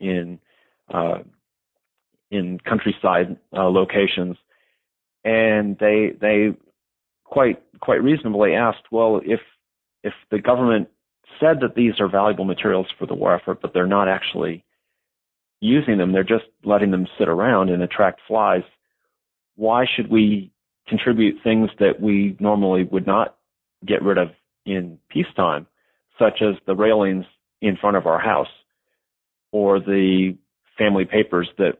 in 0.00 0.38
uh, 0.92 1.18
in 2.30 2.58
countryside 2.58 3.36
uh, 3.56 3.64
locations, 3.68 4.36
and 5.24 5.78
they 5.78 6.12
they 6.20 6.48
quite 7.24 7.62
quite 7.80 8.02
reasonably 8.02 8.54
asked, 8.54 8.90
well, 8.90 9.20
if 9.24 9.40
if 10.04 10.12
the 10.30 10.38
government 10.38 10.88
said 11.40 11.56
that 11.62 11.74
these 11.74 11.94
are 11.98 12.08
valuable 12.08 12.44
materials 12.44 12.86
for 12.98 13.06
the 13.06 13.14
war 13.14 13.34
effort, 13.34 13.60
but 13.60 13.72
they're 13.72 13.86
not 13.86 14.06
actually 14.06 14.64
using 15.60 15.98
them, 15.98 16.12
they're 16.12 16.22
just 16.22 16.44
letting 16.62 16.90
them 16.90 17.08
sit 17.18 17.28
around 17.28 17.70
and 17.70 17.82
attract 17.82 18.20
flies. 18.28 18.62
Why 19.56 19.86
should 19.96 20.10
we 20.10 20.52
contribute 20.86 21.42
things 21.42 21.70
that 21.80 22.00
we 22.00 22.36
normally 22.38 22.84
would 22.84 23.06
not 23.06 23.36
get 23.84 24.02
rid 24.02 24.18
of 24.18 24.28
in 24.66 24.98
peacetime, 25.08 25.66
such 26.18 26.42
as 26.42 26.54
the 26.66 26.74
railings 26.74 27.24
in 27.62 27.76
front 27.76 27.96
of 27.96 28.06
our 28.06 28.20
house 28.20 28.48
or 29.52 29.80
the 29.80 30.36
family 30.76 31.06
papers 31.06 31.48
that 31.56 31.78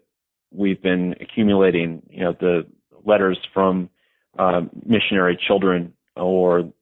we've 0.51 0.81
been 0.83 1.15
accumulating, 1.21 2.03
you 2.09 2.21
know, 2.21 2.35
the 2.41 2.67
letters 3.05 3.39
from 3.53 3.91
uh, 4.39 4.63
missionary 4.87 5.39
children 5.47 5.93
or 6.17 6.73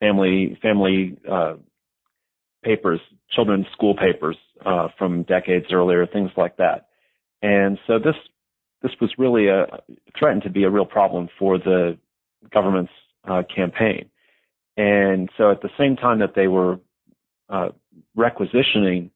family 0.00 0.58
family 0.62 1.18
uh, 1.30 1.54
papers, 2.62 3.00
children's 3.30 3.66
school 3.72 3.94
papers 3.94 4.36
uh, 4.64 4.88
from 4.98 5.22
decades 5.22 5.66
earlier, 5.72 6.06
things 6.06 6.30
like 6.36 6.56
that. 6.56 6.88
And 7.42 7.78
so 7.86 7.98
this 7.98 8.16
this 8.82 8.92
was 9.00 9.10
really 9.18 9.48
a 9.48 9.66
threatened 10.18 10.42
to 10.42 10.50
be 10.50 10.64
a 10.64 10.70
real 10.70 10.84
problem 10.84 11.28
for 11.38 11.58
the 11.58 11.98
government's 12.52 12.92
uh, 13.28 13.42
campaign. 13.54 14.10
And 14.76 15.30
so 15.36 15.50
at 15.50 15.62
the 15.62 15.70
same 15.78 15.96
time 15.96 16.18
that 16.18 16.34
they 16.34 16.48
were 16.48 16.78
uh, 17.48 17.68
requisitioning 18.14 19.10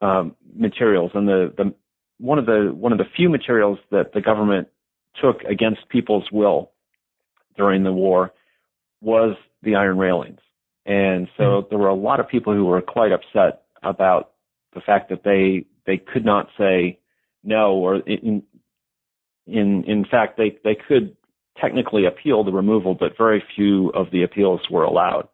um, 0.00 0.36
materials, 0.54 1.10
and 1.14 1.26
the, 1.26 1.52
the 1.56 1.74
one 2.18 2.38
of 2.38 2.46
the 2.46 2.70
one 2.74 2.92
of 2.92 2.98
the 2.98 3.04
few 3.16 3.28
materials 3.28 3.78
that 3.90 4.12
the 4.12 4.20
government 4.20 4.68
took 5.20 5.42
against 5.42 5.88
people's 5.88 6.24
will 6.30 6.70
during 7.56 7.82
the 7.84 7.92
war 7.92 8.32
was 9.00 9.36
the 9.64 9.74
iron 9.76 9.98
railings. 9.98 10.40
And 10.86 11.28
so 11.36 11.42
mm-hmm. 11.42 11.68
there 11.70 11.78
were 11.78 11.88
a 11.88 11.94
lot 11.94 12.20
of 12.20 12.28
people 12.28 12.54
who 12.54 12.64
were 12.64 12.82
quite 12.82 13.12
upset 13.12 13.62
about 13.82 14.32
the 14.74 14.80
fact 14.80 15.10
that 15.10 15.22
they 15.24 15.66
they 15.86 15.98
could 15.98 16.24
not 16.24 16.48
say 16.58 16.98
no, 17.42 17.74
or 17.74 17.96
in 17.96 18.42
in 19.46 19.84
in 19.84 20.04
fact 20.10 20.36
they 20.36 20.58
they 20.64 20.74
could 20.74 21.16
technically 21.60 22.04
appeal 22.06 22.44
the 22.44 22.52
removal, 22.52 22.94
but 22.94 23.16
very 23.16 23.42
few 23.54 23.88
of 23.90 24.10
the 24.10 24.22
appeals 24.22 24.60
were 24.70 24.84
allowed. 24.84 25.28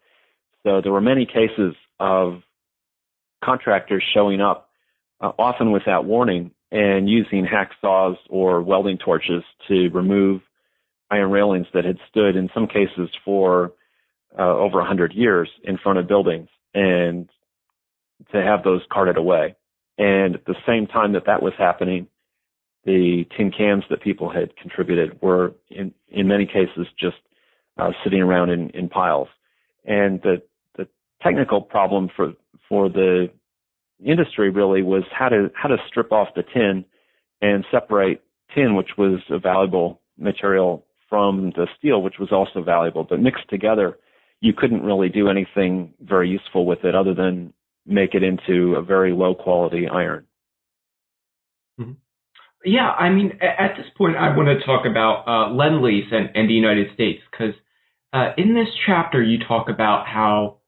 So 0.63 0.81
there 0.83 0.93
were 0.93 1.01
many 1.01 1.25
cases 1.25 1.75
of 1.99 2.43
contractors 3.43 4.05
showing 4.13 4.41
up, 4.41 4.69
uh, 5.21 5.33
often 5.39 5.73
without 5.73 6.05
warning, 6.05 6.51
and 6.71 7.09
using 7.09 7.47
hacksaws 7.47 8.17
or 8.29 8.63
welding 8.63 8.99
torches 8.99 9.43
to 9.69 9.89
remove 9.89 10.43
iron 11.11 11.31
railings 11.31 11.67
that 11.75 11.85
had 11.85 11.99
stood 12.09 12.37
in 12.37 12.49
some 12.55 12.67
cases 12.67 13.09
for 13.25 13.73
uh, 14.39 14.43
over 14.43 14.79
100 14.79 15.13
years 15.13 15.49
in 15.65 15.79
front 15.79 15.99
of 15.99 16.09
buildings 16.09 16.49
and 16.75 17.29
to 18.33 18.43
have 18.43 18.63
those 18.63 18.83
carted 18.93 19.17
away. 19.17 19.55
And 19.99 20.37
at 20.37 20.45
the 20.47 20.55
same 20.67 20.87
time 20.87 21.13
that 21.13 21.27
that 21.27 21.43
was 21.43 21.53
happening, 21.59 22.07
the 22.85 23.25
tin 23.37 23.51
cans 23.51 23.85
that 23.91 24.03
people 24.03 24.31
had 24.31 24.57
contributed 24.57 25.21
were 25.21 25.53
in, 25.69 25.93
in 26.09 26.27
many 26.27 26.47
cases 26.47 26.87
just 26.99 27.17
uh, 27.79 27.91
sitting 28.05 28.21
around 28.21 28.51
in, 28.51 28.71
in 28.71 28.89
piles. 28.89 29.29
And 29.85 30.21
the, 30.23 30.43
the 30.77 30.89
technical 31.23 31.61
problem 31.61 32.09
for, 32.15 32.33
for 32.69 32.89
the 32.89 33.31
industry 34.05 34.49
really 34.51 34.83
was 34.83 35.03
how 35.13 35.29
to, 35.29 35.51
how 35.55 35.69
to 35.69 35.77
strip 35.89 36.13
off 36.13 36.29
the 36.35 36.43
tin 36.43 36.85
and 37.43 37.65
separate 37.71 38.23
tin, 38.55 38.75
which 38.77 38.91
was 38.97 39.21
a 39.31 39.39
valuable 39.39 40.01
material 40.19 40.87
from 41.09 41.51
the 41.57 41.67
steel, 41.79 42.03
which 42.03 42.19
was 42.19 42.31
also 42.33 42.63
valuable, 42.63 43.05
but 43.05 43.21
mixed 43.21 43.49
together, 43.49 43.99
you 44.41 44.53
couldn't 44.53 44.83
really 44.83 45.09
do 45.09 45.29
anything 45.29 45.95
very 46.01 46.29
useful 46.29 46.65
with 46.67 46.85
it 46.85 46.95
other 46.95 47.15
than 47.15 47.53
make 47.87 48.15
it 48.15 48.23
into 48.23 48.75
a 48.77 48.83
very 48.83 49.13
low 49.13 49.35
quality 49.35 49.87
iron. 49.89 50.27
Mm-hmm. 51.79 51.93
Yeah, 52.65 52.91
I 52.91 53.09
mean, 53.09 53.39
at 53.41 53.77
this 53.77 53.87
point, 53.97 54.17
I 54.17 54.37
want 54.37 54.49
to 54.49 54.65
talk 54.67 54.85
about 54.85 55.25
uh, 55.27 55.55
Lend 55.55 55.83
Lease 55.83 56.09
and, 56.13 56.31
and 56.35 56.49
the 56.49 56.55
United 56.55 56.93
States 56.93 57.23
because 57.31 57.55
uh, 58.13 58.33
in 58.37 58.55
this 58.55 58.69
chapter, 58.87 59.23
you 59.23 59.39
talk 59.47 59.69
about 59.69 60.07
how 60.07 60.59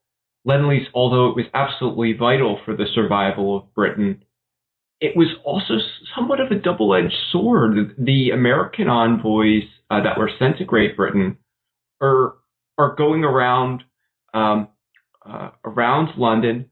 Lend 0.44 0.68
Lease, 0.68 0.88
although 0.94 1.28
it 1.28 1.36
was 1.36 1.46
absolutely 1.52 2.14
vital 2.14 2.58
for 2.64 2.74
the 2.74 2.86
survival 2.94 3.56
of 3.56 3.74
Britain, 3.74 4.24
it 5.00 5.16
was 5.16 5.28
also 5.44 5.74
somewhat 6.14 6.40
of 6.40 6.50
a 6.50 6.54
double 6.54 6.94
edged 6.94 7.14
sword. 7.30 7.94
The 7.98 8.30
American 8.30 8.88
envoys 8.88 9.64
uh, 9.90 10.02
that 10.02 10.18
were 10.18 10.30
sent 10.38 10.58
to 10.58 10.64
Great 10.64 10.96
Britain 10.96 11.36
are, 12.00 12.36
are 12.78 12.94
going 12.96 13.24
around, 13.24 13.82
um, 14.34 14.68
uh, 15.24 15.50
around 15.64 16.18
London 16.18 16.68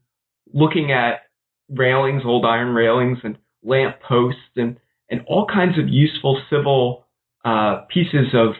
looking 0.53 0.91
at 0.91 1.21
railings, 1.69 2.23
old 2.25 2.45
iron 2.45 2.73
railings, 2.73 3.19
and 3.23 3.37
lamp 3.63 3.97
posts, 4.01 4.39
and 4.55 4.77
and 5.09 5.21
all 5.27 5.45
kinds 5.45 5.77
of 5.77 5.87
useful 5.87 6.41
civil 6.49 7.05
uh, 7.45 7.81
pieces 7.89 8.33
of 8.33 8.53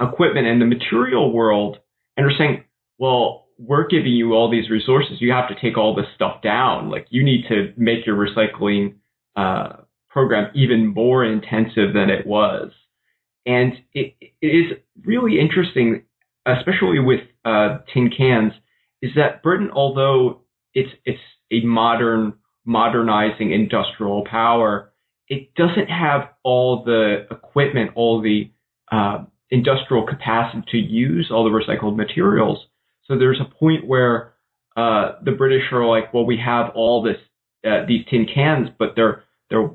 equipment 0.00 0.46
in 0.46 0.58
the 0.58 0.66
material 0.66 1.32
world, 1.32 1.78
and 2.16 2.26
are 2.26 2.36
saying, 2.36 2.64
well, 2.98 3.46
we're 3.58 3.86
giving 3.86 4.12
you 4.12 4.32
all 4.32 4.50
these 4.50 4.70
resources. 4.70 5.20
You 5.20 5.32
have 5.32 5.48
to 5.48 5.54
take 5.60 5.76
all 5.76 5.94
this 5.94 6.06
stuff 6.14 6.40
down. 6.42 6.90
Like 6.90 7.06
you 7.10 7.22
need 7.22 7.44
to 7.48 7.72
make 7.76 8.06
your 8.06 8.16
recycling 8.16 8.94
uh, 9.36 9.82
program 10.08 10.50
even 10.54 10.86
more 10.86 11.24
intensive 11.24 11.92
than 11.94 12.08
it 12.10 12.26
was. 12.26 12.72
And 13.46 13.74
it, 13.92 14.14
it 14.20 14.46
is 14.46 14.78
really 15.04 15.38
interesting, 15.38 16.02
especially 16.46 16.98
with 16.98 17.20
uh, 17.44 17.78
tin 17.92 18.10
cans, 18.16 18.52
is 19.02 19.12
that 19.16 19.42
Britain, 19.42 19.70
although 19.72 20.42
it's 20.74 20.90
it's 21.04 21.20
a 21.52 21.64
modern, 21.64 22.34
modernizing 22.64 23.52
industrial 23.52 24.24
power, 24.24 24.92
it 25.28 25.54
doesn't 25.54 25.88
have 25.88 26.28
all 26.42 26.84
the 26.84 27.26
equipment, 27.30 27.92
all 27.94 28.20
the 28.20 28.50
uh, 28.92 29.24
industrial 29.50 30.06
capacity 30.06 30.62
to 30.70 30.76
use 30.76 31.30
all 31.32 31.44
the 31.44 31.50
recycled 31.50 31.96
materials. 31.96 32.58
So 33.04 33.18
there's 33.18 33.40
a 33.40 33.54
point 33.58 33.86
where 33.86 34.34
uh, 34.76 35.12
the 35.24 35.32
British 35.32 35.64
are 35.72 35.84
like, 35.84 36.14
well, 36.14 36.24
we 36.24 36.38
have 36.44 36.70
all 36.74 37.02
this 37.02 37.16
uh, 37.64 37.84
these 37.86 38.04
tin 38.08 38.26
cans, 38.32 38.68
but 38.78 38.90
they're 38.96 39.24
they're 39.50 39.70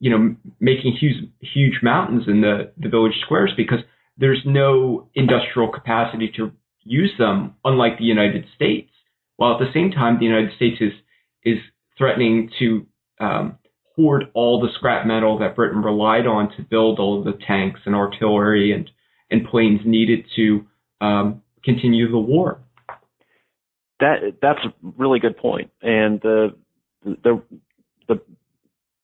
you 0.00 0.10
know 0.10 0.36
making 0.60 0.96
huge 0.98 1.30
huge 1.40 1.80
mountains 1.82 2.24
in 2.26 2.40
the 2.40 2.72
the 2.76 2.88
village 2.88 3.14
squares 3.22 3.52
because 3.56 3.80
there's 4.18 4.42
no 4.44 5.08
industrial 5.14 5.70
capacity 5.70 6.30
to 6.36 6.52
use 6.82 7.12
them, 7.18 7.54
unlike 7.64 7.98
the 7.98 8.04
United 8.04 8.44
States. 8.54 8.90
While 9.36 9.54
at 9.54 9.60
the 9.60 9.72
same 9.72 9.90
time, 9.92 10.18
the 10.18 10.26
United 10.26 10.54
States 10.56 10.80
is 10.80 10.92
is 11.44 11.58
threatening 11.96 12.50
to 12.58 12.86
um, 13.20 13.58
hoard 13.96 14.24
all 14.34 14.60
the 14.60 14.72
scrap 14.74 15.06
metal 15.06 15.38
that 15.38 15.56
Britain 15.56 15.82
relied 15.82 16.26
on 16.26 16.50
to 16.56 16.62
build 16.62 16.98
all 16.98 17.18
of 17.18 17.24
the 17.24 17.38
tanks 17.46 17.80
and 17.86 17.94
artillery 17.94 18.72
and, 18.72 18.90
and 19.30 19.46
planes 19.48 19.80
needed 19.84 20.24
to 20.36 20.66
um, 21.00 21.42
continue 21.64 22.10
the 22.10 22.18
war. 22.18 22.60
That 24.00 24.36
that's 24.40 24.60
a 24.64 24.72
really 24.96 25.18
good 25.18 25.36
point. 25.36 25.70
and 25.82 26.20
the 26.20 26.54
the 27.04 27.42
the 28.08 28.20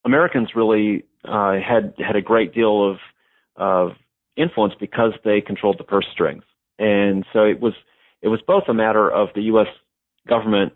Americans 0.04 0.50
really 0.54 1.04
uh, 1.24 1.54
had 1.54 1.94
had 1.98 2.16
a 2.16 2.22
great 2.22 2.54
deal 2.54 2.90
of 2.90 2.96
of 3.56 3.96
influence 4.36 4.74
because 4.78 5.12
they 5.24 5.40
controlled 5.40 5.78
the 5.78 5.84
purse 5.84 6.06
strings, 6.12 6.44
and 6.78 7.24
so 7.32 7.44
it 7.44 7.60
was 7.60 7.74
it 8.22 8.28
was 8.28 8.40
both 8.46 8.64
a 8.68 8.74
matter 8.74 9.10
of 9.10 9.28
the 9.34 9.42
U.S. 9.42 9.68
government 10.28 10.72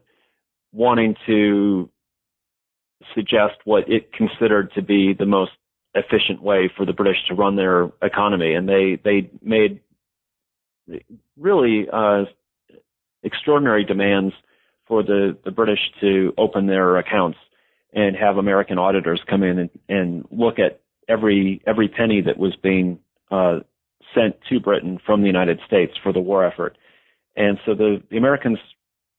wanting 0.73 1.17
to 1.27 1.89
suggest 3.15 3.55
what 3.65 3.89
it 3.89 4.13
considered 4.13 4.73
to 4.75 4.83
be 4.83 5.15
the 5.19 5.27
most 5.27 5.53
efficient 5.95 6.43
way 6.43 6.71
for 6.77 6.85
the 6.85 6.93
British 6.93 7.17
to 7.29 7.35
run 7.35 7.57
their 7.57 7.91
economy, 8.03 8.55
and 8.55 8.69
they 8.69 8.99
they 9.03 9.31
made 9.43 9.81
really 11.37 11.87
uh, 11.93 12.25
extraordinary 13.23 13.85
demands 13.85 14.35
for 14.87 15.03
the 15.03 15.37
the 15.45 15.51
British 15.51 15.81
to 16.01 16.33
open 16.39 16.67
their 16.67 16.97
accounts 16.97 17.39
and 17.93 18.17
have 18.17 18.37
American 18.37 18.79
auditors 18.79 19.21
come 19.29 19.43
in 19.43 19.59
and, 19.59 19.71
and 19.89 20.29
look 20.31 20.59
at 20.59 20.81
every 21.09 21.63
every 21.67 21.89
penny 21.89 22.21
that 22.23 22.39
was 22.39 22.55
being 22.57 22.99
uh, 23.31 23.61
sent 24.15 24.37
to 24.49 24.61
Britain 24.61 24.99
from 25.05 25.21
the 25.21 25.27
United 25.27 25.61
States 25.67 25.93
for 26.03 26.13
the 26.13 26.21
war 26.21 26.45
effort. 26.45 26.77
And 27.37 27.59
so 27.65 27.75
the, 27.75 28.03
the 28.11 28.17
Americans 28.17 28.59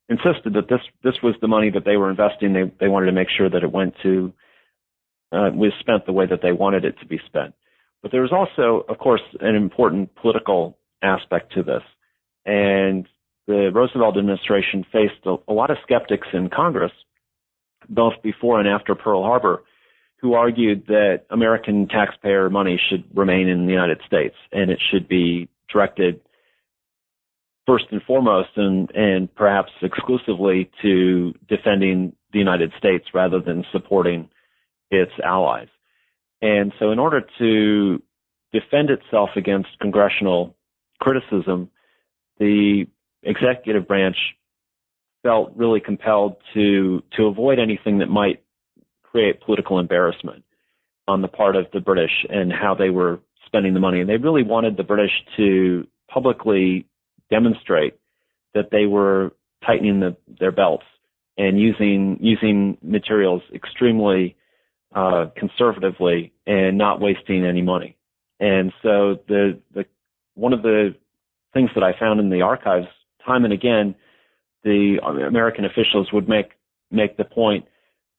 insisted 0.09 0.53
that 0.53 0.67
this 0.67 0.81
this 1.03 1.15
was 1.23 1.35
the 1.41 1.47
money 1.47 1.69
that 1.69 1.85
they 1.85 1.97
were 1.97 2.09
investing. 2.09 2.53
They 2.53 2.71
they 2.79 2.87
wanted 2.87 3.05
to 3.07 3.11
make 3.11 3.29
sure 3.35 3.49
that 3.49 3.63
it 3.63 3.71
went 3.71 3.93
to 4.03 4.33
uh, 5.31 5.49
was 5.53 5.71
spent 5.79 6.05
the 6.05 6.11
way 6.11 6.25
that 6.25 6.41
they 6.41 6.51
wanted 6.51 6.85
it 6.85 6.99
to 6.99 7.05
be 7.05 7.19
spent. 7.27 7.53
But 8.01 8.11
there 8.11 8.21
was 8.21 8.31
also, 8.31 8.85
of 8.89 8.97
course, 8.97 9.21
an 9.41 9.55
important 9.55 10.15
political 10.15 10.77
aspect 11.01 11.53
to 11.53 11.63
this. 11.63 11.83
And 12.45 13.07
the 13.47 13.71
Roosevelt 13.73 14.17
administration 14.17 14.85
faced 14.91 15.25
a, 15.25 15.35
a 15.47 15.53
lot 15.53 15.69
of 15.69 15.77
skeptics 15.83 16.27
in 16.33 16.49
Congress, 16.49 16.91
both 17.87 18.13
before 18.23 18.59
and 18.59 18.67
after 18.67 18.95
Pearl 18.95 19.23
Harbor, 19.23 19.63
who 20.21 20.33
argued 20.33 20.85
that 20.87 21.21
American 21.29 21.87
taxpayer 21.87 22.49
money 22.49 22.79
should 22.89 23.03
remain 23.13 23.47
in 23.47 23.65
the 23.65 23.71
United 23.71 24.01
States 24.05 24.35
and 24.51 24.69
it 24.69 24.79
should 24.91 25.07
be 25.07 25.47
directed 25.71 26.19
first 27.65 27.85
and 27.91 28.01
foremost 28.03 28.49
and, 28.55 28.91
and 28.95 29.33
perhaps 29.35 29.71
exclusively 29.81 30.69
to 30.81 31.33
defending 31.47 32.13
the 32.33 32.39
United 32.39 32.71
States 32.77 33.05
rather 33.13 33.39
than 33.39 33.63
supporting 33.71 34.29
its 34.91 35.11
allies. 35.23 35.67
And 36.41 36.73
so 36.79 36.91
in 36.91 36.99
order 36.99 37.21
to 37.37 38.01
defend 38.51 38.89
itself 38.89 39.29
against 39.35 39.69
congressional 39.79 40.55
criticism, 40.99 41.69
the 42.39 42.87
executive 43.23 43.87
branch 43.87 44.17
felt 45.23 45.53
really 45.55 45.79
compelled 45.79 46.37
to 46.53 47.03
to 47.17 47.25
avoid 47.25 47.59
anything 47.59 47.99
that 47.99 48.07
might 48.07 48.41
create 49.11 49.41
political 49.41 49.79
embarrassment 49.79 50.43
on 51.07 51.21
the 51.21 51.27
part 51.27 51.55
of 51.55 51.65
the 51.73 51.79
British 51.79 52.25
and 52.29 52.51
how 52.51 52.75
they 52.75 52.89
were 52.89 53.19
spending 53.45 53.73
the 53.73 53.79
money. 53.79 53.99
And 53.99 54.09
they 54.09 54.17
really 54.17 54.43
wanted 54.43 54.77
the 54.77 54.83
British 54.83 55.11
to 55.37 55.87
publicly 56.07 56.85
demonstrate 57.29 57.95
that 58.53 58.69
they 58.71 58.85
were 58.85 59.31
tightening 59.65 59.99
the, 59.99 60.15
their 60.39 60.51
belts 60.51 60.85
and 61.37 61.59
using 61.59 62.17
using 62.21 62.77
materials 62.81 63.41
extremely 63.53 64.35
uh, 64.93 65.27
conservatively 65.37 66.33
and 66.45 66.77
not 66.77 66.99
wasting 66.99 67.45
any 67.45 67.61
money. 67.61 67.95
And 68.39 68.71
so 68.83 69.19
the 69.27 69.59
the 69.73 69.85
one 70.35 70.53
of 70.53 70.61
the 70.61 70.95
things 71.53 71.69
that 71.75 71.83
I 71.83 71.97
found 71.97 72.19
in 72.19 72.29
the 72.29 72.41
archives 72.41 72.87
time 73.25 73.43
and 73.43 73.53
again, 73.53 73.95
the 74.63 74.97
American 75.03 75.65
officials 75.65 76.11
would 76.13 76.27
make 76.27 76.51
make 76.91 77.17
the 77.17 77.25
point 77.25 77.65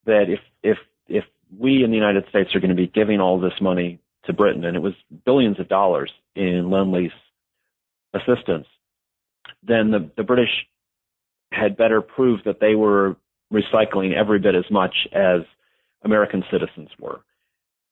that 0.07 0.27
if 0.29 0.41
if 0.63 0.79
if 1.09 1.25
we 1.59 1.83
in 1.85 1.91
the 1.91 1.97
United 1.97 2.25
States 2.29 2.55
are 2.55 2.61
going 2.61 2.71
to 2.71 2.77
be 2.77 2.87
giving 2.87 3.21
all 3.21 3.41
this 3.41 3.61
money 3.61 4.01
to 4.25 4.33
Britain, 4.33 4.65
and 4.65 4.77
it 4.77 4.81
was 4.81 4.95
billions 5.25 5.59
of 5.59 5.69
dollars 5.69 6.11
in 6.35 6.71
lend 6.71 6.93
lease 6.93 7.13
assistance, 8.15 8.67
then 9.63 9.91
the, 9.91 10.11
the 10.17 10.23
British 10.23 10.67
had 11.53 11.77
better 11.77 12.01
prove 12.01 12.41
that 12.45 12.61
they 12.61 12.75
were 12.75 13.17
recycling 13.53 14.15
every 14.15 14.39
bit 14.39 14.55
as 14.55 14.71
much 14.71 14.95
as 15.13 15.41
American 16.05 16.45
citizens 16.51 16.89
were. 16.99 17.21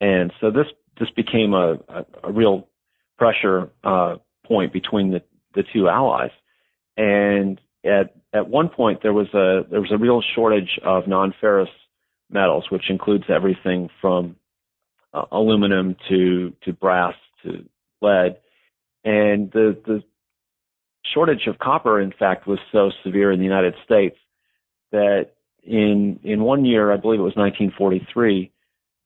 And 0.01 0.33
so 0.41 0.51
this 0.51 0.67
this 0.99 1.11
became 1.11 1.55
a, 1.55 1.75
a, 1.89 2.07
a 2.25 2.33
real 2.33 2.69
pressure 3.17 3.71
uh, 3.85 4.17
point 4.47 4.73
between 4.73 5.11
the, 5.11 5.23
the 5.55 5.65
two 5.73 5.89
allies. 5.89 6.31
And 6.97 7.61
at 7.85 8.15
at 8.33 8.49
one 8.49 8.69
point 8.69 9.03
there 9.03 9.13
was 9.13 9.29
a 9.35 9.63
there 9.71 9.81
was 9.81 9.93
a 9.93 9.99
real 9.99 10.23
shortage 10.35 10.79
of 10.85 11.09
non-ferrous 11.09 11.69
metals, 12.31 12.64
which 12.70 12.91
includes 12.91 13.24
everything 13.29 13.89
from 14.01 14.37
uh, 15.12 15.24
aluminum 15.33 15.97
to 16.09 16.53
to 16.64 16.72
brass 16.72 17.14
to 17.43 17.64
lead. 18.01 18.39
And 19.05 19.51
the 19.53 19.76
the 19.87 20.03
shortage 21.14 21.47
of 21.47 21.59
copper, 21.59 22.01
in 22.01 22.12
fact, 22.12 22.47
was 22.47 22.59
so 22.72 22.91
severe 23.03 23.33
in 23.33 23.39
the 23.39 23.45
United 23.45 23.74
States 23.85 24.16
that 24.93 25.31
in 25.62 26.20
in 26.22 26.43
one 26.43 26.64
year, 26.64 26.93
I 26.93 26.97
believe 26.97 27.20
it 27.20 27.22
was 27.22 27.37
1943, 27.37 28.51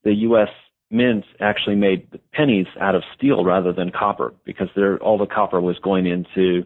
the 0.04 0.14
U.S. 0.14 0.48
Mint 0.90 1.24
actually 1.40 1.76
made 1.76 2.20
pennies 2.32 2.66
out 2.80 2.94
of 2.94 3.02
steel 3.16 3.44
rather 3.44 3.72
than 3.72 3.90
copper 3.90 4.34
because 4.44 4.68
all 5.00 5.18
the 5.18 5.26
copper 5.26 5.60
was 5.60 5.78
going 5.78 6.06
into 6.06 6.64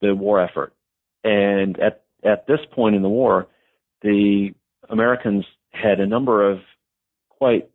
the 0.00 0.14
war 0.14 0.40
effort. 0.40 0.72
And 1.24 1.78
at 1.80 2.04
at 2.24 2.46
this 2.46 2.60
point 2.72 2.94
in 2.94 3.02
the 3.02 3.08
war, 3.08 3.48
the 4.02 4.54
Americans 4.88 5.44
had 5.74 6.00
a 6.00 6.06
number 6.06 6.50
of 6.50 6.60
quite 7.28 7.70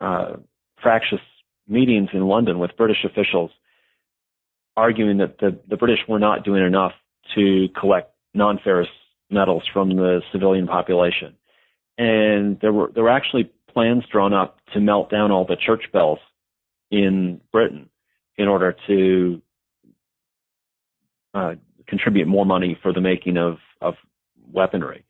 uh, 0.00 0.36
fractious 0.82 1.20
meetings 1.66 2.10
in 2.12 2.26
London 2.26 2.58
with 2.58 2.76
British 2.76 3.04
officials 3.04 3.50
arguing 4.78 5.18
that 5.18 5.38
the, 5.38 5.58
the 5.68 5.76
British 5.76 5.98
were 6.08 6.20
not 6.20 6.44
doing 6.44 6.64
enough 6.64 6.92
to 7.34 7.68
collect 7.78 8.14
non-ferrous 8.32 8.88
metals 9.28 9.64
from 9.72 9.90
the 9.90 10.20
civilian 10.32 10.68
population. 10.68 11.34
And 11.98 12.58
there 12.60 12.72
were 12.72 12.90
there 12.94 13.02
were 13.02 13.10
actually 13.10 13.50
plans 13.72 14.04
drawn 14.10 14.32
up 14.32 14.60
to 14.72 14.80
melt 14.80 15.10
down 15.10 15.32
all 15.32 15.44
the 15.44 15.56
church 15.56 15.82
bells 15.92 16.20
in 16.92 17.40
Britain 17.50 17.90
in 18.36 18.46
order 18.46 18.76
to 18.86 19.42
uh, 21.34 21.54
contribute 21.88 22.28
more 22.28 22.46
money 22.46 22.78
for 22.80 22.92
the 22.92 23.00
making 23.00 23.36
of 23.36 23.58
of 23.80 23.94
weaponry, 24.52 25.04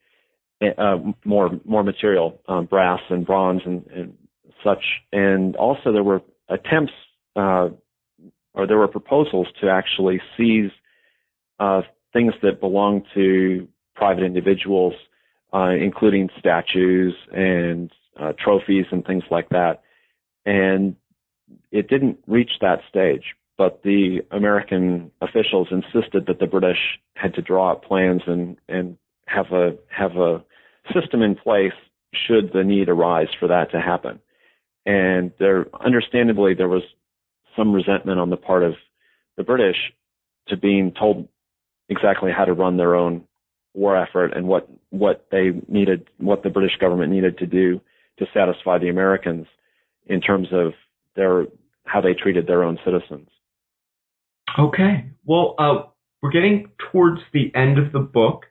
uh, 0.61 0.97
more 1.25 1.51
more 1.65 1.83
material, 1.83 2.41
um, 2.47 2.65
brass 2.65 2.99
and 3.09 3.25
bronze 3.25 3.61
and, 3.65 3.85
and, 3.87 4.13
such. 4.63 4.83
And 5.13 5.55
also 5.55 5.93
there 5.93 6.03
were 6.03 6.21
attempts, 6.49 6.91
uh, 7.37 7.69
or 8.53 8.67
there 8.67 8.77
were 8.77 8.89
proposals 8.89 9.47
to 9.61 9.69
actually 9.69 10.19
seize 10.35 10.71
uh, 11.61 11.83
things 12.11 12.33
that 12.43 12.59
belong 12.59 13.03
to 13.13 13.69
private 13.95 14.23
individuals, 14.23 14.93
uh, 15.53 15.69
including 15.69 16.29
statues 16.37 17.13
and 17.31 17.89
uh, 18.19 18.33
trophies 18.37 18.85
and 18.91 19.05
things 19.05 19.23
like 19.31 19.47
that. 19.49 19.81
And 20.45 20.97
it 21.71 21.87
didn't 21.87 22.17
reach 22.27 22.51
that 22.59 22.79
stage, 22.89 23.35
but 23.57 23.81
the 23.83 24.19
American 24.31 25.11
officials 25.21 25.69
insisted 25.71 26.25
that 26.27 26.39
the 26.39 26.47
British 26.47 26.99
had 27.15 27.33
to 27.35 27.41
draw 27.41 27.71
up 27.71 27.85
plans 27.85 28.23
and, 28.27 28.57
and 28.67 28.97
have 29.29 29.51
a 29.51 29.75
have 29.89 30.17
a 30.17 30.43
system 30.93 31.21
in 31.21 31.35
place 31.35 31.73
should 32.13 32.51
the 32.53 32.63
need 32.63 32.89
arise 32.89 33.27
for 33.39 33.47
that 33.47 33.71
to 33.71 33.79
happen. 33.79 34.19
And 34.85 35.31
there, 35.39 35.67
understandably, 35.85 36.53
there 36.53 36.67
was 36.67 36.83
some 37.55 37.73
resentment 37.73 38.19
on 38.19 38.29
the 38.29 38.37
part 38.37 38.63
of 38.63 38.73
the 39.37 39.43
British 39.43 39.77
to 40.47 40.57
being 40.57 40.91
told 40.97 41.27
exactly 41.89 42.31
how 42.35 42.45
to 42.45 42.53
run 42.53 42.77
their 42.77 42.95
own 42.95 43.23
war 43.73 43.95
effort 43.95 44.35
and 44.35 44.47
what 44.47 44.67
what 44.89 45.27
they 45.31 45.51
needed, 45.67 46.07
what 46.17 46.43
the 46.43 46.49
British 46.49 46.77
government 46.79 47.11
needed 47.11 47.37
to 47.37 47.45
do 47.45 47.79
to 48.17 48.25
satisfy 48.33 48.77
the 48.77 48.89
Americans 48.89 49.45
in 50.07 50.21
terms 50.21 50.47
of 50.51 50.73
their 51.15 51.45
how 51.85 52.01
they 52.01 52.13
treated 52.13 52.47
their 52.47 52.63
own 52.63 52.77
citizens. 52.83 53.29
Okay, 54.57 55.05
well, 55.25 55.55
uh, 55.59 55.83
we're 56.21 56.31
getting 56.31 56.71
towards 56.91 57.21
the 57.33 57.51
end 57.55 57.77
of 57.77 57.91
the 57.91 57.99
book, 57.99 58.45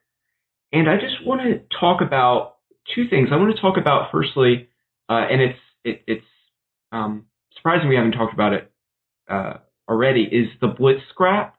and 0.73 0.89
I 0.89 0.97
just 0.97 1.25
want 1.25 1.43
to 1.43 1.61
talk 1.79 2.01
about 2.01 2.57
two 2.95 3.09
things. 3.09 3.29
I 3.33 3.37
want 3.37 3.55
to 3.55 3.61
talk 3.61 3.77
about 3.77 4.11
firstly, 4.11 4.69
uh, 5.09 5.27
and 5.31 5.41
it's 5.41 5.59
it, 5.85 6.03
it's 6.07 6.27
um, 6.93 7.27
surprising 7.57 7.89
we 7.89 7.97
haven't 7.97 8.13
talked 8.13 8.35
about 8.35 8.53
it 8.53 8.71
uh, 9.31 9.55
already, 9.89 10.23
is 10.23 10.49
the 10.61 10.69
Blitz 10.69 11.01
scrap, 11.11 11.57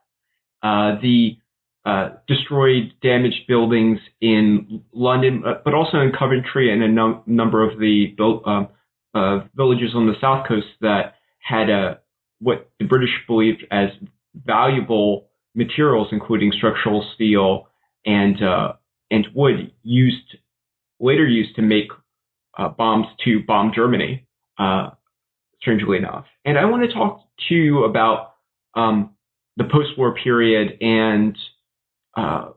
uh, 0.61 0.95
the 1.01 1.37
uh, 1.85 2.09
destroyed, 2.27 2.93
damaged 3.01 3.47
buildings 3.47 3.99
in 4.21 4.83
London, 4.93 5.43
uh, 5.45 5.53
but 5.63 5.73
also 5.73 5.99
in 5.99 6.11
Coventry 6.17 6.71
and 6.71 6.83
a 6.83 6.87
num- 6.87 7.23
number 7.25 7.67
of 7.67 7.79
the 7.79 8.15
um, 8.45 8.67
uh, 9.15 9.39
villages 9.55 9.91
on 9.95 10.07
the 10.07 10.13
south 10.21 10.47
coast 10.47 10.67
that 10.81 11.15
had 11.39 11.69
a 11.69 11.99
what 12.41 12.69
the 12.79 12.85
British 12.85 13.09
believed 13.27 13.65
as 13.71 13.89
valuable 14.45 15.29
materials, 15.55 16.07
including 16.11 16.51
structural 16.55 17.05
steel 17.15 17.67
and 18.05 18.41
uh, 18.41 18.73
and 19.11 19.27
wood, 19.33 19.71
used 19.83 20.37
later 20.99 21.25
used 21.25 21.55
to 21.55 21.61
make 21.61 21.87
uh, 22.57 22.69
bombs 22.69 23.07
to 23.23 23.41
bomb 23.47 23.71
Germany. 23.73 24.25
strangely 25.61 25.97
enough, 25.97 26.25
and 26.45 26.57
I 26.57 26.65
want 26.65 26.89
to 26.89 26.93
talk 26.93 27.21
to 27.49 27.55
you 27.55 27.83
about 27.83 28.35
um, 28.75 29.11
the 29.57 29.65
post-war 29.65 30.15
period 30.15 30.77
and 30.81 31.37
uh, 32.15 32.49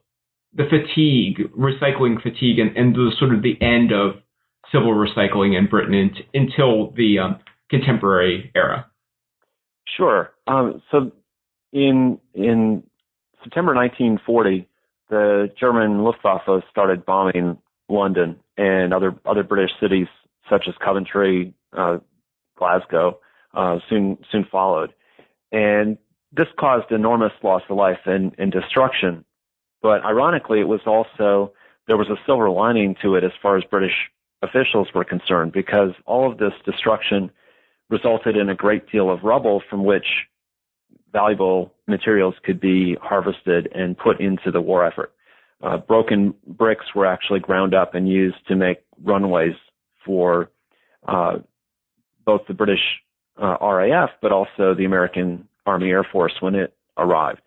the 0.55 0.64
fatigue, 0.68 1.50
recycling 1.59 2.22
fatigue, 2.22 2.59
and, 2.59 2.76
and, 2.76 2.94
the 2.94 3.11
sort 3.18 3.34
of 3.34 3.42
the 3.42 3.61
end 3.61 3.92
of 3.92 4.16
civil 4.70 4.92
recycling 4.92 5.57
in 5.57 5.66
Britain 5.66 5.94
in, 5.94 6.11
until 6.34 6.92
the 6.92 7.18
um, 7.18 7.38
contemporary 7.70 8.50
era? 8.55 8.86
Sure. 9.96 10.30
Um, 10.46 10.82
so 10.90 11.12
in 11.72 12.18
in 12.34 12.82
September 13.42 13.74
1940, 13.74 14.68
the 15.12 15.52
German 15.60 16.02
Luftwaffe 16.02 16.64
started 16.70 17.04
bombing 17.04 17.58
London 17.90 18.40
and 18.56 18.94
other 18.94 19.14
other 19.26 19.42
British 19.42 19.70
cities 19.78 20.06
such 20.48 20.64
as 20.66 20.74
Coventry, 20.82 21.52
uh, 21.76 21.98
Glasgow, 22.56 23.18
uh, 23.52 23.78
soon 23.90 24.16
soon 24.32 24.46
followed, 24.50 24.94
and 25.52 25.98
this 26.32 26.48
caused 26.58 26.90
enormous 26.90 27.32
loss 27.42 27.60
of 27.68 27.76
life 27.76 27.98
and, 28.06 28.34
and 28.38 28.50
destruction. 28.50 29.22
But 29.82 30.02
ironically, 30.02 30.60
it 30.60 30.68
was 30.68 30.80
also 30.86 31.52
there 31.86 31.98
was 31.98 32.08
a 32.08 32.16
silver 32.24 32.48
lining 32.48 32.96
to 33.02 33.14
it 33.16 33.22
as 33.22 33.32
far 33.42 33.58
as 33.58 33.64
British 33.64 34.10
officials 34.40 34.88
were 34.94 35.04
concerned 35.04 35.52
because 35.52 35.90
all 36.06 36.30
of 36.30 36.38
this 36.38 36.54
destruction 36.64 37.30
resulted 37.90 38.34
in 38.34 38.48
a 38.48 38.54
great 38.54 38.90
deal 38.90 39.10
of 39.10 39.24
rubble 39.24 39.62
from 39.68 39.84
which 39.84 40.06
valuable 41.12 41.72
materials 41.86 42.34
could 42.44 42.60
be 42.60 42.96
harvested 43.00 43.68
and 43.74 43.96
put 43.96 44.20
into 44.20 44.50
the 44.50 44.60
war 44.60 44.84
effort. 44.84 45.12
Uh, 45.62 45.76
broken 45.76 46.34
bricks 46.46 46.86
were 46.94 47.06
actually 47.06 47.38
ground 47.38 47.74
up 47.74 47.94
and 47.94 48.08
used 48.08 48.46
to 48.48 48.56
make 48.56 48.78
runways 49.02 49.54
for 50.04 50.50
uh, 51.06 51.38
both 52.24 52.40
the 52.48 52.54
British 52.54 52.80
uh, 53.40 53.56
RAF, 53.60 54.10
but 54.20 54.32
also 54.32 54.74
the 54.74 54.84
American 54.84 55.46
Army 55.66 55.90
Air 55.90 56.06
Force 56.10 56.32
when 56.40 56.54
it 56.54 56.74
arrived. 56.96 57.40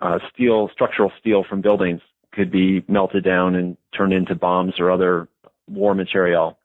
Uh, 0.00 0.18
steel, 0.32 0.68
structural 0.72 1.12
steel 1.20 1.44
from 1.48 1.60
buildings 1.60 2.00
could 2.32 2.50
be 2.50 2.84
melted 2.88 3.24
down 3.24 3.54
and 3.54 3.76
turned 3.96 4.12
into 4.12 4.34
bombs 4.34 4.74
or 4.78 4.90
other 4.90 5.28
war 5.68 5.94
material. 5.94 6.58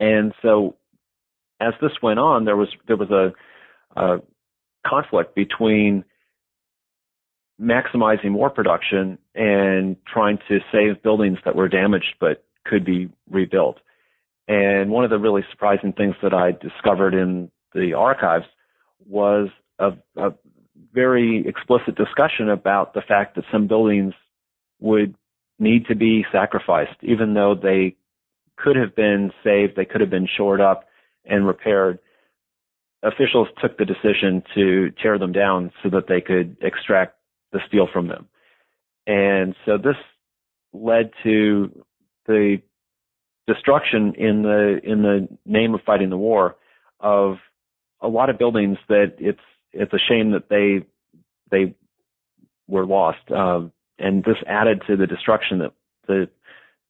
And 0.00 0.32
so, 0.42 0.74
as 1.60 1.74
this 1.80 1.92
went 2.02 2.18
on, 2.18 2.44
there 2.44 2.56
was 2.56 2.68
there 2.86 2.96
was 2.96 3.10
a, 3.10 3.32
a 4.00 4.18
conflict 4.86 5.34
between 5.34 6.04
maximizing 7.60 8.32
war 8.32 8.50
production 8.50 9.18
and 9.34 9.96
trying 10.06 10.38
to 10.48 10.60
save 10.70 11.02
buildings 11.02 11.38
that 11.44 11.56
were 11.56 11.68
damaged 11.68 12.14
but 12.20 12.44
could 12.64 12.84
be 12.84 13.10
rebuilt. 13.30 13.78
And 14.46 14.90
one 14.90 15.04
of 15.04 15.10
the 15.10 15.18
really 15.18 15.42
surprising 15.50 15.92
things 15.92 16.14
that 16.22 16.32
I 16.32 16.52
discovered 16.52 17.14
in 17.14 17.50
the 17.74 17.94
archives 17.94 18.46
was 19.06 19.48
a, 19.78 19.92
a 20.16 20.32
very 20.94 21.46
explicit 21.46 21.96
discussion 21.96 22.48
about 22.48 22.94
the 22.94 23.02
fact 23.02 23.36
that 23.36 23.44
some 23.52 23.66
buildings 23.66 24.14
would 24.80 25.14
need 25.58 25.86
to 25.86 25.94
be 25.94 26.24
sacrificed, 26.32 26.96
even 27.02 27.34
though 27.34 27.54
they 27.54 27.96
could 28.56 28.76
have 28.76 28.94
been 28.94 29.32
saved, 29.44 29.74
they 29.76 29.84
could 29.84 30.00
have 30.00 30.10
been 30.10 30.28
shored 30.36 30.60
up 30.60 30.88
and 31.24 31.46
repaired. 31.46 31.98
Officials 33.02 33.48
took 33.60 33.78
the 33.78 33.84
decision 33.84 34.42
to 34.54 34.90
tear 35.02 35.18
them 35.18 35.32
down 35.32 35.72
so 35.82 35.90
that 35.90 36.08
they 36.08 36.20
could 36.20 36.56
extract 36.60 37.16
the 37.52 37.60
steel 37.68 37.88
from 37.92 38.08
them. 38.08 38.26
And 39.06 39.54
so 39.64 39.78
this 39.78 39.96
led 40.72 41.10
to 41.22 41.84
the 42.26 42.60
destruction 43.46 44.14
in 44.16 44.42
the 44.42 44.80
in 44.84 45.02
the 45.02 45.28
name 45.46 45.74
of 45.74 45.80
fighting 45.86 46.10
the 46.10 46.18
war 46.18 46.56
of 47.00 47.36
a 48.00 48.08
lot 48.08 48.30
of 48.30 48.38
buildings 48.38 48.76
that 48.88 49.14
it's 49.18 49.40
it's 49.72 49.92
a 49.92 49.98
shame 50.08 50.32
that 50.32 50.48
they 50.50 50.84
they 51.50 51.74
were 52.66 52.84
lost 52.84 53.30
um, 53.34 53.72
and 53.98 54.22
this 54.24 54.36
added 54.46 54.82
to 54.86 54.96
the 54.96 55.06
destruction 55.06 55.58
that 55.58 55.72
the 56.06 56.28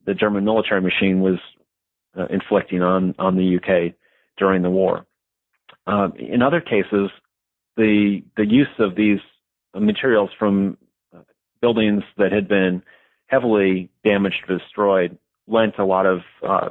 the 0.04 0.14
German 0.14 0.44
military 0.44 0.80
machine 0.80 1.20
was 1.20 1.38
uh, 2.18 2.26
inflicting 2.26 2.82
on 2.82 3.14
on 3.18 3.36
the 3.36 3.56
UK 3.56 3.94
during 4.36 4.62
the 4.62 4.70
war. 4.70 5.06
Uh, 5.86 6.08
in 6.18 6.42
other 6.42 6.60
cases, 6.60 7.10
the 7.76 8.22
the 8.36 8.46
use 8.46 8.66
of 8.78 8.94
these 8.94 9.20
materials 9.74 10.30
from 10.38 10.76
uh, 11.14 11.20
buildings 11.60 12.02
that 12.16 12.32
had 12.32 12.48
been 12.48 12.82
heavily 13.26 13.90
damaged 14.04 14.44
or 14.48 14.58
destroyed 14.58 15.16
lent 15.46 15.78
a 15.78 15.84
lot 15.84 16.06
of 16.06 16.20
uh, 16.46 16.68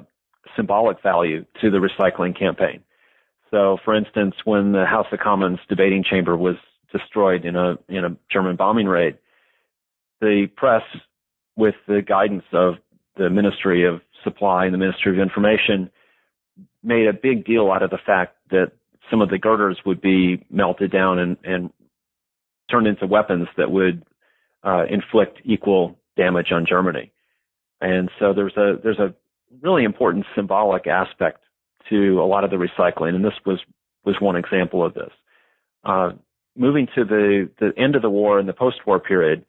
symbolic 0.55 1.01
value 1.01 1.45
to 1.61 1.71
the 1.71 1.77
recycling 1.77 2.37
campaign. 2.37 2.83
So, 3.51 3.77
for 3.85 3.95
instance, 3.95 4.35
when 4.43 4.73
the 4.73 4.85
House 4.85 5.07
of 5.11 5.19
Commons 5.19 5.59
debating 5.69 6.03
chamber 6.03 6.35
was 6.35 6.55
destroyed 6.91 7.45
in 7.45 7.55
a 7.55 7.77
in 7.87 8.03
a 8.03 8.15
German 8.31 8.55
bombing 8.55 8.87
raid, 8.87 9.17
the 10.19 10.47
press, 10.55 10.83
with 11.55 11.75
the 11.87 12.01
guidance 12.01 12.43
of 12.51 12.75
the 13.17 13.29
Ministry 13.29 13.85
of 13.85 14.01
Supply 14.23 14.65
and 14.65 14.73
the 14.73 14.77
Ministry 14.77 15.11
of 15.11 15.19
Information, 15.19 15.89
made 16.83 17.07
a 17.07 17.13
big 17.13 17.45
deal 17.45 17.71
out 17.71 17.83
of 17.83 17.89
the 17.89 17.99
fact 18.05 18.35
that 18.49 18.71
some 19.09 19.21
of 19.21 19.29
the 19.29 19.37
girders 19.37 19.79
would 19.85 20.01
be 20.01 20.45
melted 20.49 20.91
down 20.91 21.19
and, 21.19 21.37
and 21.43 21.69
turned 22.69 22.87
into 22.87 23.07
weapons 23.07 23.47
that 23.57 23.71
would 23.71 24.03
uh, 24.63 24.83
inflict 24.89 25.39
equal 25.45 25.97
damage 26.15 26.51
on 26.51 26.65
Germany. 26.67 27.11
And 27.79 28.09
so 28.19 28.33
there's 28.33 28.57
a 28.57 28.75
there's 28.83 28.99
a 28.99 29.13
really 29.61 29.83
important 29.83 30.25
symbolic 30.35 30.87
aspect 30.87 31.43
to 31.89 32.21
a 32.21 32.25
lot 32.25 32.43
of 32.43 32.49
the 32.49 32.57
recycling, 32.57 33.15
and 33.15 33.23
this 33.23 33.33
was 33.45 33.59
was 34.03 34.15
one 34.19 34.35
example 34.35 34.83
of 34.85 34.93
this. 34.93 35.11
Uh, 35.83 36.11
moving 36.55 36.87
to 36.95 37.05
the 37.05 37.49
the 37.59 37.71
end 37.77 37.95
of 37.95 38.01
the 38.01 38.09
war 38.09 38.39
and 38.39 38.49
the 38.49 38.53
post-war 38.53 38.99
period, 38.99 39.45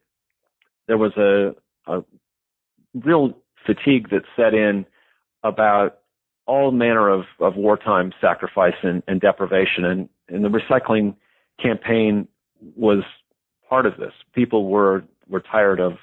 there 0.87 0.97
was 0.97 1.11
a, 1.17 1.55
a 1.91 2.03
real 2.93 3.35
fatigue 3.65 4.09
that 4.09 4.21
set 4.35 4.53
in 4.53 4.85
about 5.43 5.98
all 6.49 6.71
manner 6.71 7.07
of, 7.09 7.25
of 7.39 7.55
wartime 7.55 8.11
sacrifice 8.19 8.73
and, 8.81 9.03
and 9.07 9.21
deprivation, 9.21 9.85
and, 9.85 10.09
and 10.27 10.43
the 10.43 10.49
recycling 10.49 11.13
campaign 11.61 12.27
was 12.75 13.03
part 13.69 13.85
of 13.85 13.97
this. 13.97 14.13
People 14.33 14.67
were 14.67 15.03
were 15.27 15.41
tired 15.41 15.79
of 15.79 15.93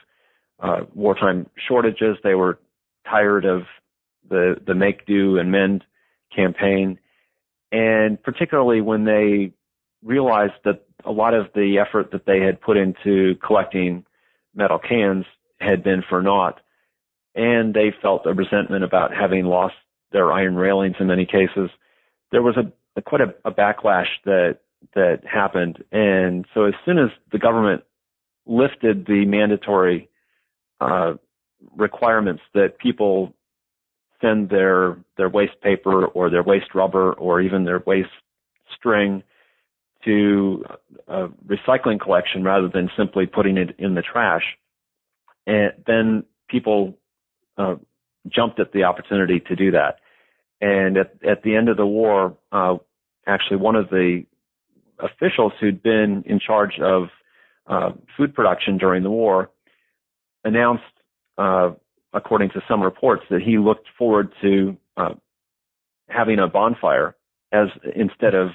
uh, 0.60 0.82
wartime 0.94 1.50
shortages. 1.68 2.16
They 2.22 2.36
were 2.36 2.60
tired 3.10 3.44
of 3.44 3.62
the 4.30 4.54
the 4.64 4.74
make 4.74 5.04
do 5.04 5.36
and 5.36 5.50
mend 5.50 5.82
campaign, 6.34 7.00
and 7.72 8.22
particularly 8.22 8.80
when 8.80 9.04
they 9.04 9.52
realized 10.04 10.60
that 10.64 10.84
a 11.04 11.10
lot 11.10 11.34
of 11.34 11.46
the 11.56 11.78
effort 11.84 12.12
that 12.12 12.24
they 12.24 12.40
had 12.40 12.60
put 12.60 12.76
into 12.76 13.34
collecting 13.44 14.04
metal 14.54 14.78
cans 14.78 15.24
had 15.58 15.82
been 15.82 16.04
for 16.08 16.22
naught, 16.22 16.60
and 17.34 17.74
they 17.74 17.92
felt 18.00 18.26
a 18.26 18.32
resentment 18.32 18.84
about 18.84 19.12
having 19.12 19.44
lost 19.44 19.74
their 20.16 20.32
iron 20.32 20.56
railings 20.56 20.96
in 20.98 21.08
many 21.08 21.26
cases. 21.26 21.68
There 22.32 22.42
was 22.42 22.56
a, 22.56 22.72
a 22.98 23.02
quite 23.02 23.20
a, 23.20 23.34
a 23.44 23.52
backlash 23.52 24.08
that 24.24 24.60
that 24.94 25.20
happened, 25.30 25.84
and 25.92 26.46
so 26.54 26.64
as 26.64 26.74
soon 26.86 26.98
as 26.98 27.10
the 27.32 27.38
government 27.38 27.82
lifted 28.46 29.06
the 29.06 29.26
mandatory 29.26 30.08
uh, 30.80 31.14
requirements 31.76 32.42
that 32.54 32.78
people 32.78 33.34
send 34.22 34.48
their 34.48 34.96
their 35.18 35.28
waste 35.28 35.60
paper 35.60 36.06
or 36.06 36.30
their 36.30 36.42
waste 36.42 36.74
rubber 36.74 37.12
or 37.12 37.42
even 37.42 37.64
their 37.64 37.82
waste 37.86 38.08
string 38.74 39.22
to 40.02 40.64
a 41.08 41.28
recycling 41.46 42.00
collection 42.00 42.42
rather 42.42 42.68
than 42.68 42.88
simply 42.96 43.26
putting 43.26 43.58
it 43.58 43.74
in 43.78 43.94
the 43.94 44.02
trash. 44.02 44.44
And 45.46 45.72
then 45.86 46.24
people 46.48 46.96
uh, 47.58 47.76
jumped 48.28 48.60
at 48.60 48.72
the 48.72 48.84
opportunity 48.84 49.40
to 49.40 49.56
do 49.56 49.72
that. 49.72 49.98
And 50.60 50.96
at, 50.96 51.12
at 51.26 51.42
the 51.42 51.54
end 51.54 51.68
of 51.68 51.76
the 51.76 51.86
war, 51.86 52.36
uh, 52.52 52.76
actually 53.26 53.58
one 53.58 53.76
of 53.76 53.90
the 53.90 54.24
officials 54.98 55.52
who'd 55.60 55.82
been 55.82 56.22
in 56.26 56.40
charge 56.40 56.78
of 56.80 57.08
uh, 57.66 57.90
food 58.16 58.34
production 58.34 58.78
during 58.78 59.02
the 59.02 59.10
war 59.10 59.50
announced, 60.44 60.84
uh, 61.36 61.70
according 62.12 62.50
to 62.50 62.62
some 62.68 62.82
reports, 62.82 63.24
that 63.30 63.42
he 63.42 63.58
looked 63.58 63.88
forward 63.98 64.32
to 64.40 64.76
uh, 64.96 65.14
having 66.08 66.38
a 66.38 66.46
bonfire 66.46 67.14
as 67.52 67.68
instead 67.94 68.34
of 68.34 68.50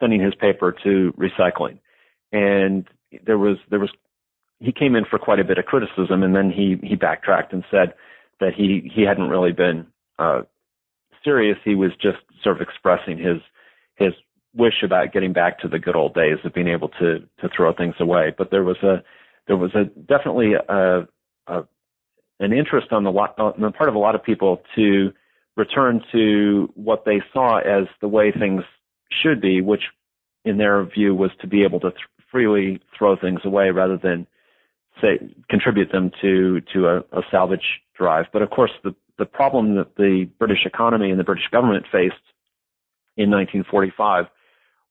sending 0.00 0.20
his 0.20 0.34
paper 0.34 0.74
to 0.82 1.12
recycling. 1.18 1.78
And 2.32 2.88
there 3.24 3.38
was 3.38 3.58
there 3.70 3.78
was 3.78 3.90
he 4.58 4.72
came 4.72 4.96
in 4.96 5.04
for 5.04 5.18
quite 5.18 5.38
a 5.38 5.44
bit 5.44 5.58
of 5.58 5.66
criticism, 5.66 6.22
and 6.22 6.34
then 6.34 6.50
he 6.50 6.76
he 6.82 6.96
backtracked 6.96 7.52
and 7.52 7.64
said 7.70 7.94
that 8.40 8.54
he 8.56 8.90
he 8.92 9.02
hadn't 9.02 9.28
really 9.28 9.52
been 9.52 9.86
uh, 10.18 10.42
serious. 11.24 11.58
He 11.64 11.74
was 11.74 11.92
just 12.00 12.18
sort 12.42 12.56
of 12.56 12.62
expressing 12.62 13.18
his 13.18 13.38
his 13.96 14.12
wish 14.54 14.82
about 14.84 15.12
getting 15.12 15.32
back 15.32 15.58
to 15.60 15.68
the 15.68 15.78
good 15.78 15.96
old 15.96 16.14
days 16.14 16.38
of 16.44 16.54
being 16.54 16.68
able 16.68 16.88
to 16.88 17.20
to 17.40 17.48
throw 17.54 17.72
things 17.72 17.94
away. 18.00 18.34
But 18.36 18.50
there 18.50 18.64
was 18.64 18.78
a 18.82 19.02
there 19.46 19.56
was 19.56 19.74
a 19.74 19.84
definitely 19.84 20.54
a, 20.54 21.08
a 21.46 21.62
an 22.40 22.52
interest 22.52 22.88
on 22.92 23.04
the 23.04 23.10
on 23.10 23.60
the 23.60 23.70
part 23.70 23.88
of 23.88 23.94
a 23.94 23.98
lot 23.98 24.14
of 24.14 24.22
people 24.22 24.62
to 24.76 25.12
return 25.56 26.02
to 26.12 26.70
what 26.74 27.04
they 27.04 27.22
saw 27.32 27.58
as 27.58 27.86
the 28.00 28.08
way 28.08 28.32
things 28.32 28.62
should 29.22 29.40
be, 29.40 29.60
which 29.60 29.82
in 30.44 30.58
their 30.58 30.84
view 30.84 31.14
was 31.14 31.30
to 31.40 31.46
be 31.46 31.62
able 31.62 31.78
to 31.80 31.90
th- 31.90 32.00
freely 32.30 32.80
throw 32.96 33.16
things 33.16 33.40
away 33.44 33.70
rather 33.70 33.96
than 33.96 34.26
say 35.00 35.18
contribute 35.48 35.92
them 35.92 36.10
to 36.20 36.60
to 36.72 36.86
a, 36.86 36.98
a 37.18 37.22
salvage 37.30 37.80
drive. 37.96 38.26
But 38.32 38.42
of 38.42 38.50
course, 38.50 38.72
the 38.82 38.94
the 39.18 39.26
problem 39.26 39.76
that 39.76 39.96
the 39.96 40.28
British 40.38 40.64
economy 40.64 41.10
and 41.10 41.18
the 41.18 41.24
British 41.24 41.48
government 41.50 41.84
faced 41.92 42.14
in 43.16 43.30
1945 43.30 44.26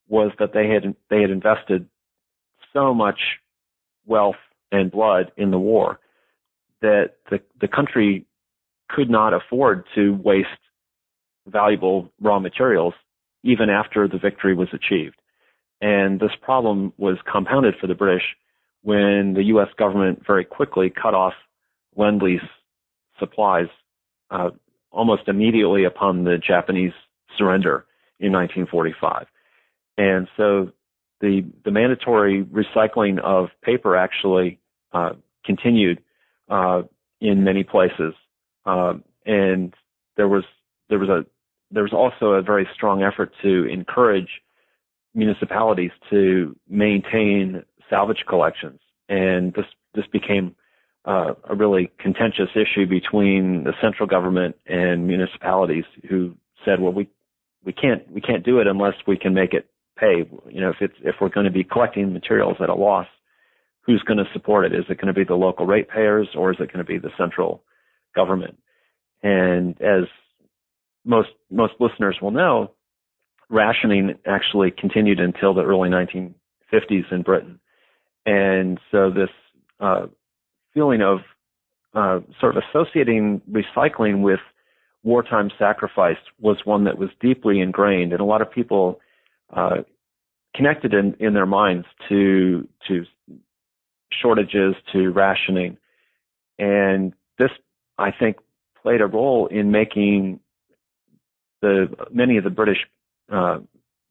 was 0.07 0.31
that 0.39 0.53
they 0.53 0.67
had 0.67 0.95
they 1.09 1.21
had 1.21 1.31
invested 1.31 1.87
so 2.73 2.93
much 2.93 3.19
wealth 4.05 4.35
and 4.71 4.91
blood 4.91 5.31
in 5.37 5.51
the 5.51 5.59
war 5.59 5.99
that 6.81 7.15
the 7.29 7.39
the 7.59 7.67
country 7.67 8.25
could 8.89 9.09
not 9.09 9.33
afford 9.33 9.85
to 9.95 10.13
waste 10.23 10.49
valuable 11.47 12.11
raw 12.21 12.39
materials 12.39 12.93
even 13.43 13.69
after 13.69 14.07
the 14.07 14.19
victory 14.19 14.53
was 14.53 14.67
achieved. 14.73 15.15
And 15.81 16.19
this 16.19 16.31
problem 16.41 16.93
was 16.97 17.17
compounded 17.31 17.75
for 17.81 17.87
the 17.87 17.95
British 17.95 18.23
when 18.83 19.33
the 19.33 19.43
U.S. 19.45 19.69
government 19.77 20.21
very 20.25 20.45
quickly 20.45 20.91
cut 20.91 21.15
off 21.15 21.33
lend 21.95 22.21
lease 22.21 22.41
supplies 23.19 23.67
uh, 24.31 24.49
almost 24.91 25.27
immediately 25.27 25.83
upon 25.83 26.23
the 26.23 26.37
Japanese 26.37 26.93
surrender 27.37 27.85
in 28.19 28.31
1945. 28.31 29.27
And 29.97 30.27
so 30.37 30.71
the 31.19 31.45
the 31.63 31.71
mandatory 31.71 32.43
recycling 32.43 33.19
of 33.19 33.49
paper 33.61 33.95
actually 33.95 34.59
uh, 34.93 35.11
continued 35.45 36.01
uh, 36.49 36.83
in 37.19 37.43
many 37.43 37.63
places, 37.63 38.13
uh, 38.65 38.93
and 39.25 39.73
there 40.17 40.27
was 40.27 40.43
there 40.89 40.99
was 40.99 41.09
a 41.09 41.25
there 41.69 41.83
was 41.83 41.93
also 41.93 42.31
a 42.31 42.41
very 42.41 42.67
strong 42.73 43.03
effort 43.03 43.31
to 43.41 43.65
encourage 43.65 44.41
municipalities 45.13 45.91
to 46.09 46.55
maintain 46.67 47.63
salvage 47.89 48.25
collections, 48.27 48.79
and 49.07 49.53
this 49.53 49.65
this 49.93 50.05
became 50.07 50.55
uh, 51.05 51.33
a 51.49 51.55
really 51.55 51.91
contentious 51.99 52.49
issue 52.55 52.85
between 52.85 53.63
the 53.63 53.73
central 53.81 54.07
government 54.07 54.55
and 54.67 55.07
municipalities, 55.07 55.85
who 56.09 56.35
said, 56.63 56.79
"Well, 56.79 56.93
we 56.93 57.09
we 57.63 57.73
can't 57.73 58.09
we 58.11 58.21
can't 58.21 58.45
do 58.45 58.59
it 58.59 58.67
unless 58.67 58.93
we 59.07 59.17
can 59.17 59.33
make 59.33 59.53
it 59.53 59.67
pay. 59.97 60.29
You 60.49 60.61
know, 60.61 60.69
if 60.69 60.77
it's 60.79 60.95
if 61.03 61.15
we're 61.19 61.29
going 61.29 61.45
to 61.45 61.51
be 61.51 61.63
collecting 61.63 62.13
materials 62.13 62.57
at 62.61 62.69
a 62.69 62.75
loss, 62.75 63.07
who's 63.81 64.03
going 64.03 64.17
to 64.17 64.31
support 64.33 64.65
it? 64.65 64.75
Is 64.75 64.85
it 64.89 64.97
going 64.97 65.13
to 65.13 65.19
be 65.19 65.23
the 65.23 65.35
local 65.35 65.65
ratepayers 65.65 66.29
or 66.35 66.51
is 66.51 66.57
it 66.59 66.71
going 66.71 66.85
to 66.85 66.91
be 66.91 66.99
the 66.99 67.11
central 67.17 67.63
government?" 68.15 68.57
And 69.23 69.79
as 69.81 70.03
most 71.03 71.29
most 71.49 71.73
listeners 71.79 72.17
will 72.21 72.31
know, 72.31 72.71
rationing 73.49 74.15
actually 74.27 74.71
continued 74.71 75.19
until 75.19 75.53
the 75.53 75.63
early 75.63 75.89
1950s 75.89 77.11
in 77.11 77.23
Britain, 77.23 77.59
and 78.25 78.79
so 78.91 79.09
this 79.09 79.29
uh, 79.79 80.05
feeling 80.73 81.01
of 81.01 81.19
uh, 81.93 82.19
sort 82.39 82.55
of 82.55 82.63
associating 82.69 83.41
recycling 83.51 84.21
with 84.21 84.39
wartime 85.03 85.49
sacrifice 85.57 86.17
was 86.39 86.57
one 86.63 86.85
that 86.85 86.97
was 86.97 87.09
deeply 87.19 87.59
ingrained, 87.59 88.11
and 88.11 88.21
a 88.21 88.25
lot 88.25 88.41
of 88.41 88.51
people 88.51 88.99
uh, 89.51 89.77
connected 90.55 90.93
in, 90.93 91.15
in 91.19 91.33
their 91.33 91.45
minds 91.45 91.85
to 92.09 92.67
to 92.87 93.05
shortages, 94.21 94.75
to 94.93 95.09
rationing, 95.11 95.77
and 96.59 97.13
this 97.37 97.51
I 97.97 98.11
think 98.11 98.37
played 98.81 99.01
a 99.01 99.07
role 99.07 99.47
in 99.47 99.71
making 99.71 100.39
the 101.61 101.87
many 102.11 102.37
of 102.37 102.43
the 102.43 102.49
British 102.49 102.79
uh, 103.31 103.59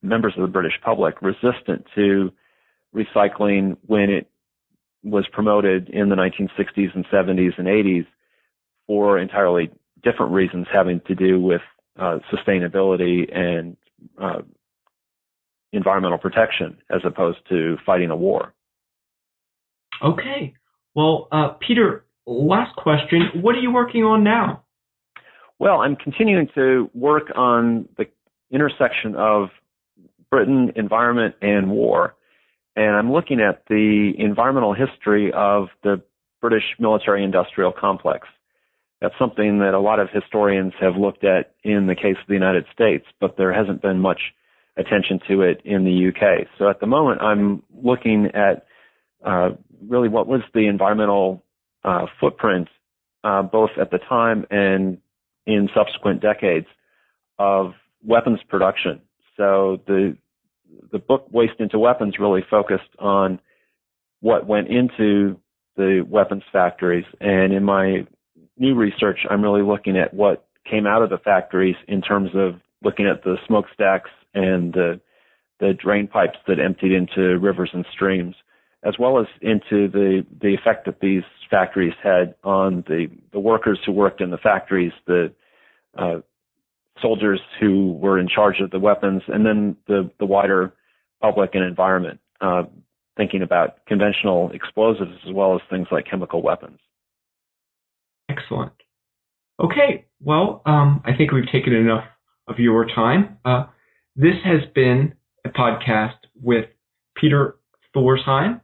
members 0.03 0.35
of 0.37 0.43
the 0.43 0.49
British 0.49 0.75
public 0.83 1.21
resistant 1.23 1.87
to 1.95 2.33
recycling 2.95 3.77
when 3.87 4.11
it 4.11 4.30
was 5.03 5.27
promoted 5.33 5.89
in 5.89 6.09
the 6.09 6.17
1960s 6.17 6.95
and 6.95 7.07
70s 7.07 7.59
and 7.59 7.67
80s 7.67 8.07
for 8.87 9.19
entirely 9.19 9.71
different 10.03 10.33
reasons 10.33 10.67
having 10.73 11.01
to 11.07 11.15
do 11.15 11.41
with 11.41 11.63
uh, 11.99 12.19
sustainability 12.33 13.35
and 13.37 13.77
uh, 14.21 14.41
environmental 15.73 16.19
protection 16.19 16.77
as 16.91 17.01
opposed 17.05 17.39
to 17.49 17.77
fighting 17.85 18.11
a 18.11 18.17
war. 18.17 18.53
Okay. 20.03 20.55
Well, 20.95 21.29
uh, 21.31 21.51
Peter, 21.67 22.05
last 22.27 22.75
question. 22.77 23.31
What 23.43 23.55
are 23.55 23.61
you 23.61 23.73
working 23.73 24.03
on 24.03 24.25
now? 24.25 24.65
Well, 25.59 25.81
I'm 25.83 25.97
continuing 25.97 26.49
to 26.55 26.91
work 26.95 27.25
on 27.37 27.89
the 27.99 28.07
intersection 28.51 29.15
of 29.15 29.51
Britain, 30.31 30.73
environment, 30.75 31.35
and 31.43 31.71
war. 31.71 32.15
And 32.77 32.97
I'm 32.97 33.13
looking 33.13 33.41
at 33.41 33.65
the 33.69 34.13
environmental 34.19 34.75
history 34.75 35.33
of 35.33 35.69
the 35.83 36.03
British 36.41 36.65
military 36.79 37.25
industrial 37.25 37.73
complex. 37.73 38.29
That's 39.01 39.15
something 39.19 39.61
that 39.61 39.75
a 39.75 39.81
lot 39.81 39.99
of 39.99 40.09
historians 40.13 40.73
have 40.81 40.97
looked 40.97 41.25
at 41.25 41.55
in 41.65 41.87
the 41.87 41.95
case 41.95 42.17
of 42.21 42.27
the 42.29 42.35
United 42.35 42.67
States, 42.73 43.07
but 43.21 43.37
there 43.37 43.53
hasn't 43.53 43.83
been 43.83 43.99
much 43.99 44.21
attention 44.77 45.21
to 45.29 45.43
it 45.43 45.61
in 45.65 45.85
the 45.85 46.09
UK. 46.09 46.47
So 46.59 46.69
at 46.69 46.81
the 46.81 46.87
moment, 46.87 47.21
I'm 47.23 47.63
looking 47.83 48.27
at 48.35 48.67
uh, 49.25 49.51
really 49.87 50.09
what 50.09 50.27
was 50.27 50.43
the 50.55 50.67
environmental 50.67 51.45
uh, 51.85 52.07
footprint, 52.21 52.69
uh, 53.25 53.43
both 53.43 53.71
at 53.81 53.91
the 53.91 53.99
time 53.99 54.47
and 54.51 54.99
in 55.47 55.69
subsequent 55.75 56.21
decades, 56.21 56.67
of 57.39 57.73
weapons 58.05 58.41
production. 58.49 59.01
So 59.37 59.81
the 59.87 60.17
the 60.93 60.99
book 60.99 61.27
Waste 61.31 61.59
into 61.59 61.79
Weapons 61.79 62.15
really 62.19 62.45
focused 62.49 62.91
on 62.99 63.41
what 64.21 64.47
went 64.47 64.69
into 64.69 65.41
the 65.77 66.05
weapons 66.09 66.43
factories, 66.53 67.07
and 67.21 67.53
in 67.53 67.65
my 67.65 68.07
new 68.59 68.75
research, 68.75 69.21
I'm 69.29 69.43
really 69.43 69.63
looking 69.63 69.97
at 69.97 70.13
what 70.13 70.47
came 70.69 70.87
out 70.87 71.03
of 71.03 71.11
the 71.11 71.19
factories 71.19 71.77
in 71.89 72.03
terms 72.03 72.31
of 72.35 72.61
looking 72.83 73.07
at 73.07 73.25
the 73.25 73.37
smokestacks 73.47 74.11
and 74.35 74.73
the 74.73 75.01
the 75.59 75.75
drain 75.75 76.07
pipes 76.07 76.39
that 76.49 76.59
emptied 76.59 76.93
into 76.93 77.39
rivers 77.39 77.71
and 77.75 77.85
streams, 77.93 78.35
as 78.83 78.95
well 78.99 79.19
as 79.19 79.27
into 79.41 79.89
the 79.89 80.25
the 80.41 80.55
effect 80.55 80.87
that 80.87 81.01
these 81.01 81.23
factories 81.51 81.95
had 82.03 82.35
on 82.45 82.85
the 82.87 83.07
the 83.33 83.41
workers 83.41 83.79
who 83.85 83.93
worked 83.93 84.21
in 84.21 84.31
the 84.31 84.39
factories, 84.39 84.93
the 85.07 85.33
uh, 85.99 86.21
soldiers 87.01 87.41
who 87.59 87.93
were 87.95 88.19
in 88.19 88.29
charge 88.29 88.61
of 88.61 88.71
the 88.71 88.79
weapons, 88.79 89.23
and 89.29 89.45
then 89.45 89.77
the 89.87 90.11
the 90.19 90.27
wider 90.27 90.73
public 91.21 91.51
and 91.55 91.65
environment, 91.65 92.21
uh, 92.41 92.63
thinking 93.17 93.43
about 93.43 93.85
conventional 93.87 94.51
explosives 94.53 95.13
as 95.27 95.33
well 95.33 95.55
as 95.55 95.61
things 95.69 95.89
like 95.91 96.07
chemical 96.11 96.43
weapons. 96.43 96.79
Excellent. 98.29 98.73
Okay, 99.63 100.07
well, 100.23 100.63
um, 100.65 101.03
I 101.05 101.15
think 101.17 101.33
we've 101.33 101.51
taken 101.51 101.75
enough 101.75 102.05
of 102.49 102.59
your 102.59 102.87
time. 102.87 103.39
Uh, 103.45 103.67
this 104.17 104.37
has 104.45 104.61
been 104.75 105.15
a 105.45 105.51
podcast 105.51 106.15
with 106.41 106.67
Peter 107.17 107.57
Thorsheim. 107.95 108.61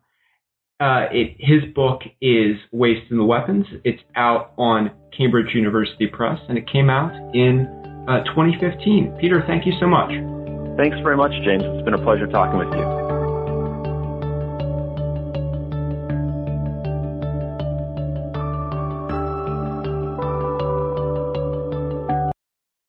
Uh, 0.79 1.07
it, 1.11 1.37
his 1.39 1.73
book 1.75 2.03
is 2.21 2.57
Waste 2.73 3.11
in 3.11 3.19
the 3.19 3.25
Weapons. 3.25 3.67
It's 3.85 4.03
out 4.15 4.53
on 4.59 4.91
Cambridge 5.17 5.55
University 5.55 6.07
Press, 6.07 6.39
and 6.49 6.59
it 6.59 6.71
came 6.71 6.91
out 6.91 7.13
in 7.35 7.86
Uh, 8.09 8.23
2015. 8.25 9.17
Peter, 9.21 9.43
thank 9.47 9.67
you 9.67 9.73
so 9.81 9.87
much. 9.87 10.11
Thanks 10.77 10.97
very 11.03 11.17
much, 11.17 11.33
James. 11.45 11.65
It's 11.65 11.85
been 11.85 11.95
a 11.95 12.03
pleasure 12.03 12.27
talking 12.27 12.59
with 12.59 12.73
you. 12.73 13.06